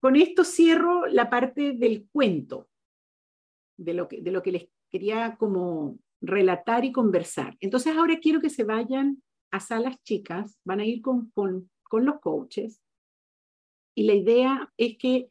Con 0.00 0.16
esto 0.16 0.44
cierro 0.44 1.06
la 1.06 1.28
parte 1.28 1.72
del 1.72 2.06
cuento, 2.10 2.68
de 3.76 3.94
lo 3.94 4.08
que, 4.08 4.22
de 4.22 4.30
lo 4.30 4.42
que 4.42 4.52
les 4.52 4.68
quería 4.90 5.36
como 5.36 5.98
relatar 6.20 6.84
y 6.84 6.92
conversar. 6.92 7.56
Entonces 7.60 7.96
ahora 7.96 8.18
quiero 8.20 8.40
que 8.40 8.50
se 8.50 8.64
vayan 8.64 9.22
a 9.50 9.60
salas 9.60 9.96
chicas, 10.02 10.58
van 10.64 10.80
a 10.80 10.84
ir 10.84 11.02
con, 11.02 11.30
con, 11.30 11.70
con 11.82 12.04
los 12.04 12.20
coaches 12.20 12.80
Y 13.94 14.04
la 14.04 14.14
idea 14.14 14.72
es 14.76 14.96
que 14.98 15.30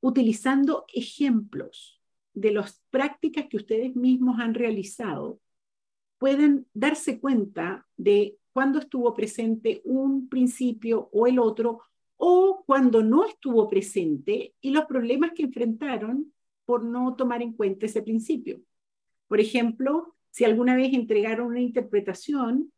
utilizando 0.00 0.86
ejemplos 0.92 2.00
de 2.32 2.52
las 2.52 2.82
prácticas 2.90 3.46
que 3.48 3.56
ustedes 3.56 3.94
mismos 3.94 4.40
han 4.40 4.54
realizado, 4.54 5.40
pueden 6.18 6.66
darse 6.74 7.20
cuenta 7.20 7.86
de 7.96 8.38
cuándo 8.52 8.78
estuvo 8.78 9.14
presente 9.14 9.80
un 9.84 10.28
principio 10.28 11.08
o 11.12 11.26
el 11.26 11.38
otro, 11.38 11.80
o 12.16 12.62
cuando 12.66 13.02
no 13.02 13.24
estuvo 13.24 13.68
presente 13.68 14.54
y 14.60 14.70
los 14.70 14.84
problemas 14.84 15.32
que 15.34 15.44
enfrentaron 15.44 16.32
por 16.66 16.84
no 16.84 17.16
tomar 17.16 17.40
en 17.42 17.54
cuenta 17.54 17.86
ese 17.86 18.02
principio. 18.02 18.60
Por 19.30 19.38
ejemplo, 19.38 20.16
si 20.32 20.44
alguna 20.44 20.74
vez 20.74 20.92
entregaron 20.92 21.46
una 21.46 21.60
interpretación 21.60 22.72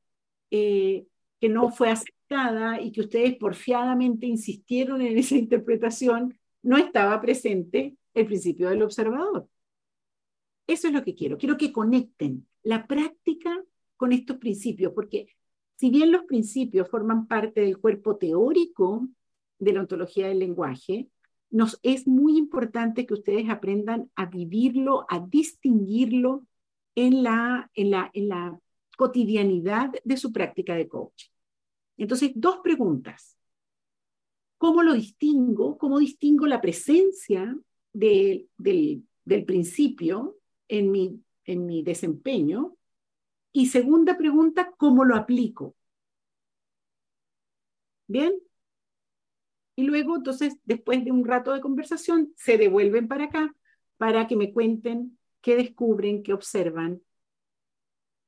eh, 0.51 1.07
que 1.41 1.49
no 1.49 1.71
fue 1.71 1.89
aceptada 1.89 2.79
y 2.79 2.93
que 2.93 3.01
ustedes 3.01 3.37
porfiadamente 3.37 4.27
insistieron 4.27 5.01
en 5.01 5.17
esa 5.17 5.35
interpretación, 5.35 6.39
no 6.63 6.77
estaba 6.77 7.19
presente 7.23 7.97
el 8.13 8.27
principio 8.27 8.69
del 8.69 8.83
observador. 8.83 9.49
Eso 10.67 10.89
es 10.89 10.93
lo 10.93 11.03
que 11.03 11.15
quiero. 11.15 11.39
Quiero 11.39 11.57
que 11.57 11.73
conecten 11.73 12.47
la 12.65 12.87
práctica 12.87 13.65
con 13.97 14.13
estos 14.13 14.37
principios, 14.37 14.93
porque 14.93 15.29
si 15.77 15.89
bien 15.89 16.13
los 16.13 16.25
principios 16.25 16.87
forman 16.87 17.29
parte 17.29 17.63
del 17.63 17.79
cuerpo 17.79 18.19
teórico 18.19 19.09
de 19.59 19.73
la 19.73 19.81
ontología 19.81 20.29
del 20.29 20.41
lenguaje, 20.41 21.09
nos 21.53 21.79
es 21.83 22.09
muy 22.09 22.39
importante 22.39 23.07
que 23.07 23.15
ustedes 23.15 23.49
aprendan 23.51 24.11
a 24.17 24.27
vivirlo, 24.27 25.07
a 25.09 25.21
distinguirlo 25.21 26.47
en 26.95 27.23
la, 27.23 27.71
en 27.75 27.91
la, 27.91 28.11
en 28.15 28.29
la 28.29 28.59
cotidianidad 28.97 29.93
de 30.03 30.17
su 30.17 30.33
práctica 30.33 30.75
de 30.75 30.89
coaching. 30.89 31.31
Entonces, 31.99 32.33
dos 32.35 32.61
preguntas. 32.65 33.37
¿Cómo 34.57 34.83
lo 34.83 34.95
distingo? 34.95 35.77
¿Cómo 35.77 35.99
distingo 35.99 36.47
la 36.47 36.61
presencia 36.61 37.55
del, 37.93 38.49
del 38.57 39.45
principio 39.45 40.39
en 40.69 40.91
mi, 40.91 41.23
en 41.45 41.67
mi 41.67 41.83
desempeño? 41.83 42.77
Y 43.53 43.67
segunda 43.67 44.17
pregunta, 44.17 44.73
¿cómo 44.79 45.05
lo 45.05 45.17
aplico? 45.17 45.77
¿Bien? 48.07 48.33
Y 49.83 49.85
luego, 49.85 50.15
entonces, 50.15 50.61
después 50.63 51.05
de 51.05 51.11
un 51.11 51.25
rato 51.25 51.53
de 51.53 51.61
conversación, 51.61 52.33
se 52.37 52.57
devuelven 52.57 53.09
para 53.09 53.25
acá 53.25 53.53
para 53.97 54.29
que 54.29 54.37
me 54.37 54.53
cuenten 54.53 55.19
qué 55.41 55.57
descubren, 55.57 56.23
qué 56.23 56.33
observan 56.33 57.03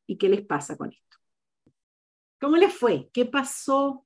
y 0.04 0.18
qué 0.18 0.28
les 0.28 0.44
pasa 0.44 0.76
con 0.76 0.90
esto. 0.90 1.16
¿Cómo 2.40 2.56
les 2.56 2.74
fue? 2.74 3.08
¿Qué 3.12 3.24
pasó? 3.24 4.04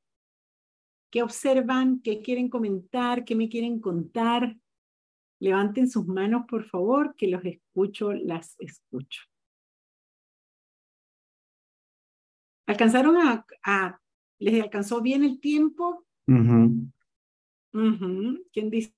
¿Qué 1.08 1.22
observan? 1.22 2.02
¿Qué 2.02 2.20
quieren 2.20 2.50
comentar? 2.50 3.24
¿Qué 3.24 3.34
me 3.34 3.48
quieren 3.48 3.80
contar? 3.80 4.54
Levanten 5.38 5.88
sus 5.88 6.06
manos, 6.06 6.44
por 6.46 6.64
favor, 6.64 7.14
que 7.16 7.28
los 7.28 7.42
escucho, 7.46 8.12
las 8.12 8.56
escucho. 8.58 9.22
¿Alcanzaron 12.66 13.16
a, 13.16 14.02
les 14.38 14.62
alcanzó 14.62 15.00
bien 15.00 15.24
el 15.24 15.40
tiempo? 15.40 16.04
¿Quién 18.52 18.70
dice? 18.70 18.92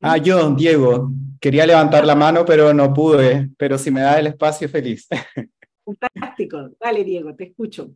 Ah, 0.00 0.16
yo, 0.16 0.50
Diego. 0.50 1.10
Quería 1.40 1.66
levantar 1.66 2.06
la 2.06 2.14
mano, 2.14 2.44
pero 2.44 2.72
no 2.72 2.92
pude. 2.92 3.50
Pero 3.56 3.76
si 3.76 3.90
me 3.90 4.00
da 4.00 4.18
el 4.18 4.28
espacio, 4.28 4.68
feliz. 4.68 5.08
Fantástico. 5.84 6.70
Dale, 6.80 7.04
Diego, 7.04 7.34
te 7.34 7.44
escucho. 7.44 7.90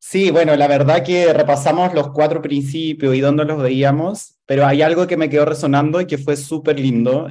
Sí, 0.00 0.30
bueno, 0.30 0.54
la 0.54 0.68
verdad 0.68 1.04
que 1.04 1.32
repasamos 1.32 1.92
los 1.92 2.10
cuatro 2.10 2.40
principios 2.40 3.14
y 3.14 3.20
dónde 3.20 3.44
los 3.44 3.60
veíamos, 3.60 4.38
pero 4.46 4.64
hay 4.64 4.80
algo 4.80 5.06
que 5.06 5.16
me 5.16 5.28
quedó 5.28 5.44
resonando 5.44 6.00
y 6.00 6.06
que 6.06 6.18
fue 6.18 6.36
súper 6.36 6.78
lindo 6.78 7.28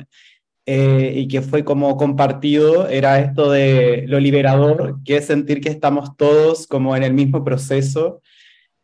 eh, 0.65 1.13
y 1.15 1.29
que 1.29 1.41
fue 1.41 1.63
como 1.63 1.95
compartido, 1.95 2.89
era 2.89 3.19
esto 3.21 3.51
de 3.51 4.03
lo 4.07 4.19
liberador, 4.19 4.99
que 5.05 5.17
es 5.17 5.25
sentir 5.25 5.61
que 5.61 5.69
estamos 5.69 6.17
todos 6.17 6.67
como 6.67 6.93
en 6.95 7.03
el 7.03 7.13
mismo 7.13 7.41
proceso. 7.45 8.21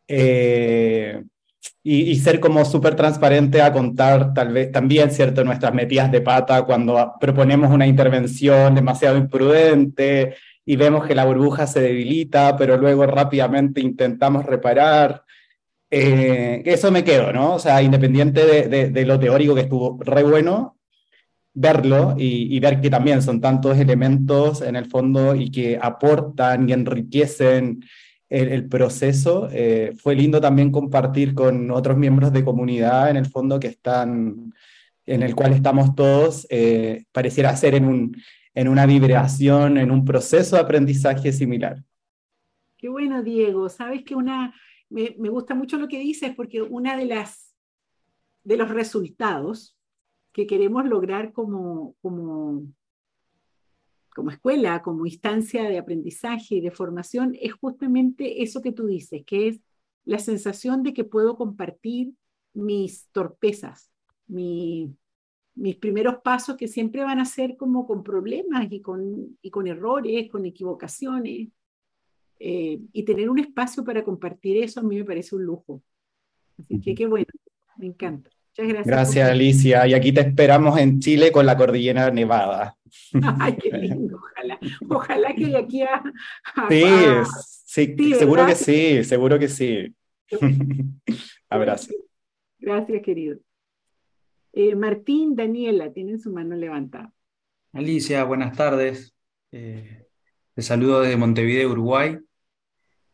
Eh, 0.07 1.21
y, 1.86 2.15
ser 2.15 2.39
como 2.39 2.63
súper 2.63 2.95
transparente 2.95 3.61
a 3.61 3.73
contar 3.73 4.34
tal 4.34 4.53
vez 4.53 4.71
también, 4.71 5.11
¿cierto?, 5.11 5.43
nuestras 5.43 5.73
metidas 5.73 6.11
de 6.11 6.21
pata 6.21 6.63
cuando 6.63 7.13
proponemos 7.19 7.71
una 7.71 7.86
intervención 7.86 8.73
demasiado 8.73 9.17
imprudente 9.17 10.36
y 10.65 10.77
vemos 10.77 11.05
que 11.05 11.13
la 11.13 11.25
burbuja 11.25 11.67
se 11.67 11.81
debilita, 11.81 12.55
pero 12.55 12.77
luego 12.77 13.05
rápidamente 13.05 13.81
intentamos 13.81 14.45
reparar. 14.45 15.23
Eh, 15.91 16.63
eso 16.65 16.89
me 16.89 17.03
quedo, 17.03 17.34
¿no? 17.34 17.55
O 17.55 17.59
sea, 17.59 17.81
independiente 17.81 18.67
de, 18.67 18.89
de, 18.89 19.05
lo 19.05 19.19
teórico 19.19 19.53
que 19.53 19.61
estuvo 19.61 19.99
re 20.01 20.23
bueno, 20.23 20.77
verlo 21.53 22.15
y, 22.17 22.55
y, 22.55 22.59
ver 22.61 22.79
que 22.79 22.89
también 22.89 23.21
son 23.21 23.41
tantos 23.41 23.77
elementos 23.77 24.61
en 24.61 24.77
el 24.77 24.86
fondo 24.86 25.36
y 25.36 25.51
que 25.51 25.77
aportan 25.79 26.67
y 26.69 26.73
enriquecen 26.73 27.81
el, 28.34 28.67
proceso. 28.67 29.47
Eh, 29.51 29.93
fue 29.95 30.15
lindo 30.15 30.41
también 30.41 30.71
compartir 30.71 31.36
con 31.36 31.69
otros 31.71 31.97
miembros 31.97 32.34
de 32.34 32.43
comunidad 32.43 33.09
en 33.09 33.17
el 33.17 33.27
fondo 33.27 33.59
que 33.59 33.67
están, 33.67 34.53
en 35.05 35.23
el 35.23 35.36
cual 35.36 35.53
estamos 35.53 35.93
todos, 35.93 36.47
eh, 36.49 37.05
pareciera 37.11 37.55
ser 37.55 37.75
en, 37.75 37.86
un, 37.86 38.17
en 38.55 38.67
una 38.67 38.86
vibración, 38.86 39.77
en 39.77 39.91
un 39.91 40.03
proceso 40.03 40.55
de 40.55 40.63
aprendizaje 40.63 41.31
similar. 41.31 41.84
Qué 42.77 42.89
bueno, 42.89 43.21
Diego. 43.21 43.69
Sabes 43.69 44.03
que 44.03 44.15
una, 44.15 44.53
me, 44.89 45.15
me 45.19 45.29
gusta 45.29 45.53
mucho 45.53 45.77
lo 45.77 45.88
que 45.88 45.99
dices 45.99 46.34
porque 46.36 46.61
una 46.61 46.97
de 46.97 47.05
las 47.05 47.53
de 48.43 48.57
los 48.57 48.69
resultados 48.69 49.77
que 50.34 50.47
queremos 50.47 50.86
lograr 50.86 51.31
como, 51.31 51.95
como 52.01 52.63
como 54.14 54.32
escuela, 54.32 54.82
como 54.82 55.05
instancia 55.05 55.64
de 55.64 55.78
aprendizaje 55.78 56.55
y 56.55 56.61
de 56.61 56.72
formación, 56.72 57.36
es 57.39 57.53
justamente 57.53 58.43
eso 58.43 58.61
que 58.61 58.72
tú 58.72 58.88
dices, 58.88 59.24
que 59.26 59.47
es 59.47 59.59
la 60.05 60.20
sensación 60.20 60.84
de 60.84 60.93
que 60.93 61.03
puedo 61.03 61.36
compartir 61.38 62.14
mis 62.53 63.07
torpezas, 63.11 63.91
mis 64.28 64.95
primeros 65.80 66.18
pasos 66.24 66.57
que 66.57 66.68
siempre 66.68 67.03
van 67.03 67.20
a 67.20 67.26
ser 67.26 67.57
como 67.57 67.88
con 67.88 68.03
problemas 68.03 68.72
y 68.72 68.82
con, 68.82 69.38
y 69.41 69.49
con 69.49 69.68
errores, 69.68 70.30
con 70.30 70.45
equivocaciones. 70.45 71.49
Eh, 72.39 72.82
y 72.91 73.03
tener 73.03 73.30
un 73.30 73.39
espacio 73.39 73.86
para 73.86 74.03
compartir 74.03 74.57
eso 74.57 74.82
a 74.82 74.84
mí 74.84 74.97
me 74.97 75.05
parece 75.05 75.36
un 75.36 75.43
lujo. 75.43 75.82
Así 76.59 76.82
que 76.82 76.93
qué 76.93 77.07
bueno, 77.07 77.28
me 77.78 77.86
encanta. 77.86 78.32
Muchas 78.56 78.68
gracias. 78.68 78.86
Gracias, 78.86 79.30
Alicia. 79.30 79.88
Y 79.88 79.95
aquí 79.95 80.12
te 80.12 80.22
esperamos 80.22 80.78
en 80.78 80.99
Chile 80.99 81.32
con 81.32 81.45
la 81.45 81.58
cordillera 81.58 82.12
nevada. 82.12 82.76
Ay, 83.39 83.58
qué 83.58 83.72
lindo, 83.72 84.18
ojalá. 84.18 84.60
Ojalá 84.89 85.34
que 85.34 85.47
de 85.47 85.58
aquí 85.58 85.82
a. 85.82 86.04
sí, 87.66 87.95
sí, 87.97 88.14
seguro 88.14 88.45
que 88.45 88.56
sí, 88.56 89.04
seguro 89.04 89.39
que 89.39 89.47
sí. 89.47 89.95
Abrazo. 91.49 91.93
Gracias, 92.60 93.01
querido. 93.01 93.39
Eh, 94.54 94.76
Martín, 94.76 95.36
Daniela, 95.36 95.91
tienen 95.91 96.20
su 96.20 96.32
mano 96.32 96.56
levantada. 96.56 97.12
Alicia, 97.72 98.24
buenas 98.24 98.56
tardes. 98.56 99.16
Eh, 99.51 100.06
te 100.54 100.62
saludo 100.62 101.01
desde 101.01 101.18
Montevideo, 101.18 101.72
Uruguay. 101.72 102.20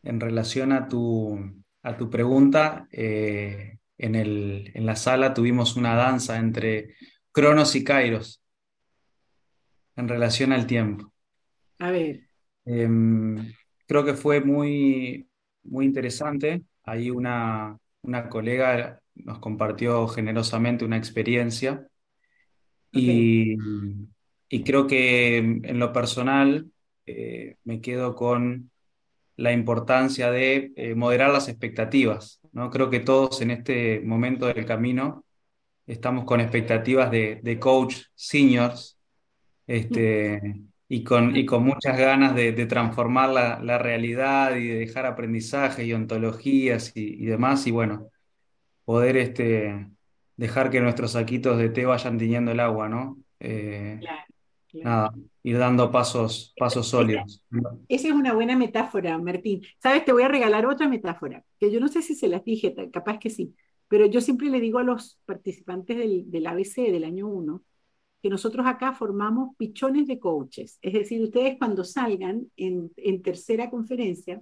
En 0.04 0.20
relación 0.20 0.74
a 0.74 0.90
tu, 0.90 1.40
a 1.82 1.96
tu 1.96 2.10
pregunta, 2.10 2.90
eh, 2.92 3.78
en, 4.00 4.16
el, 4.16 4.72
en 4.74 4.86
la 4.86 4.95
sala 4.95 5.34
tuvimos 5.34 5.76
una 5.76 5.93
danza 5.93 6.39
entre 6.39 6.95
Cronos 7.32 7.76
y 7.76 7.84
Kairos 7.84 8.41
en 9.95 10.08
relación 10.08 10.54
al 10.54 10.66
tiempo. 10.66 11.14
A 11.78 11.91
ver. 11.91 12.22
Em, 12.66 13.54
creo 13.86 14.06
que 14.06 14.14
fue 14.14 14.41
muy, 14.41 15.30
muy 15.64 15.86
interesante. 15.86 16.64
Ahí 16.84 17.12
una, 17.12 17.78
una 18.02 18.30
colega 18.30 19.02
nos 19.16 19.39
compartió 19.39 20.08
generosamente 20.08 20.86
una 20.86 20.97
experiencia 20.97 21.86
y, 22.91 23.56
y, 24.47 24.64
creo 24.64 24.88
que 24.88 25.38
en 25.38 25.78
lo 25.78 25.93
personal 25.93 26.72
eh, 27.06 27.58
me 27.66 27.82
quedo 27.82 28.16
con 28.16 28.72
la 29.40 29.54
importancia 29.54 30.30
de 30.32 30.74
eh, 30.76 30.96
moderar 30.96 31.32
las 31.32 31.48
expectativas. 31.48 32.42
¿no? 32.52 32.70
Creo 32.70 32.90
que 32.90 33.00
todos 33.00 33.42
en 33.42 33.52
este 33.52 34.02
momento 34.02 34.48
del 34.48 34.66
camino 34.66 35.24
estamos 35.88 36.26
con 36.26 36.42
expectativas 36.42 37.10
de, 37.10 37.58
coach 37.60 37.96
seniors 38.14 38.98
este, 39.66 40.62
y, 40.90 41.04
con, 41.04 41.36
y 41.38 41.46
con 41.46 41.64
muchas 41.64 41.98
ganas 41.98 42.36
de, 42.36 42.52
transformar 42.66 43.30
la, 43.30 43.60
la, 43.64 43.78
realidad 43.78 44.56
y 44.56 44.68
de 44.68 44.80
dejar 44.80 45.06
aprendizajes 45.06 45.86
y 45.86 45.94
ontologías 45.94 46.92
y, 46.96 47.26
demás, 47.26 47.66
y 47.66 47.72
bueno, 47.72 48.10
poder 48.84 49.16
este, 49.16 49.88
dejar 50.36 50.70
que 50.70 50.82
nuestros 50.82 51.14
saquitos 51.14 51.58
de 51.58 51.70
té 51.70 51.86
vayan 51.86 52.18
tiñendo 52.18 52.52
el 52.52 52.60
agua, 52.60 52.90
¿no? 52.90 53.18
Eh, 53.40 54.02
nada, 54.74 55.13
ir 55.43 55.57
dando 55.57 55.91
pasos, 55.91 56.53
pasos 56.57 56.88
sólidos. 56.88 57.43
Esa 57.88 58.07
es 58.07 58.13
una 58.13 58.34
buena 58.34 58.55
metáfora, 58.55 59.17
Martín. 59.17 59.61
Sabes, 59.82 60.05
te 60.05 60.13
voy 60.13 60.24
a 60.24 60.28
regalar 60.28 60.65
otra 60.65 60.88
metáfora, 60.88 61.43
que 61.59 61.72
yo 61.72 61.80
no 61.80 61.88
sé 61.88 62.01
si 62.01 62.15
se 62.15 62.28
las 62.28 62.43
dije, 62.43 62.76
capaz 62.91 63.20
que 63.20 63.30
sí. 63.30 63.55
pero 63.88 64.05
yo 64.05 64.22
siempre 64.22 64.49
le 64.49 64.59
digo 64.59 64.80
a 64.80 64.84
los 64.84 65.20
participantes 65.26 65.97
del, 65.97 66.30
del 66.30 66.47
ABC 66.47 66.91
del 66.91 67.03
año 67.03 67.28
1 67.28 67.63
que 68.22 68.30
nosotros 68.30 68.65
acá 68.67 68.93
formamos 68.93 69.55
pichones 69.57 70.07
de 70.07 70.20
coaches. 70.20 70.78
Es 70.82 70.93
decir, 70.93 71.24
ustedes 71.24 71.57
cuando 71.57 71.84
salgan 71.84 72.51
en, 72.57 72.91
en 72.97 73.22
tercera 73.22 73.70
conferencia, 73.70 74.41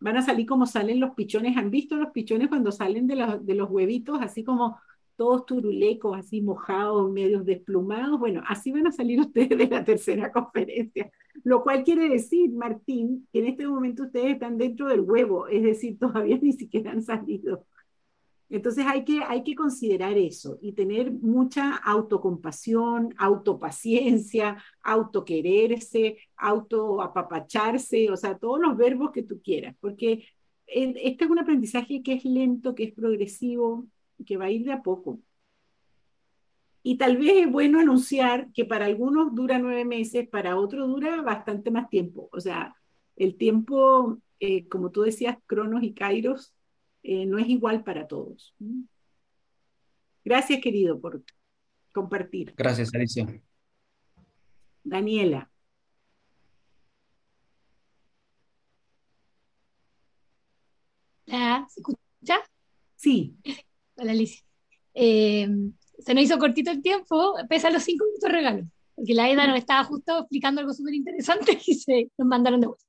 van 0.00 0.16
a 0.16 0.22
salir 0.22 0.46
como 0.46 0.66
salen 0.66 1.00
los 1.00 1.14
pichones. 1.14 1.56
¿Han 1.56 1.70
visto 1.70 1.96
los 1.96 2.10
pichones 2.12 2.48
cuando 2.48 2.72
salen 2.72 3.06
de, 3.06 3.16
los, 3.16 3.44
de 3.46 3.54
los 3.54 3.70
huevitos, 3.70 4.18
así 4.22 4.42
como 4.42 4.78
todos 5.20 5.44
turulecos, 5.44 6.16
así 6.16 6.40
mojados, 6.40 7.12
medios 7.12 7.44
desplumados? 7.44 8.18
Bueno, 8.18 8.42
así 8.48 8.72
van 8.72 8.86
a 8.86 8.90
salir 8.90 9.20
ustedes 9.20 9.50
de 9.50 9.66
la 9.66 9.84
tercera 9.84 10.32
conferencia. 10.32 11.12
Lo 11.44 11.62
cual 11.62 11.84
quiere 11.84 12.08
decir, 12.08 12.50
Martín, 12.52 13.28
que 13.30 13.40
en 13.40 13.48
este 13.48 13.66
momento 13.66 14.04
ustedes 14.04 14.32
están 14.32 14.56
dentro 14.56 14.88
del 14.88 15.02
huevo, 15.02 15.46
es 15.46 15.62
decir, 15.62 15.98
todavía 15.98 16.38
ni 16.42 16.54
siquiera 16.54 16.92
han 16.92 17.02
salido. 17.02 17.66
Entonces 18.48 18.86
hay 18.88 19.04
que, 19.04 19.20
hay 19.22 19.42
que 19.42 19.54
considerar 19.54 20.16
eso 20.16 20.58
y 20.62 20.72
tener 20.72 21.12
mucha 21.12 21.76
autocompasión, 21.76 23.14
autopaciencia, 23.18 24.56
autoquererse, 24.82 26.16
autoapapacharse, 26.38 28.10
o 28.10 28.16
sea, 28.16 28.38
todos 28.38 28.58
los 28.58 28.74
verbos 28.74 29.10
que 29.12 29.22
tú 29.22 29.42
quieras, 29.42 29.76
porque 29.80 30.24
este 30.66 31.24
es 31.24 31.30
un 31.30 31.38
aprendizaje 31.38 32.02
que 32.02 32.14
es 32.14 32.24
lento, 32.24 32.74
que 32.74 32.84
es 32.84 32.92
progresivo, 32.94 33.86
que 34.24 34.36
va 34.36 34.46
a 34.46 34.50
ir 34.50 34.64
de 34.64 34.72
a 34.72 34.82
poco. 34.82 35.20
Y 36.82 36.96
tal 36.96 37.18
vez 37.18 37.32
es 37.34 37.50
bueno 37.50 37.78
anunciar 37.78 38.50
que 38.52 38.64
para 38.64 38.86
algunos 38.86 39.34
dura 39.34 39.58
nueve 39.58 39.84
meses, 39.84 40.28
para 40.28 40.56
otros 40.56 40.88
dura 40.88 41.20
bastante 41.20 41.70
más 41.70 41.90
tiempo. 41.90 42.28
O 42.32 42.40
sea, 42.40 42.74
el 43.16 43.36
tiempo, 43.36 44.18
eh, 44.38 44.66
como 44.68 44.90
tú 44.90 45.02
decías, 45.02 45.36
Cronos 45.46 45.82
y 45.82 45.92
Kairos, 45.92 46.54
eh, 47.02 47.26
no 47.26 47.38
es 47.38 47.48
igual 47.48 47.84
para 47.84 48.06
todos. 48.06 48.54
Gracias, 50.24 50.60
querido, 50.62 51.00
por 51.00 51.22
compartir. 51.92 52.54
Gracias, 52.56 52.94
Alicia. 52.94 53.26
Daniela. 54.82 55.50
¿se 61.68 61.80
escucha? 61.80 62.40
Sí. 62.96 63.36
Hola, 64.00 64.12
Alicia. 64.12 64.42
Eh, 64.94 65.46
se 65.98 66.14
nos 66.14 66.24
hizo 66.24 66.38
cortito 66.38 66.70
el 66.70 66.80
tiempo, 66.80 67.34
pese 67.50 67.66
a 67.66 67.70
los 67.70 67.82
cinco 67.82 68.06
minutos 68.06 68.32
regalo, 68.32 68.62
porque 68.94 69.12
la 69.12 69.28
EDA 69.28 69.46
nos 69.46 69.58
estaba 69.58 69.84
justo 69.84 70.20
explicando 70.20 70.62
algo 70.62 70.72
súper 70.72 70.94
interesante 70.94 71.58
y 71.66 71.74
se 71.74 72.10
nos 72.16 72.26
mandaron 72.26 72.62
de 72.62 72.68
vuelta. 72.68 72.84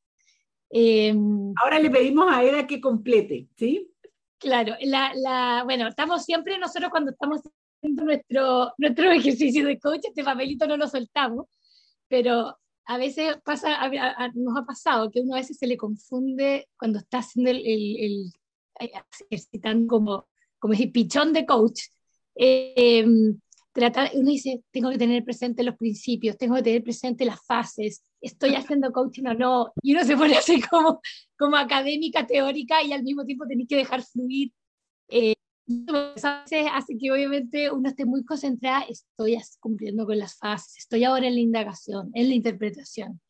Eh, 0.70 1.14
Ahora 1.62 1.80
le 1.80 1.90
pedimos 1.90 2.28
a 2.32 2.42
Eda 2.46 2.66
que 2.66 2.80
complete, 2.80 3.50
¿sí? 3.58 3.92
Claro, 4.38 4.76
la, 4.84 5.12
la, 5.16 5.64
bueno, 5.66 5.90
estamos 5.90 6.24
siempre 6.24 6.58
nosotros 6.58 6.90
cuando 6.90 7.12
estamos 7.12 7.42
haciendo 7.76 8.06
nuestro, 8.06 8.74
nuestro 8.78 9.12
ejercicio 9.12 9.68
de 9.68 9.80
coach, 9.80 10.06
este 10.08 10.24
papelito 10.24 10.66
no 10.66 10.78
lo 10.78 10.88
soltamos, 10.88 11.48
pero 12.08 12.58
a 12.86 12.98
veces 12.98 13.36
pasa, 13.44 13.92
nos 14.34 14.58
ha 14.58 14.66
pasado 14.66 15.12
que 15.12 15.20
uno 15.20 15.36
a 15.36 15.40
veces 15.40 15.58
se 15.58 15.68
le 15.68 15.76
confunde 15.76 16.70
cuando 16.78 17.00
está 17.00 17.18
haciendo 17.18 17.52
el, 17.52 17.62
el, 17.66 18.34
ejercitando 19.30 19.88
como, 19.88 20.31
como 20.62 20.76
ese 20.76 20.88
pichón 20.88 21.34
de 21.34 21.46
coach. 21.46 21.82
Eh, 22.36 23.04
uno 23.06 24.30
dice, 24.30 24.62
tengo 24.72 24.90
que 24.90 24.98
tener 24.98 25.24
presente 25.24 25.64
los 25.64 25.76
principios, 25.76 26.38
tengo 26.38 26.56
que 26.56 26.64
tener 26.64 26.84
presente 26.84 27.26
las 27.26 27.44
fases, 27.46 28.04
estoy 28.20 28.56
haciendo 28.56 28.92
coaching 28.92 29.26
o 29.28 29.34
no, 29.34 29.72
y 29.82 29.94
uno 29.94 30.04
se 30.04 30.18
pone 30.18 30.36
así 30.36 30.62
como, 30.62 31.02
como 31.38 31.56
académica, 31.56 32.28
teórica, 32.28 32.84
y 32.84 32.92
al 32.92 33.04
mismo 33.04 33.26
tiempo 33.26 33.46
tenéis 33.48 33.70
que 33.70 33.78
dejar 33.78 34.04
fluir. 34.04 34.52
Eh, 35.08 35.36
veces 35.66 36.70
hace 36.74 36.98
que 36.98 37.12
obviamente 37.12 37.72
uno 37.72 37.88
esté 37.88 38.06
muy 38.06 38.26
concentrada, 38.26 38.86
estoy 38.90 39.38
cumpliendo 39.60 40.06
con 40.06 40.18
las 40.18 40.38
fases, 40.38 40.78
estoy 40.78 41.06
ahora 41.06 41.28
en 41.28 41.36
la 41.36 41.40
indagación, 41.40 42.12
en 42.14 42.28
la 42.28 42.36
interpretación. 42.36 43.22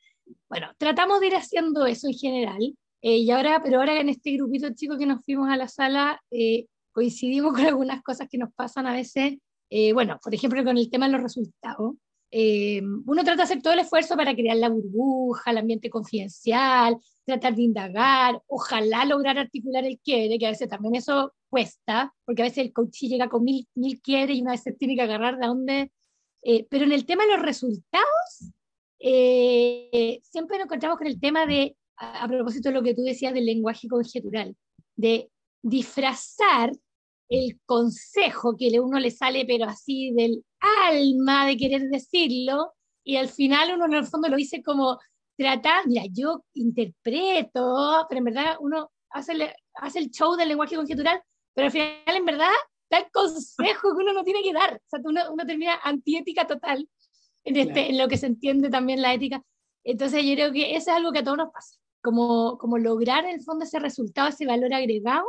Bueno, 0.49 0.71
tratamos 0.77 1.19
de 1.19 1.27
ir 1.27 1.35
haciendo 1.35 1.85
eso 1.85 2.07
en 2.07 2.13
general, 2.13 2.75
eh, 3.03 3.17
y 3.17 3.29
ahora, 3.31 3.61
pero 3.63 3.79
ahora 3.79 3.99
en 3.99 4.09
este 4.09 4.31
grupito 4.33 4.73
chico 4.73 4.97
que 4.97 5.05
nos 5.05 5.23
fuimos 5.23 5.49
a 5.49 5.57
la 5.57 5.67
sala, 5.67 6.19
eh, 6.31 6.65
coincidimos 6.91 7.53
con 7.55 7.65
algunas 7.65 8.01
cosas 8.03 8.27
que 8.29 8.37
nos 8.37 8.53
pasan 8.53 8.87
a 8.87 8.93
veces 8.93 9.37
eh, 9.73 9.93
bueno, 9.93 10.19
por 10.21 10.35
ejemplo, 10.35 10.63
con 10.65 10.77
el 10.77 10.89
tema 10.89 11.05
de 11.07 11.13
los 11.13 11.21
resultados, 11.21 11.95
eh, 12.29 12.81
uno 12.81 13.23
trata 13.23 13.37
de 13.37 13.43
hacer 13.43 13.61
todo 13.61 13.73
el 13.73 13.79
esfuerzo 13.79 14.17
para 14.17 14.35
crear 14.35 14.57
la 14.57 14.67
burbuja, 14.67 15.51
el 15.51 15.59
ambiente 15.59 15.89
confidencial, 15.89 16.97
tratar 17.25 17.55
de 17.55 17.61
indagar, 17.63 18.41
ojalá 18.47 19.05
lograr 19.05 19.37
articular 19.37 19.85
el 19.85 19.97
quiere, 19.99 20.37
que 20.37 20.45
a 20.45 20.49
veces 20.49 20.67
también 20.67 20.95
eso 20.95 21.33
cuesta, 21.49 22.13
porque 22.25 22.41
a 22.41 22.45
veces 22.45 22.65
el 22.65 22.73
coach 22.73 22.99
llega 23.03 23.29
con 23.29 23.45
mil, 23.45 23.65
mil 23.75 24.01
quiere 24.01 24.33
y 24.33 24.41
una 24.41 24.51
vez 24.51 24.61
se 24.61 24.73
tiene 24.73 24.95
que 24.95 25.03
agarrar 25.03 25.37
de 25.37 25.47
dónde. 25.47 25.91
Eh, 26.43 26.67
pero 26.69 26.83
en 26.83 26.91
el 26.91 27.05
tema 27.05 27.25
de 27.25 27.33
los 27.33 27.41
resultados, 27.41 28.51
siempre 28.99 30.57
nos 30.57 30.65
encontramos 30.65 30.97
con 30.97 31.07
el 31.07 31.19
tema 31.19 31.45
de, 31.45 31.77
a 31.95 32.27
propósito 32.27 32.69
de 32.69 32.75
lo 32.75 32.83
que 32.83 32.93
tú 32.93 33.03
decías 33.03 33.33
del 33.33 33.45
lenguaje 33.45 33.87
conjetural, 33.87 34.55
de 34.97 35.29
disfrazar 35.61 36.71
el 37.29 37.59
consejo 37.65 38.57
que 38.57 38.79
uno 38.79 38.99
le 38.99 39.11
sale, 39.11 39.45
pero 39.45 39.65
así 39.65 40.11
del 40.11 40.43
alma 40.59 41.47
de 41.47 41.57
querer 41.57 41.83
decirlo, 41.83 42.73
y 43.03 43.15
al 43.15 43.29
final 43.29 43.73
uno 43.75 43.85
en 43.85 43.93
el 43.93 44.05
fondo 44.05 44.27
lo 44.27 44.35
dice 44.35 44.61
como 44.61 44.99
tratar, 45.37 45.87
mira, 45.87 46.03
yo 46.11 46.43
interpreto, 46.53 48.05
pero 48.09 48.19
en 48.19 48.25
verdad 48.25 48.57
uno 48.59 48.91
hace, 49.09 49.53
hace 49.75 49.99
el 49.99 50.11
show 50.11 50.35
del 50.35 50.49
lenguaje 50.49 50.75
conjetural, 50.75 51.21
pero 51.53 51.67
al 51.67 51.71
final 51.71 51.95
en 52.05 52.25
verdad 52.25 52.49
da 52.89 52.99
el 52.99 53.11
consejo 53.11 53.95
que 53.95 54.03
uno 54.03 54.13
no 54.13 54.23
tiene 54.23 54.43
que 54.43 54.53
dar. 54.53 54.75
O 54.75 54.89
sea, 54.89 54.99
uno, 55.03 55.21
uno 55.31 55.45
termina 55.45 55.79
antiética 55.83 56.45
total 56.45 56.87
en, 57.45 57.55
este, 57.55 57.89
en 57.89 57.97
lo 57.97 58.07
que 58.07 58.17
se 58.17 58.27
entiende 58.27 58.69
también 58.69 59.01
la 59.01 59.13
ética. 59.13 59.41
Entonces 59.83 60.23
yo 60.23 60.33
creo 60.35 60.51
que 60.51 60.75
eso 60.75 60.91
es 60.91 60.97
algo 60.97 61.11
que 61.11 61.19
a 61.19 61.23
todos 61.23 61.37
nos 61.37 61.51
pasa, 61.51 61.77
como, 62.03 62.57
como 62.57 62.77
lograr 62.77 63.23
en 63.25 63.35
el 63.35 63.41
fondo 63.41 63.63
ese 63.63 63.79
resultado, 63.79 64.27
ese 64.27 64.45
valor 64.45 64.73
agregado 64.73 65.25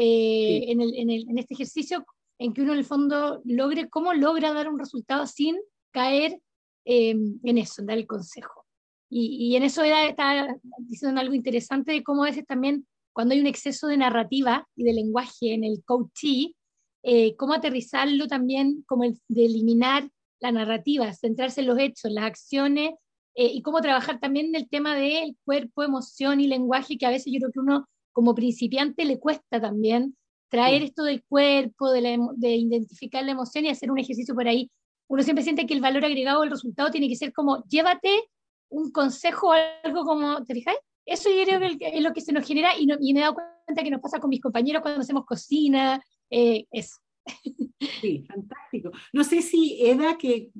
eh, 0.00 0.70
en, 0.70 0.80
el, 0.80 0.94
en, 0.94 1.10
el, 1.10 1.28
en, 1.28 1.38
este 1.38 1.54
ejercicio 1.54 2.06
en 2.38 2.52
que 2.52 2.62
uno 2.62 2.72
en 2.72 2.78
el 2.78 2.84
fondo 2.84 3.42
logre, 3.44 3.88
cómo 3.88 4.14
logra 4.14 4.52
dar 4.52 4.68
un 4.68 4.78
resultado 4.78 5.26
sin 5.26 5.56
caer 5.90 6.40
eh, 6.84 7.16
en 7.42 7.58
eso, 7.58 7.80
en 7.80 7.88
dar 7.88 7.98
el 7.98 8.06
consejo. 8.06 8.64
Y, 9.10 9.48
y 9.48 9.56
en 9.56 9.64
eso 9.64 9.82
era, 9.82 10.06
estaba 10.06 10.54
diciendo 10.78 11.20
algo 11.20 11.34
interesante 11.34 11.90
de 11.90 12.04
cómo 12.04 12.22
a 12.22 12.26
veces 12.26 12.46
también 12.46 12.86
cuando 13.12 13.34
hay 13.34 13.40
un 13.40 13.48
exceso 13.48 13.88
de 13.88 13.96
narrativa 13.96 14.68
y 14.76 14.84
de 14.84 14.92
lenguaje 14.92 15.52
en 15.52 15.64
el 15.64 15.82
coachee, 15.84 16.54
eh, 17.02 17.34
cómo 17.34 17.54
aterrizarlo 17.54 18.28
también, 18.28 18.84
como 18.86 19.02
el, 19.02 19.18
de 19.26 19.46
eliminar 19.46 20.08
la 20.38 20.52
narrativa, 20.52 21.12
centrarse 21.12 21.62
en 21.62 21.66
los 21.66 21.78
hechos, 21.80 22.12
las 22.12 22.24
acciones, 22.24 22.92
y 23.34 23.62
cómo 23.62 23.80
trabajar 23.80 24.18
también 24.18 24.52
el 24.56 24.68
tema 24.68 24.96
del 24.96 25.36
cuerpo, 25.44 25.84
emoción 25.84 26.40
y 26.40 26.48
lenguaje, 26.48 26.98
que 26.98 27.06
a 27.06 27.10
veces 27.10 27.32
yo 27.32 27.38
creo 27.38 27.52
que 27.52 27.60
uno 27.60 27.88
como 28.18 28.34
principiante 28.34 29.04
le 29.04 29.20
cuesta 29.20 29.60
también 29.60 30.16
traer 30.50 30.82
esto 30.82 31.04
del 31.04 31.22
cuerpo, 31.22 31.88
de, 31.92 32.18
de, 32.34 32.56
identificar 32.56 33.24
la 33.24 33.30
emoción 33.30 33.64
y 33.64 33.68
hacer 33.68 33.92
un 33.92 33.98
ejercicio 34.00 34.34
por 34.34 34.48
ahí. 34.48 34.72
Uno 35.06 35.22
siempre 35.22 35.44
siente 35.44 35.66
que 35.66 35.74
el 35.74 35.80
valor 35.80 36.04
agregado 36.04 36.40
del 36.40 36.50
resultado 36.50 36.90
tiene 36.90 37.08
que 37.08 37.14
ser 37.14 37.32
como, 37.32 37.62
llévate 37.68 38.24
un 38.70 38.90
consejo 38.90 39.50
o 39.50 39.54
algo 39.84 40.04
como, 40.04 40.44
¿te 40.44 40.52
fijáis? 40.52 40.78
Eso 41.06 41.30
yo 41.30 41.44
creo 41.44 41.78
que 41.78 41.96
es 41.96 42.02
lo 42.02 42.12
que 42.12 42.20
se 42.20 42.32
nos 42.32 42.44
genera 42.44 42.76
y, 42.76 42.88
y 42.98 43.14
me 43.14 43.20
he 43.20 43.22
dado 43.22 43.34
cuenta 43.34 43.84
que 43.84 43.90
nos 43.92 44.00
pasa 44.00 44.18
con 44.18 44.30
mis 44.30 44.40
compañeros 44.40 44.82
cuando 44.82 45.02
hacemos 45.02 45.24
cocina, 45.24 46.02
eh, 46.28 46.66
eso. 46.72 46.96
Sí, 48.00 48.24
fantástico. 48.26 48.90
No 49.12 49.22
sé 49.22 49.42
si 49.42 49.80
Eda, 49.80 50.18
que 50.18 50.50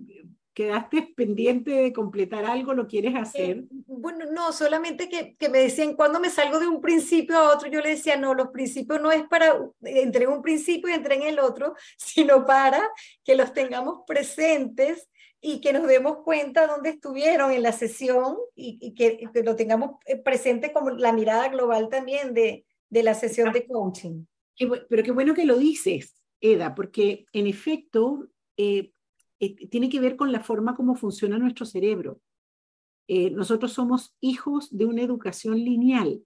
quedaste 0.59 1.03
pendiente 1.17 1.71
de 1.71 1.93
completar 1.93 2.45
algo, 2.45 2.75
lo 2.75 2.89
quieres 2.89 3.15
eh, 3.15 3.19
hacer. 3.19 3.65
bueno, 3.87 4.25
no, 4.33 4.53
solamente 4.53 5.09
que, 5.09 5.37
que, 5.37 5.49
me 5.49 5.59
decían, 5.59 5.95
cuando 5.95 6.19
me 6.19 6.31
salgo 6.31 6.59
de 6.59 6.67
un 6.67 6.81
principio 6.81 7.39
a 7.39 7.55
otro, 7.55 7.69
yo 7.69 7.81
le 7.81 7.91
decía, 7.91 8.17
no, 8.17 8.35
los 8.35 8.49
principios 8.49 9.01
no 9.01 9.13
es 9.13 9.23
para, 9.29 9.57
entre 9.83 10.27
un 10.27 10.43
principio 10.43 10.91
y 10.91 10.95
entre 10.95 11.15
en 11.15 11.23
el 11.23 11.39
otro, 11.39 11.75
sino 11.97 12.45
para 12.45 12.83
que 13.23 13.37
los 13.37 13.53
tengamos 13.53 14.01
presentes 14.05 15.09
y 15.41 15.61
que 15.61 15.73
nos 15.73 15.87
demos 15.87 16.25
cuenta 16.25 16.67
dónde 16.67 16.91
estuvieron 16.91 17.53
en 17.53 17.63
la 17.63 17.71
sesión 17.71 18.37
y, 18.57 18.93
que, 18.97 19.31
que, 19.33 19.43
lo 19.45 19.55
tengamos 19.55 19.93
eh, 20.07 20.17
presente 20.17 20.73
como 20.73 20.91
la 20.91 21.13
mirada 21.13 21.49
global 21.51 21.89
también 21.89 22.35
de, 22.35 22.67
de 22.91 23.03
la 23.05 23.15
sesión 23.15 23.53
de 23.53 23.65
coaching. 23.65 24.25
pero 24.89 25.05
qué 25.05 25.13
bueno 25.13 25.35
que 25.35 25.45
lo 25.45 25.57
dices, 25.57 26.21
Eda, 26.41 26.75
porque 26.75 27.27
en 27.33 27.47
efecto, 27.47 28.27
eh, 28.57 28.91
eh, 29.41 29.69
tiene 29.69 29.89
que 29.89 30.01
ver 30.01 30.17
con 30.17 30.33
la 30.33 30.41
forma 30.41 30.75
como 30.75 30.95
funciona 30.95 31.39
nuestro 31.39 31.65
cerebro. 31.67 32.21
Eh, 33.07 33.31
nosotros 33.31 33.73
somos 33.73 34.17
hijos 34.21 34.77
de 34.77 34.85
una 34.85 35.03
educación 35.03 35.59
lineal. 35.59 36.23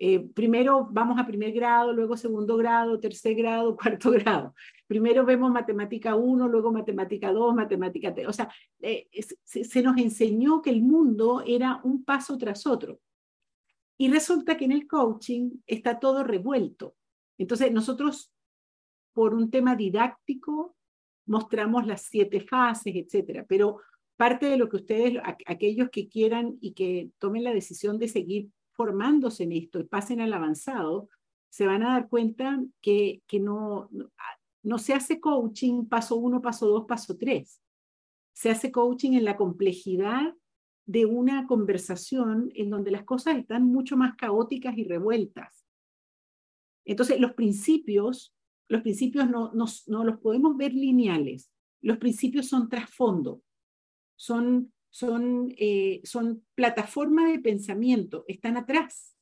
Eh, 0.00 0.20
primero 0.20 0.88
vamos 0.92 1.18
a 1.18 1.26
primer 1.26 1.52
grado, 1.52 1.92
luego 1.92 2.16
segundo 2.16 2.56
grado, 2.56 3.00
tercer 3.00 3.34
grado, 3.34 3.76
cuarto 3.82 4.10
grado. 4.12 4.54
Primero 4.86 5.24
vemos 5.24 5.50
matemática 5.50 6.14
1, 6.14 6.48
luego 6.48 6.70
matemática 6.70 7.32
2, 7.32 7.54
matemática 7.54 8.14
3. 8.14 8.28
O 8.28 8.32
sea, 8.32 8.48
se, 9.44 9.64
se 9.64 9.82
nos 9.82 9.96
enseñó 9.98 10.62
que 10.62 10.70
el 10.70 10.82
mundo 10.82 11.42
era 11.46 11.80
un 11.82 12.04
paso 12.04 12.38
tras 12.38 12.66
otro. 12.66 13.00
Y 13.98 14.08
resulta 14.10 14.56
que 14.56 14.66
en 14.66 14.72
el 14.72 14.86
coaching 14.86 15.58
está 15.66 15.98
todo 15.98 16.22
revuelto. 16.22 16.94
Entonces 17.36 17.72
nosotros 17.72 18.32
por 19.18 19.34
un 19.34 19.50
tema 19.50 19.74
didáctico, 19.74 20.76
mostramos 21.28 21.86
las 21.86 22.02
siete 22.02 22.40
fases, 22.40 22.94
etcétera, 22.96 23.44
pero 23.48 23.80
parte 24.16 24.46
de 24.46 24.56
lo 24.56 24.68
que 24.68 24.76
ustedes, 24.76 25.14
aquellos 25.46 25.90
que 25.90 26.08
quieran 26.08 26.58
y 26.60 26.72
que 26.72 27.10
tomen 27.18 27.44
la 27.44 27.54
decisión 27.54 27.98
de 27.98 28.08
seguir 28.08 28.48
formándose 28.72 29.44
en 29.44 29.52
esto 29.52 29.78
y 29.78 29.84
pasen 29.84 30.20
al 30.20 30.32
avanzado, 30.32 31.08
se 31.50 31.66
van 31.66 31.82
a 31.82 31.92
dar 31.92 32.08
cuenta 32.08 32.60
que, 32.80 33.22
que 33.26 33.40
no, 33.40 33.88
no 34.62 34.78
se 34.78 34.94
hace 34.94 35.20
coaching 35.20 35.86
paso 35.86 36.16
uno, 36.16 36.42
paso 36.42 36.66
dos, 36.66 36.84
paso 36.86 37.16
tres. 37.16 37.62
Se 38.32 38.50
hace 38.50 38.70
coaching 38.70 39.12
en 39.12 39.24
la 39.24 39.36
complejidad 39.36 40.34
de 40.86 41.06
una 41.06 41.46
conversación 41.46 42.50
en 42.54 42.70
donde 42.70 42.90
las 42.90 43.04
cosas 43.04 43.36
están 43.36 43.64
mucho 43.64 43.96
más 43.96 44.16
caóticas 44.16 44.76
y 44.78 44.84
revueltas. 44.84 45.66
Entonces, 46.84 47.20
los 47.20 47.34
principios, 47.34 48.34
los 48.68 48.82
principios 48.82 49.28
no, 49.28 49.52
no, 49.54 49.64
no 49.86 50.04
los 50.04 50.18
podemos 50.20 50.56
ver 50.56 50.74
lineales. 50.74 51.50
Los 51.80 51.98
principios 51.98 52.48
son 52.48 52.68
trasfondo, 52.68 53.42
son, 54.16 54.72
son, 54.90 55.54
eh, 55.56 56.00
son 56.04 56.44
plataformas 56.54 57.30
de 57.32 57.38
pensamiento, 57.38 58.24
están 58.28 58.56
atrás. 58.56 59.16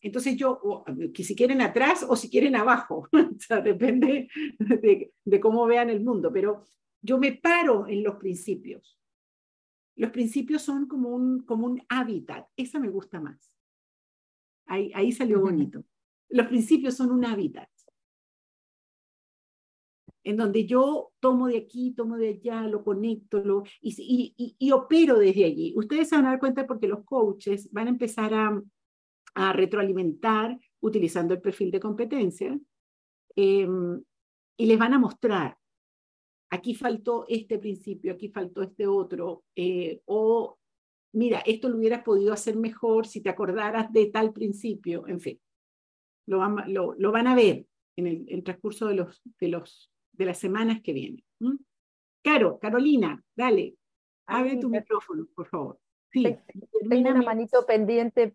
Entonces 0.00 0.36
yo, 0.36 0.84
que 1.12 1.24
si 1.24 1.36
quieren 1.36 1.60
atrás 1.60 2.06
o 2.08 2.16
si 2.16 2.30
quieren 2.30 2.56
abajo, 2.56 3.08
o 3.12 3.38
sea, 3.38 3.60
depende 3.60 4.28
de, 4.58 5.12
de, 5.24 5.40
cómo 5.40 5.66
vean 5.66 5.90
el 5.90 6.00
mundo, 6.02 6.32
pero 6.32 6.64
yo 7.02 7.18
me 7.18 7.32
paro 7.32 7.86
en 7.86 8.02
los 8.02 8.16
principios. 8.16 8.98
Los 9.96 10.10
principios 10.12 10.62
son 10.62 10.86
como 10.86 11.10
un, 11.10 11.40
como 11.40 11.66
un 11.66 11.82
hábitat, 11.90 12.46
esa 12.56 12.78
me 12.78 12.88
gusta 12.88 13.20
más. 13.20 13.52
Ahí, 14.66 14.90
ahí 14.94 15.12
salió 15.12 15.40
bonito. 15.40 15.84
Los 16.30 16.46
principios 16.46 16.96
son 16.96 17.10
un 17.10 17.24
hábitat, 17.24 17.68
en 20.22 20.36
donde 20.36 20.66
yo 20.66 21.12
tomo 21.18 21.48
de 21.48 21.58
aquí, 21.58 21.92
tomo 21.92 22.16
de 22.16 22.28
allá, 22.28 22.62
lo 22.62 22.84
conecto 22.84 23.42
lo, 23.42 23.64
y, 23.80 24.70
opero 24.72 25.18
desde 25.18 25.44
allí. 25.44 25.72
Ustedes 25.76 26.08
se 26.08 26.16
van 26.16 26.26
a 26.26 26.30
dar 26.30 26.38
cuenta 26.38 26.66
porque 26.66 26.88
los 26.88 27.04
coaches 27.04 27.68
van 27.72 27.86
a 27.88 27.90
empezar 27.90 28.34
a, 28.34 28.62
a 29.34 29.52
retroalimentar 29.52 30.58
utilizando 30.80 31.34
el 31.34 31.40
perfil 31.40 31.70
de 31.70 31.80
competencia 31.80 32.58
em, 33.34 34.02
y 34.56 34.66
les 34.66 34.78
van 34.78 34.94
a 34.94 34.98
mostrar, 34.98 35.56
aquí 36.50 36.74
faltó 36.74 37.24
este 37.28 37.58
principio, 37.58 38.12
aquí 38.12 38.28
faltó 38.28 38.62
este 38.62 38.86
otro, 38.86 39.44
eh, 39.56 40.00
o 40.04 40.58
mira, 41.12 41.40
esto 41.40 41.68
lo 41.68 41.78
hubieras 41.78 42.02
podido 42.02 42.32
hacer 42.32 42.56
mejor 42.56 43.06
si 43.06 43.20
te 43.20 43.30
acordaras 43.30 43.92
de 43.92 44.06
tal 44.06 44.32
principio, 44.32 45.06
en 45.06 45.20
fin, 45.20 45.40
lo 46.30 46.38
van, 46.38 46.72
lo, 46.72 46.94
lo 46.96 47.12
van 47.12 47.26
a 47.26 47.34
ver 47.34 47.66
en 47.96 48.06
el, 48.06 48.42
transcurso 48.44 48.88
de, 48.88 48.94
los, 48.94 49.22
de, 49.40 49.48
los, 49.48 49.92
de 50.12 50.24
las 50.24 50.38
semanas 50.38 50.80
que 50.82 50.92
vienen. 50.92 51.24
Caro, 52.22 52.58
Carolina, 52.58 53.22
dale, 53.34 53.74
abre 54.26 54.56
tu 54.56 54.68
micrófono, 54.68 55.26
por 55.34 55.46
favor. 55.46 55.78
Sí, 56.12 56.36
tengo 56.88 57.10
una 57.10 57.22
manito 57.22 57.64
pendiente 57.66 58.34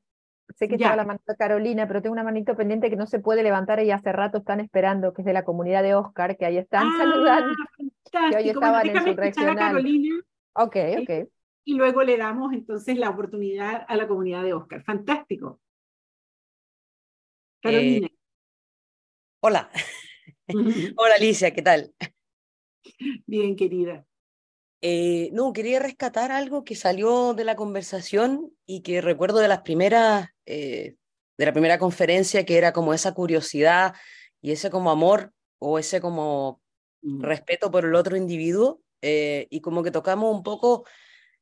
sé 0.53 0.67
que 0.67 0.75
estaba 0.75 0.95
la 0.95 1.05
manito 1.05 1.23
de 1.27 1.37
Carolina, 1.37 1.87
pero 1.87 2.01
tengo 2.01 2.13
una 2.13 2.23
manito 2.23 2.55
pendiente 2.55 2.89
que 2.89 2.95
no 2.95 3.07
se 3.07 3.19
puede 3.19 3.43
levantar 3.43 3.81
y 3.81 3.91
hace 3.91 4.11
rato 4.11 4.39
están 4.39 4.59
esperando, 4.59 5.13
que 5.13 5.21
es 5.21 5.25
de 5.25 5.33
la 5.33 5.43
comunidad 5.43 5.83
de 5.83 5.95
Oscar, 5.95 6.37
que 6.37 6.45
ahí 6.45 6.57
están 6.57 6.87
ah, 6.87 6.97
saludando. 6.97 7.55
Que 8.11 8.37
hoy 8.37 8.49
estaban 8.49 8.87
en 8.87 9.03
su 9.03 9.13
regional. 9.13 9.57
Carolina, 9.57 10.15
ok, 10.53 10.75
ok. 11.01 11.29
Y, 11.65 11.75
luego 11.75 12.03
le 12.03 12.17
damos 12.17 12.53
entonces 12.53 12.97
la 12.97 13.09
oportunidad 13.09 13.85
a 13.87 13.95
la 13.95 14.07
comunidad 14.07 14.43
de 14.43 14.53
Oscar. 14.53 14.83
Fantástico. 14.83 15.59
Carolina. 17.65 18.07
Eh, 18.07 18.11
hola. 19.41 19.71
hola 20.97 21.15
Alicia, 21.17 21.51
¿qué 21.51 21.63
tal? 21.63 21.95
Bien, 23.25 23.55
querida. 23.55 24.05
Eh, 24.81 25.29
no, 25.33 25.51
quería 25.51 25.79
rescatar 25.79 26.31
algo 26.31 26.63
que 26.63 26.75
salió 26.75 27.33
de 27.33 27.43
la 27.43 27.55
conversación 27.55 28.53
y 28.67 28.81
que 28.81 29.01
recuerdo 29.01 29.39
de 29.39 29.47
las 29.47 29.61
primeras, 29.61 30.29
eh, 30.45 30.95
de 31.39 31.45
la 31.45 31.53
primera 31.53 31.79
conferencia, 31.79 32.45
que 32.45 32.59
era 32.59 32.71
como 32.71 32.93
esa 32.93 33.15
curiosidad 33.15 33.95
y 34.41 34.51
ese 34.51 34.69
como 34.69 34.91
amor 34.91 35.33
o 35.57 35.79
ese 35.79 35.99
como 36.01 36.61
mm. 37.01 37.23
respeto 37.23 37.71
por 37.71 37.83
el 37.83 37.95
otro 37.95 38.15
individuo 38.15 38.79
eh, 39.01 39.47
y 39.49 39.61
como 39.61 39.81
que 39.81 39.89
tocamos 39.89 40.35
un 40.35 40.43
poco 40.43 40.85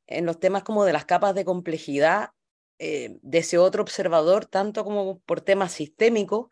en 0.06 0.24
los 0.24 0.40
temas 0.40 0.62
como 0.62 0.86
de 0.86 0.94
las 0.94 1.04
capas 1.04 1.34
de 1.34 1.44
complejidad 1.44 2.30
de 2.78 3.38
ese 3.38 3.58
otro 3.58 3.82
observador, 3.82 4.46
tanto 4.46 4.84
como 4.84 5.20
por 5.20 5.40
temas 5.40 5.72
sistémicos, 5.72 6.48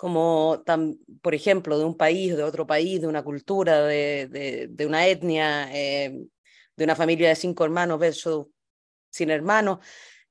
como, 0.00 0.64
por 1.20 1.34
ejemplo, 1.34 1.78
de 1.78 1.84
un 1.84 1.94
país, 1.94 2.34
de 2.34 2.42
otro 2.42 2.66
país, 2.66 3.02
de 3.02 3.06
una 3.06 3.22
cultura, 3.22 3.84
de, 3.84 4.86
una 4.86 5.06
etnia, 5.06 5.68
eh, 5.76 6.26
de 6.74 6.84
una 6.84 6.96
familia 6.96 7.28
de 7.28 7.36
cinco 7.36 7.66
hermanos 7.66 7.98
versus 7.98 8.46
sin 9.10 9.28
hermanos. 9.28 9.80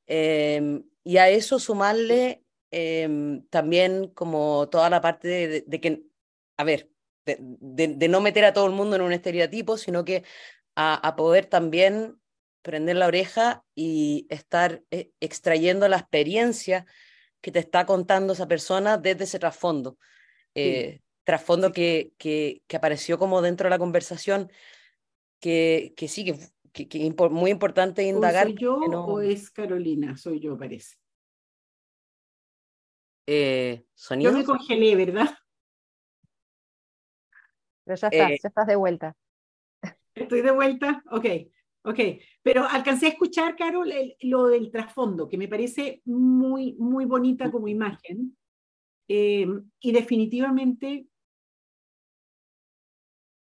Em, 0.07 0.83
y 1.03 1.17
a 1.17 1.29
eso 1.29 1.59
sumarle 1.59 2.43
em, 2.71 3.45
también 3.49 4.07
como 4.15 4.69
toda 4.69 4.89
la 4.89 5.01
parte 5.01 5.63
de, 5.67 5.79
que, 5.79 6.03
a 6.57 6.63
ver, 6.63 6.89
de, 7.25 8.07
no 8.09 8.21
meter 8.21 8.45
a 8.45 8.53
todo 8.53 8.65
el 8.65 8.73
mundo 8.73 8.95
en 8.95 9.03
un 9.03 9.13
estereotipo, 9.13 9.77
sino 9.77 10.03
que 10.03 10.23
a 10.75 11.15
poder 11.15 11.45
también 11.45 12.19
prender 12.69 12.97
la 12.97 13.07
oreja 13.07 13.63
y 13.73 14.27
estar 14.29 14.83
eh, 14.91 15.09
extrayendo 15.19 15.87
la 15.87 15.97
experiencia 15.97 16.85
que 17.41 17.51
te 17.51 17.57
está 17.57 17.87
contando 17.87 18.33
esa 18.33 18.47
persona 18.47 18.99
desde 18.99 19.23
ese 19.23 19.39
trasfondo. 19.39 19.97
Eh, 20.53 21.01
trasfondo 21.23 21.71
que, 21.71 22.13
que, 22.19 22.61
que, 22.67 22.77
apareció 22.77 23.17
como 23.17 23.41
dentro 23.41 23.65
de 23.65 23.71
la 23.71 23.79
conversación, 23.79 24.51
que, 25.39 25.95
que 25.97 26.07
sí, 26.07 26.23
que, 26.71 26.87
que, 26.87 27.15
muy 27.31 27.49
importante 27.49 28.03
indagar. 28.03 28.45
¿O 28.45 28.49
soy 28.49 28.57
yo 28.59 28.75
o 28.77 29.19
es 29.19 29.49
Carolina? 29.49 30.15
Soy 30.15 30.39
yo, 30.39 30.55
parece. 30.55 30.95
Eh, 33.25 33.83
Yo 34.19 34.31
me 34.31 34.43
congelé, 34.43 34.95
¿verdad? 34.95 35.29
Pero 37.83 37.97
ya 37.97 38.07
estás, 38.09 38.31
eh, 38.31 38.39
ya 38.43 38.47
estás 38.47 38.67
de 38.67 38.75
vuelta. 38.75 39.15
Estoy 40.13 40.43
de 40.43 40.51
vuelta, 40.51 41.01
ok. 41.09 41.25
Ok, 41.83 41.99
pero 42.41 42.67
alcancé 42.67 43.05
a 43.05 43.09
escuchar, 43.09 43.55
Carol, 43.55 43.91
lo 44.21 44.47
del 44.47 44.69
trasfondo, 44.69 45.29
que 45.29 45.37
me 45.37 45.47
parece 45.47 46.01
muy, 46.05 46.73
muy 46.73 47.05
bonita 47.05 47.49
como 47.49 47.67
imagen. 47.67 48.35
Eh, 49.07 49.47
y 49.79 49.91
definitivamente 49.91 51.07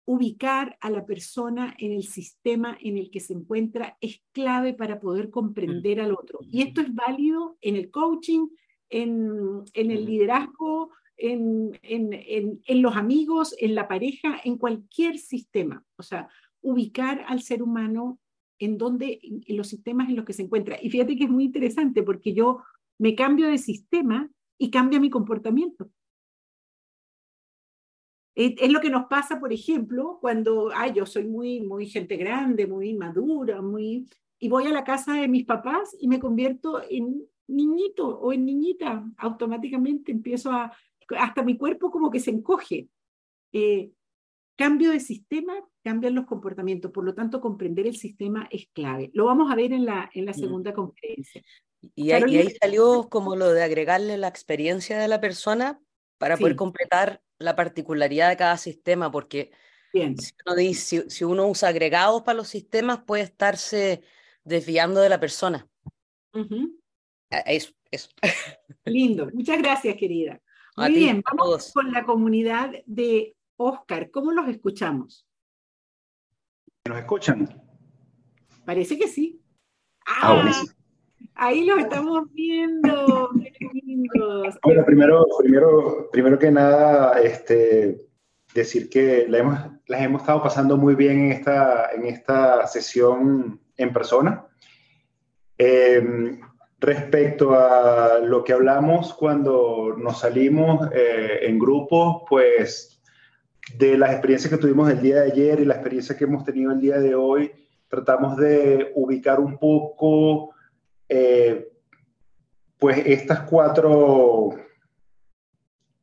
ubicar 0.06 0.78
a 0.80 0.88
la 0.88 1.04
persona 1.04 1.74
en 1.78 1.92
el 1.92 2.04
sistema 2.04 2.78
en 2.80 2.96
el 2.96 3.10
que 3.10 3.20
se 3.20 3.34
encuentra 3.34 3.98
es 4.00 4.22
clave 4.32 4.72
para 4.72 5.00
poder 5.00 5.28
comprender 5.28 6.00
al 6.00 6.12
otro. 6.12 6.38
Y 6.40 6.62
esto 6.62 6.80
es 6.80 6.94
válido 6.94 7.58
en 7.60 7.76
el 7.76 7.90
coaching, 7.90 8.48
en, 8.88 9.64
en 9.74 9.90
el 9.90 10.06
liderazgo, 10.06 10.92
en, 11.18 11.78
en, 11.82 12.62
en, 12.64 12.82
los 12.82 12.96
amigos, 12.96 13.54
en 13.58 13.74
la 13.74 13.86
pareja, 13.86 14.40
en 14.44 14.56
cualquier 14.56 15.18
sistema. 15.18 15.84
O 15.96 16.02
sea, 16.02 16.30
ubicar 16.62 17.22
al 17.28 17.42
ser 17.42 17.62
humano 17.62 18.18
en 18.58 18.78
donde, 18.78 19.20
los 19.48 19.68
sistemas 19.68 20.08
en 20.08 20.16
los 20.16 20.24
que 20.24 20.32
se 20.32 20.42
encuentra. 20.42 20.78
Y 20.82 20.90
fíjate 20.90 21.16
que 21.16 21.24
es 21.24 21.30
muy 21.30 21.44
interesante 21.44 22.02
porque 22.02 22.32
yo 22.32 22.62
me 22.98 23.14
cambio 23.14 23.48
de 23.48 23.58
sistema 23.58 24.30
y 24.58 24.70
cambia 24.70 25.00
mi 25.00 25.10
comportamiento. 25.10 25.90
Es, 28.34 28.70
lo 28.70 28.80
que 28.80 28.90
nos 28.90 29.06
pasa, 29.06 29.40
por 29.40 29.52
ejemplo, 29.52 30.18
cuando, 30.20 30.70
ay, 30.72 30.92
yo 30.94 31.06
soy 31.06 31.26
muy, 31.26 31.60
muy 31.60 31.86
gente 31.86 32.16
grande, 32.16 32.68
muy 32.68 32.94
madura, 32.94 33.60
muy, 33.60 34.08
y 34.38 34.48
voy 34.48 34.66
a 34.66 34.72
la 34.72 34.84
casa 34.84 35.14
de 35.14 35.26
mis 35.26 35.44
papás 35.44 35.96
y 35.98 36.06
me 36.06 36.20
convierto 36.20 36.80
en 36.88 37.26
niñito 37.48 38.06
o 38.06 38.32
en 38.32 38.44
niñita, 38.44 39.04
automáticamente 39.16 40.12
empiezo 40.12 40.52
a, 40.52 40.72
hasta 41.18 41.42
mi 41.42 41.56
cuerpo 41.56 41.90
como 41.90 42.10
que 42.10 42.20
se 42.20 42.30
encoge. 42.30 42.88
Eh, 43.52 43.90
cambio 44.58 44.90
de 44.90 44.98
sistema, 45.00 45.54
cambian 45.84 46.16
los 46.16 46.26
comportamientos. 46.26 46.90
Por 46.90 47.04
lo 47.04 47.14
tanto, 47.14 47.40
comprender 47.40 47.86
el 47.86 47.96
sistema 47.96 48.48
es 48.50 48.66
clave. 48.74 49.10
Lo 49.14 49.26
vamos 49.26 49.50
a 49.50 49.54
ver 49.54 49.72
en 49.72 49.86
la, 49.86 50.10
en 50.12 50.26
la 50.26 50.32
mm. 50.32 50.34
segunda 50.34 50.74
conferencia. 50.74 51.42
Y 51.94 52.10
ahí, 52.10 52.50
salió 52.60 53.08
como 53.08 53.36
lo 53.36 53.52
de 53.52 53.62
agregarle 53.62 54.18
la 54.18 54.26
experiencia 54.26 54.98
de 54.98 55.06
la 55.06 55.20
persona 55.20 55.80
para 56.18 56.36
poder 56.36 56.56
completar 56.56 57.22
la 57.38 57.54
particularidad 57.54 58.30
de 58.30 58.36
cada 58.36 58.56
sistema, 58.56 59.12
porque 59.12 59.52
Si, 59.92 60.34
uno 60.44 61.08
si, 61.08 61.24
uno 61.24 61.46
usa 61.46 61.68
agregados 61.68 62.22
para 62.22 62.36
los 62.36 62.48
sistemas, 62.48 63.04
puede 63.06 63.22
estarse 63.22 64.02
desviando 64.42 65.00
de 65.00 65.08
la 65.08 65.20
persona. 65.20 65.68
Eso, 67.46 67.72
eso. 67.92 68.08
Lindo. 68.84 69.30
Muchas 69.32 69.58
gracias, 69.58 69.96
querida. 69.96 70.40
Muy 70.76 70.92
bien, 70.92 71.22
vamos 71.28 71.72
con 71.72 71.92
la 71.92 72.04
comunidad 72.04 72.72
de 72.86 73.36
Oscar, 73.58 74.10
¿cómo 74.12 74.30
los 74.30 74.48
escuchamos? 74.48 75.26
¿Nos 76.88 76.98
escuchan? 76.98 77.60
Parece 78.64 78.96
que 78.96 79.08
sí. 79.08 79.42
Ah, 80.06 80.42
ah 80.44 80.62
ahí 81.34 81.64
los 81.64 81.80
estamos 81.80 82.32
viendo. 82.32 83.30
Bueno, 84.62 84.84
primero, 84.84 85.26
primero, 85.38 86.08
primero 86.12 86.38
que 86.38 86.52
nada, 86.52 87.20
este, 87.20 88.06
decir 88.54 88.88
que 88.88 89.26
la 89.28 89.38
hemos, 89.38 89.58
las 89.88 90.02
hemos 90.02 90.22
estado 90.22 90.42
pasando 90.42 90.76
muy 90.76 90.94
bien 90.94 91.26
en 91.26 91.32
esta, 91.32 91.90
en 91.90 92.06
esta 92.06 92.64
sesión 92.68 93.60
en 93.76 93.92
persona. 93.92 94.46
Eh, 95.58 96.40
respecto 96.78 97.54
a 97.54 98.20
lo 98.20 98.44
que 98.44 98.52
hablamos 98.52 99.12
cuando 99.14 99.96
nos 99.98 100.20
salimos 100.20 100.88
eh, 100.92 101.40
en 101.42 101.58
grupo, 101.58 102.24
pues 102.28 102.97
de 103.76 103.98
las 103.98 104.10
experiencias 104.12 104.52
que 104.52 104.58
tuvimos 104.58 104.90
el 104.90 105.00
día 105.00 105.22
de 105.22 105.32
ayer 105.32 105.60
y 105.60 105.64
la 105.64 105.74
experiencia 105.74 106.16
que 106.16 106.24
hemos 106.24 106.44
tenido 106.44 106.72
el 106.72 106.80
día 106.80 106.98
de 106.98 107.14
hoy, 107.14 107.50
tratamos 107.88 108.36
de 108.36 108.92
ubicar 108.94 109.40
un 109.40 109.58
poco 109.58 110.54
eh, 111.08 111.68
pues 112.78 112.98
estas 113.06 113.40
cuatro 113.40 114.50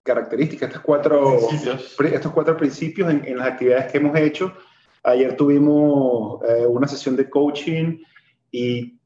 características, 0.03 0.69
estas 0.69 0.83
cuatro, 0.83 1.39
estos 1.49 2.31
cuatro 2.31 2.57
principios 2.57 3.11
en, 3.11 3.37
las 3.37 3.47
actividades 3.47 3.91
que 3.91 3.97
hemos 3.97 4.15
hecho. 4.17 4.53
Ayer 5.03 5.35
tuvimos 5.35 6.43
eh, 6.47 6.65
una 6.65 6.87
sesión 6.87 7.15
de 7.15 7.29
coaching 7.29 7.99
y 8.51 8.99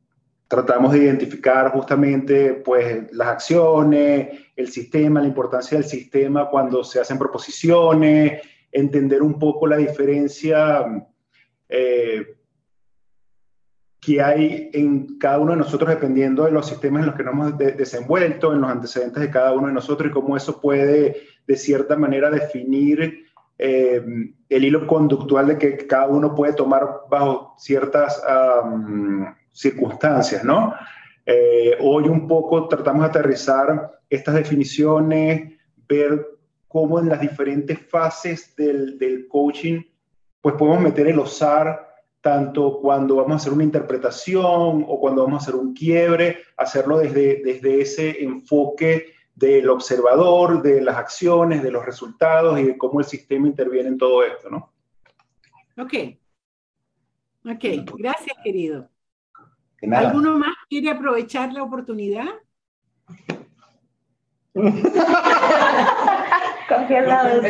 tratamos 0.47 0.91
de 0.93 0.99
identificar 0.99 1.71
justamente 1.71 2.53
pues, 2.53 3.13
las 3.13 3.27
acciones, 3.27 4.29
el 4.59 4.67
sistema, 4.67 5.21
la 5.21 5.27
importancia 5.27 5.77
del 5.77 5.87
sistema 5.87 6.49
cuando 6.49 6.83
se 6.83 6.99
hacen 6.99 7.17
proposiciones, 7.17 8.41
entender 8.69 9.21
un 9.21 9.39
poco 9.39 9.65
la 9.65 9.77
diferencia 9.77 10.85
eh, 11.69 12.35
que 14.01 14.21
hay 14.21 14.69
en 14.73 15.17
cada 15.17 15.39
uno 15.39 15.53
de 15.53 15.59
nosotros 15.59 15.89
dependiendo 15.89 16.43
de 16.43 16.51
los 16.51 16.67
sistemas 16.67 17.01
en 17.01 17.05
los 17.07 17.15
que 17.15 17.23
nos 17.23 17.33
hemos 17.33 17.57
desenvuelto, 17.57 18.51
en 18.53 18.59
los 18.59 18.69
antecedentes 18.69 19.23
de 19.23 19.31
cada 19.31 19.53
uno 19.53 19.67
de 19.67 19.73
nosotros 19.73 20.09
y 20.09 20.13
cómo 20.13 20.35
eso 20.35 20.59
puede 20.59 21.15
de 21.47 21.55
cierta 21.55 21.95
manera 21.95 22.29
definir 22.29 23.27
eh, 23.57 24.03
el 24.49 24.63
hilo 24.65 24.85
conductual 24.87 25.47
de 25.47 25.57
que 25.57 25.87
cada 25.87 26.07
uno 26.07 26.35
puede 26.35 26.51
tomar 26.51 26.85
bajo 27.09 27.55
ciertas 27.57 28.21
circunstancias, 29.53 30.43
¿no? 30.43 30.73
Eh, 31.31 31.77
hoy 31.81 32.05
un 32.05 32.27
poco 32.27 32.67
tratamos 32.67 33.03
de 33.03 33.09
aterrizar 33.09 34.01
estas 34.09 34.33
definiciones, 34.33 35.53
ver 35.87 36.25
cómo 36.67 36.99
en 36.99 37.07
las 37.07 37.21
diferentes 37.21 37.79
fases 37.87 38.55
del, 38.55 38.97
del 38.97 39.27
coaching, 39.27 39.83
pues 40.41 40.55
podemos 40.55 40.81
meter 40.81 41.07
el 41.07 41.19
osar 41.19 41.87
tanto 42.19 42.79
cuando 42.81 43.17
vamos 43.17 43.33
a 43.33 43.35
hacer 43.35 43.53
una 43.53 43.63
interpretación 43.63 44.83
o 44.87 44.99
cuando 44.99 45.23
vamos 45.23 45.43
a 45.43 45.43
hacer 45.43 45.55
un 45.55 45.75
quiebre, 45.75 46.39
hacerlo 46.57 46.97
desde, 46.97 47.43
desde 47.43 47.79
ese 47.79 48.23
enfoque 48.23 49.13
del 49.35 49.69
observador, 49.69 50.63
de 50.63 50.81
las 50.81 50.97
acciones, 50.97 51.61
de 51.61 51.69
los 51.69 51.85
resultados 51.85 52.59
y 52.59 52.63
de 52.63 52.75
cómo 52.75 53.01
el 53.01 53.05
sistema 53.05 53.45
interviene 53.45 53.89
en 53.89 53.99
todo 53.99 54.23
esto, 54.23 54.49
¿no? 54.49 54.73
Ok. 55.77 55.93
Ok, 57.45 57.65
gracias, 57.99 58.35
querido. 58.43 58.89
¿Alguno 59.81 60.37
más 60.37 60.55
quiere 60.69 60.89
aprovechar 60.89 61.53
la 61.53 61.63
oportunidad? 61.63 62.27
Congelado. 66.67 67.41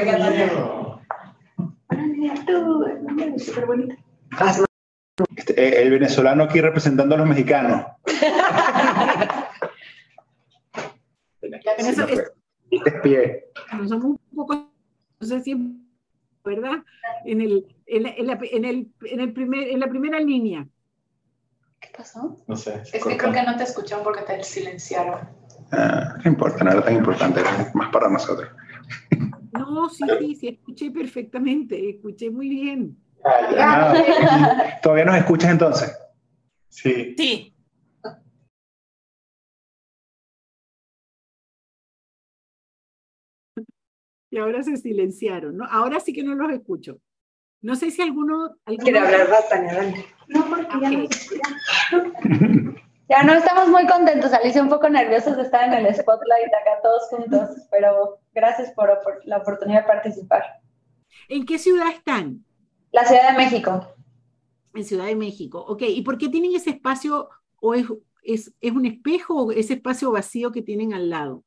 Este, 5.36 5.54
eh, 5.62 5.82
el 5.82 5.92
venezolano 5.92 6.44
aquí 6.44 6.62
representando 6.62 7.16
a 7.16 7.18
los 7.18 7.28
mexicanos. 7.28 7.86
Eso 11.78 12.08
es, 12.08 12.32
pie. 13.02 13.46
Somos 13.88 14.04
un 14.04 14.20
poco, 14.36 14.72
no 15.20 15.28
sé 15.28 15.40
si, 15.42 15.56
¿verdad? 16.44 16.84
En, 17.26 17.42
el, 17.42 17.66
en, 17.88 18.04
la, 18.04 18.38
en, 18.42 18.66
el, 18.66 18.92
en, 19.04 19.20
el 19.20 19.34
primer, 19.34 19.70
en 19.70 19.80
la 19.80 19.88
primera 19.88 20.20
línea. 20.20 20.68
¿Qué 21.80 21.90
pasó? 21.96 22.38
No 22.48 22.56
sé. 22.56 22.82
Es 22.94 23.04
que 23.04 23.18
creo 23.18 23.32
que 23.32 23.44
no 23.44 23.56
te 23.56 23.64
escucharon 23.64 24.04
porque 24.04 24.22
te 24.24 24.44
silenciaron. 24.44 25.30
Ah, 25.72 26.16
no 26.24 26.32
importa, 26.32 26.64
no 26.64 26.72
era 26.72 26.84
tan 26.84 26.96
importante, 26.96 27.40
era 27.40 27.72
más 27.74 27.90
para 27.92 28.10
nosotros. 28.10 28.50
No, 29.54 29.90
sí, 29.90 30.04
sí, 30.20 30.36
sí, 30.36 30.48
escuché 30.50 30.92
perfectamente, 30.92 31.90
escuché 31.90 32.30
muy 32.30 32.50
bien. 32.50 32.98
Ah, 33.24 34.80
¿Todavía 34.82 35.06
nos 35.06 35.18
escuchas 35.18 35.52
entonces? 35.52 35.98
Sí. 36.70 37.16
Sí. 37.18 37.56
Y 44.32 44.38
ahora 44.38 44.62
se 44.64 44.78
silenciaron, 44.78 45.58
¿no? 45.58 45.66
Ahora 45.66 46.00
sí 46.00 46.14
que 46.14 46.24
no 46.24 46.36
los 46.36 46.52
escucho. 46.52 47.00
No 47.62 47.76
sé 47.76 47.92
si 47.92 48.02
alguno... 48.02 48.56
Quiere 48.66 49.00
hablar 49.00 49.28
Tania, 49.50 49.94
No, 50.28 50.46
porque 50.46 50.78
ya 50.82 50.90
no 50.92 52.74
Ya 53.10 53.24
no 53.24 53.34
estamos 53.34 53.70
muy 53.70 53.88
contentos, 53.88 54.32
Alicia, 54.34 54.62
un 54.62 54.70
poco 54.70 54.88
nerviosos 54.88 55.36
de 55.36 55.42
estar 55.42 55.66
en 55.66 55.84
el 55.84 55.96
spotlight 55.96 56.54
acá 56.54 56.80
todos 56.84 57.10
juntos, 57.10 57.50
pero 57.72 58.20
gracias 58.36 58.72
por 58.74 58.88
la 59.26 59.38
oportunidad 59.38 59.82
de 59.82 59.88
participar. 59.88 60.44
¿En 61.28 61.44
qué 61.44 61.58
ciudad 61.58 61.90
están? 61.90 62.46
La 62.92 63.06
Ciudad 63.06 63.32
de 63.32 63.38
México. 63.38 63.96
En 64.76 64.84
Ciudad 64.84 65.08
de 65.08 65.16
México, 65.16 65.60
ok. 65.68 65.82
¿Y 65.88 66.04
por 66.04 66.20
qué 66.20 66.30
tienen 66.30 66.54
ese 66.54 66.70
espacio 66.70 67.30
o 67.60 67.74
es, 67.74 67.88
es, 68.22 68.54
es 68.62 68.72
un 68.72 68.86
espejo 68.86 69.46
o 69.46 69.52
ese 69.52 69.74
espacio 69.74 70.12
vacío 70.12 70.52
que 70.52 70.62
tienen 70.62 70.94
al 70.94 71.10
lado? 71.10 71.44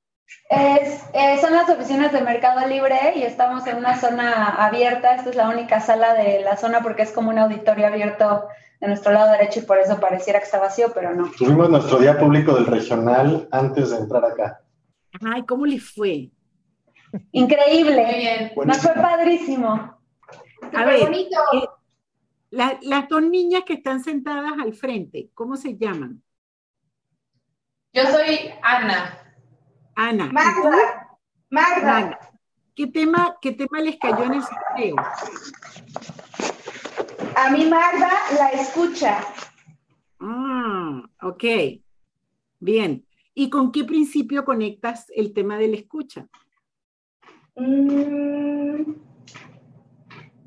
Es, 0.48 1.04
eh, 1.14 1.38
son 1.40 1.54
las 1.54 1.68
oficinas 1.68 2.12
de 2.12 2.20
Mercado 2.20 2.66
Libre 2.66 3.14
y 3.16 3.22
estamos 3.22 3.66
en 3.66 3.78
una 3.78 3.98
zona 3.98 4.48
abierta. 4.56 5.14
Esta 5.14 5.30
es 5.30 5.36
la 5.36 5.48
única 5.48 5.80
sala 5.80 6.14
de 6.14 6.40
la 6.40 6.56
zona 6.56 6.82
porque 6.82 7.02
es 7.02 7.12
como 7.12 7.30
un 7.30 7.38
auditorio 7.38 7.86
abierto 7.86 8.48
de 8.80 8.88
nuestro 8.88 9.12
lado 9.12 9.30
derecho 9.32 9.60
y 9.60 9.62
por 9.62 9.78
eso 9.78 9.98
pareciera 10.00 10.40
que 10.40 10.44
está 10.44 10.58
vacío, 10.58 10.92
pero 10.92 11.14
no. 11.14 11.30
Tuvimos 11.30 11.70
nuestro 11.70 11.98
día 11.98 12.18
público 12.18 12.54
del 12.54 12.66
regional 12.66 13.48
antes 13.50 13.90
de 13.90 13.98
entrar 13.98 14.24
acá. 14.24 14.60
Ay, 15.24 15.44
¿cómo 15.46 15.66
les 15.66 15.88
fue? 15.88 16.30
Increíble. 17.30 18.04
Muy 18.04 18.14
bien. 18.14 18.52
Nos 18.64 18.78
fue 18.78 18.94
padrísimo. 18.94 19.98
A 20.74 20.84
ver, 20.84 21.12
eh, 21.12 21.68
las 22.50 23.08
dos 23.08 23.22
niñas 23.22 23.62
que 23.64 23.74
están 23.74 24.02
sentadas 24.02 24.52
al 24.62 24.74
frente, 24.74 25.30
¿cómo 25.34 25.56
se 25.56 25.76
llaman? 25.76 26.22
Yo 27.92 28.02
soy 28.06 28.50
Ana. 28.62 29.21
Ana. 29.94 30.30
Magda. 30.32 31.18
Magda. 31.50 32.18
¿Qué 32.74 32.86
tema, 32.86 33.36
¿Qué 33.40 33.52
tema 33.52 33.80
les 33.80 33.98
cayó 33.98 34.24
en 34.24 34.34
el 34.34 34.42
sorteo? 34.42 34.96
A 37.36 37.50
mí 37.50 37.66
Magda 37.66 38.10
la 38.36 38.48
escucha. 38.50 39.20
Ah, 40.20 41.02
ok. 41.22 41.44
Bien. 42.60 43.06
¿Y 43.34 43.50
con 43.50 43.72
qué 43.72 43.84
principio 43.84 44.44
conectas 44.44 45.06
el 45.14 45.32
tema 45.32 45.58
de 45.58 45.68
la 45.68 45.76
escucha? 45.76 46.28
Mm, 47.56 48.92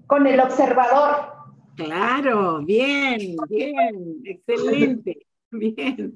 con 0.08 0.28
el 0.28 0.39
observador. 0.39 1.34
Claro, 1.76 2.64
bien, 2.64 3.36
bien, 3.50 4.22
excelente, 4.24 5.28
bien. 5.52 6.16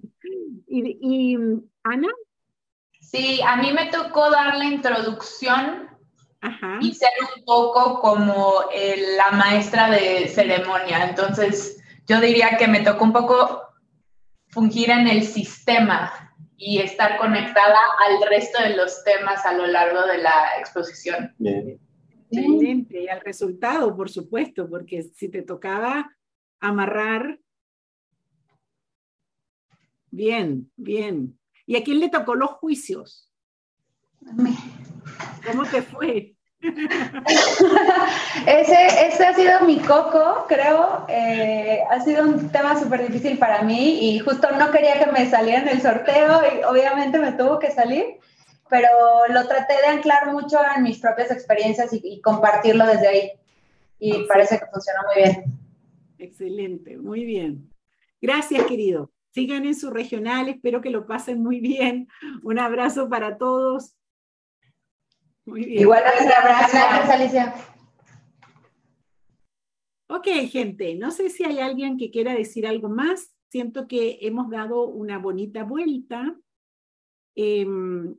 ¿Y, 0.68 1.36
Ana? 1.84 2.08
Sí, 3.12 3.41
a 3.41 3.55
mí 3.55 3.74
me 3.74 3.88
tocó 3.88 4.30
dar 4.30 4.55
la 4.55 4.66
introducción 4.66 5.89
y 6.80 6.93
ser 6.93 7.10
un 7.36 7.43
poco 7.43 7.99
como 8.01 8.66
la 9.18 9.32
maestra 9.36 9.89
de 9.89 10.28
ceremonia. 10.28 11.10
Entonces, 11.10 11.82
yo 12.07 12.22
diría 12.22 12.55
que 12.57 12.68
me 12.68 12.82
tocó 12.82 13.03
un 13.05 13.14
poco 13.14 13.64
fungir 14.49 14.91
en 14.91 15.07
el 15.07 15.24
sistema 15.24 16.36
y 16.55 16.80
estar 16.80 17.18
conectada 17.18 17.80
al 18.07 18.30
resto 18.30 18.62
de 18.62 18.76
los 18.76 19.03
temas 19.03 19.43
a 19.43 19.53
lo 19.53 19.66
largo 19.66 20.05
de 20.05 20.20
la 20.20 20.60
exposición. 20.60 21.34
Bien. 21.39 21.80
Excelente, 22.30 23.01
y 23.01 23.07
al 23.07 23.22
resultado, 23.22 23.95
por 23.95 24.07
supuesto, 24.07 24.70
porque 24.70 25.01
si 25.01 25.30
te 25.30 25.41
tocaba 25.41 26.16
amarrar, 26.60 27.39
bien, 30.12 30.72
bien. 30.76 31.39
¿Y 31.70 31.78
a 31.78 31.84
quién 31.84 32.00
le 32.00 32.10
tocó 32.10 32.34
los 32.34 32.50
juicios? 32.54 33.30
¿Cómo 35.46 35.66
te 35.70 35.84
fue? 35.84 36.34
ese, 38.48 39.08
ese 39.08 39.26
ha 39.28 39.36
sido 39.36 39.62
mi 39.68 39.78
coco, 39.78 40.46
creo. 40.48 41.06
Eh, 41.08 41.84
ha 41.88 42.02
sido 42.02 42.24
un 42.24 42.50
tema 42.50 42.80
súper 42.80 43.08
difícil 43.08 43.38
para 43.38 43.62
mí 43.62 44.10
y 44.10 44.18
justo 44.18 44.50
no 44.58 44.72
quería 44.72 44.98
que 44.98 45.12
me 45.12 45.30
saliera 45.30 45.62
en 45.62 45.68
el 45.68 45.80
sorteo 45.80 46.42
y 46.42 46.64
obviamente 46.64 47.20
me 47.20 47.34
tuvo 47.34 47.60
que 47.60 47.70
salir 47.70 48.18
pero 48.68 48.90
lo 49.30 49.48
traté 49.48 49.74
de 49.74 49.88
anclar 49.88 50.32
mucho 50.32 50.58
en 50.76 50.84
mis 50.84 51.00
propias 51.00 51.30
experiencias 51.32 51.92
y, 51.92 52.22
compartirlo 52.22 52.86
desde 52.86 53.08
ahí. 53.08 53.32
Y 54.00 54.26
parece 54.28 54.60
que 54.60 54.66
funcionó 54.68 55.00
muy 55.08 55.24
bien. 55.24 55.44
Excelente, 56.20 56.98
muy 56.98 57.26
bien. 57.26 57.70
Gracias, 58.22 58.64
querido. 58.66 59.12
Sigan 59.32 59.66
en 59.66 59.76
su 59.76 59.92
regional, 59.92 60.50
espero 60.50 60.82
que 60.82 60.90
lo 60.90 61.06
pasen 61.06 61.42
muy 61.44 61.60
bien. 61.60 62.08
Un 62.44 62.60
abrazo 62.60 63.10
para 63.10 63.38
todos. 63.38 63.96
Muy 65.46 65.66
bien. 65.66 65.82
Igual, 65.82 66.04
gracias, 66.04 67.10
Alicia. 67.10 67.56
Ok, 70.08 70.28
gente, 70.50 70.96
no 70.96 71.12
sé 71.12 71.30
si 71.30 71.44
hay 71.44 71.60
alguien 71.60 71.98
que 71.98 72.10
quiera 72.10 72.34
decir 72.34 72.66
algo 72.66 72.90
más. 72.90 73.36
Siento 73.50 73.88
que 73.88 74.18
hemos 74.22 74.50
dado 74.50 74.88
una 74.88 75.20
bonita 75.20 75.64
vuelta. 75.64 76.36
Em, 77.36 78.16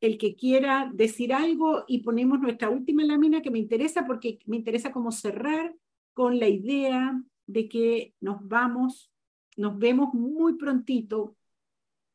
el 0.00 0.18
que 0.18 0.34
quiera 0.34 0.90
decir 0.92 1.32
algo 1.32 1.84
y 1.86 2.02
ponemos 2.02 2.40
nuestra 2.40 2.68
última 2.68 3.04
lámina 3.04 3.40
que 3.42 3.50
me 3.50 3.58
interesa 3.58 4.04
porque 4.06 4.38
me 4.44 4.56
interesa 4.56 4.92
como 4.92 5.12
cerrar 5.12 5.74
con 6.12 6.38
la 6.38 6.48
idea 6.48 7.22
de 7.46 7.68
que 7.68 8.14
nos 8.20 8.46
vamos, 8.46 9.10
nos 9.56 9.78
vemos 9.78 10.14
muy 10.14 10.56
prontito 10.56 11.36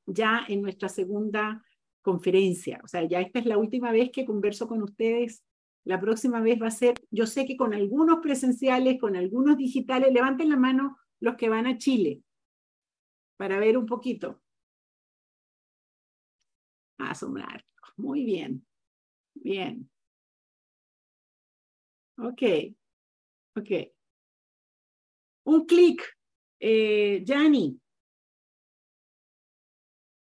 ya 0.06 0.46
en 0.48 0.62
nuestra 0.62 0.90
segunda 0.90 1.64
conferencia. 2.02 2.82
O 2.84 2.88
sea, 2.88 3.04
ya 3.04 3.22
esta 3.22 3.40
es 3.40 3.46
la 3.46 3.58
última 3.58 3.92
vez 3.92 4.12
que 4.12 4.26
converso 4.26 4.68
con 4.68 4.82
ustedes. 4.82 5.44
La 5.84 6.00
próxima 6.00 6.42
vez 6.42 6.62
va 6.62 6.68
a 6.68 6.72
ser, 6.72 6.96
yo 7.12 7.26
sé 7.26 7.46
que 7.46 7.58
con 7.58 7.74
algunos 7.74 8.20
presenciales, 8.20 9.00
con 9.00 9.16
algunos 9.16 9.58
digitales, 9.58 10.14
levanten 10.14 10.50
la 10.50 10.58
mano 10.58 10.98
los 11.20 11.36
que 11.36 11.50
van 11.50 11.68
a 11.68 11.78
Chile 11.78 12.22
para 13.38 13.60
ver 13.60 13.78
un 13.78 13.86
poquito. 13.86 14.42
Asombrar. 16.98 17.64
Muy 17.98 18.26
bien. 18.26 18.66
Bien. 19.34 19.90
Ok. 22.18 22.42
Ok. 23.56 23.99
Un 25.50 25.66
clic. 25.66 26.04
Eh, 26.60 27.26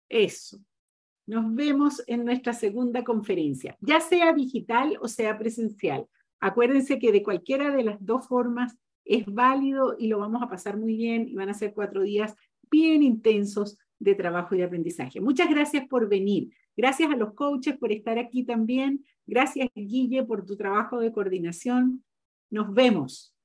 Eso. 0.07 0.57
Nos 1.25 1.53
vemos 1.53 2.01
en 2.07 2.23
nuestra 2.23 2.53
segunda 2.53 3.03
conferencia, 3.03 3.77
ya 3.81 3.99
sea 3.99 4.31
digital 4.31 4.97
o 5.01 5.09
sea 5.09 5.37
presencial. 5.37 6.07
Acuérdense 6.39 6.97
que 6.97 7.11
de 7.11 7.23
cualquiera 7.23 7.75
de 7.75 7.83
las 7.83 7.97
dos 7.99 8.25
formas 8.25 8.77
es 9.03 9.25
válido 9.25 9.97
y 9.99 10.07
lo 10.07 10.19
vamos 10.19 10.41
a 10.41 10.47
pasar 10.47 10.77
muy 10.77 10.95
bien 10.95 11.27
y 11.27 11.35
van 11.35 11.49
a 11.49 11.53
ser 11.53 11.73
cuatro 11.73 12.03
días 12.03 12.33
bien 12.71 13.03
intensos 13.03 13.77
de 13.99 14.15
trabajo 14.15 14.55
y 14.55 14.61
aprendizaje. 14.61 15.19
Muchas 15.19 15.49
gracias 15.49 15.89
por 15.89 16.07
venir. 16.07 16.53
Gracias 16.77 17.11
a 17.11 17.17
los 17.17 17.33
coaches 17.33 17.77
por 17.77 17.91
estar 17.91 18.17
aquí 18.17 18.45
también. 18.45 19.03
Gracias, 19.25 19.67
Guille, 19.75 20.23
por 20.23 20.45
tu 20.45 20.55
trabajo 20.55 21.01
de 21.01 21.11
coordinación. 21.11 22.05
Nos 22.49 22.73
vemos. 22.73 23.36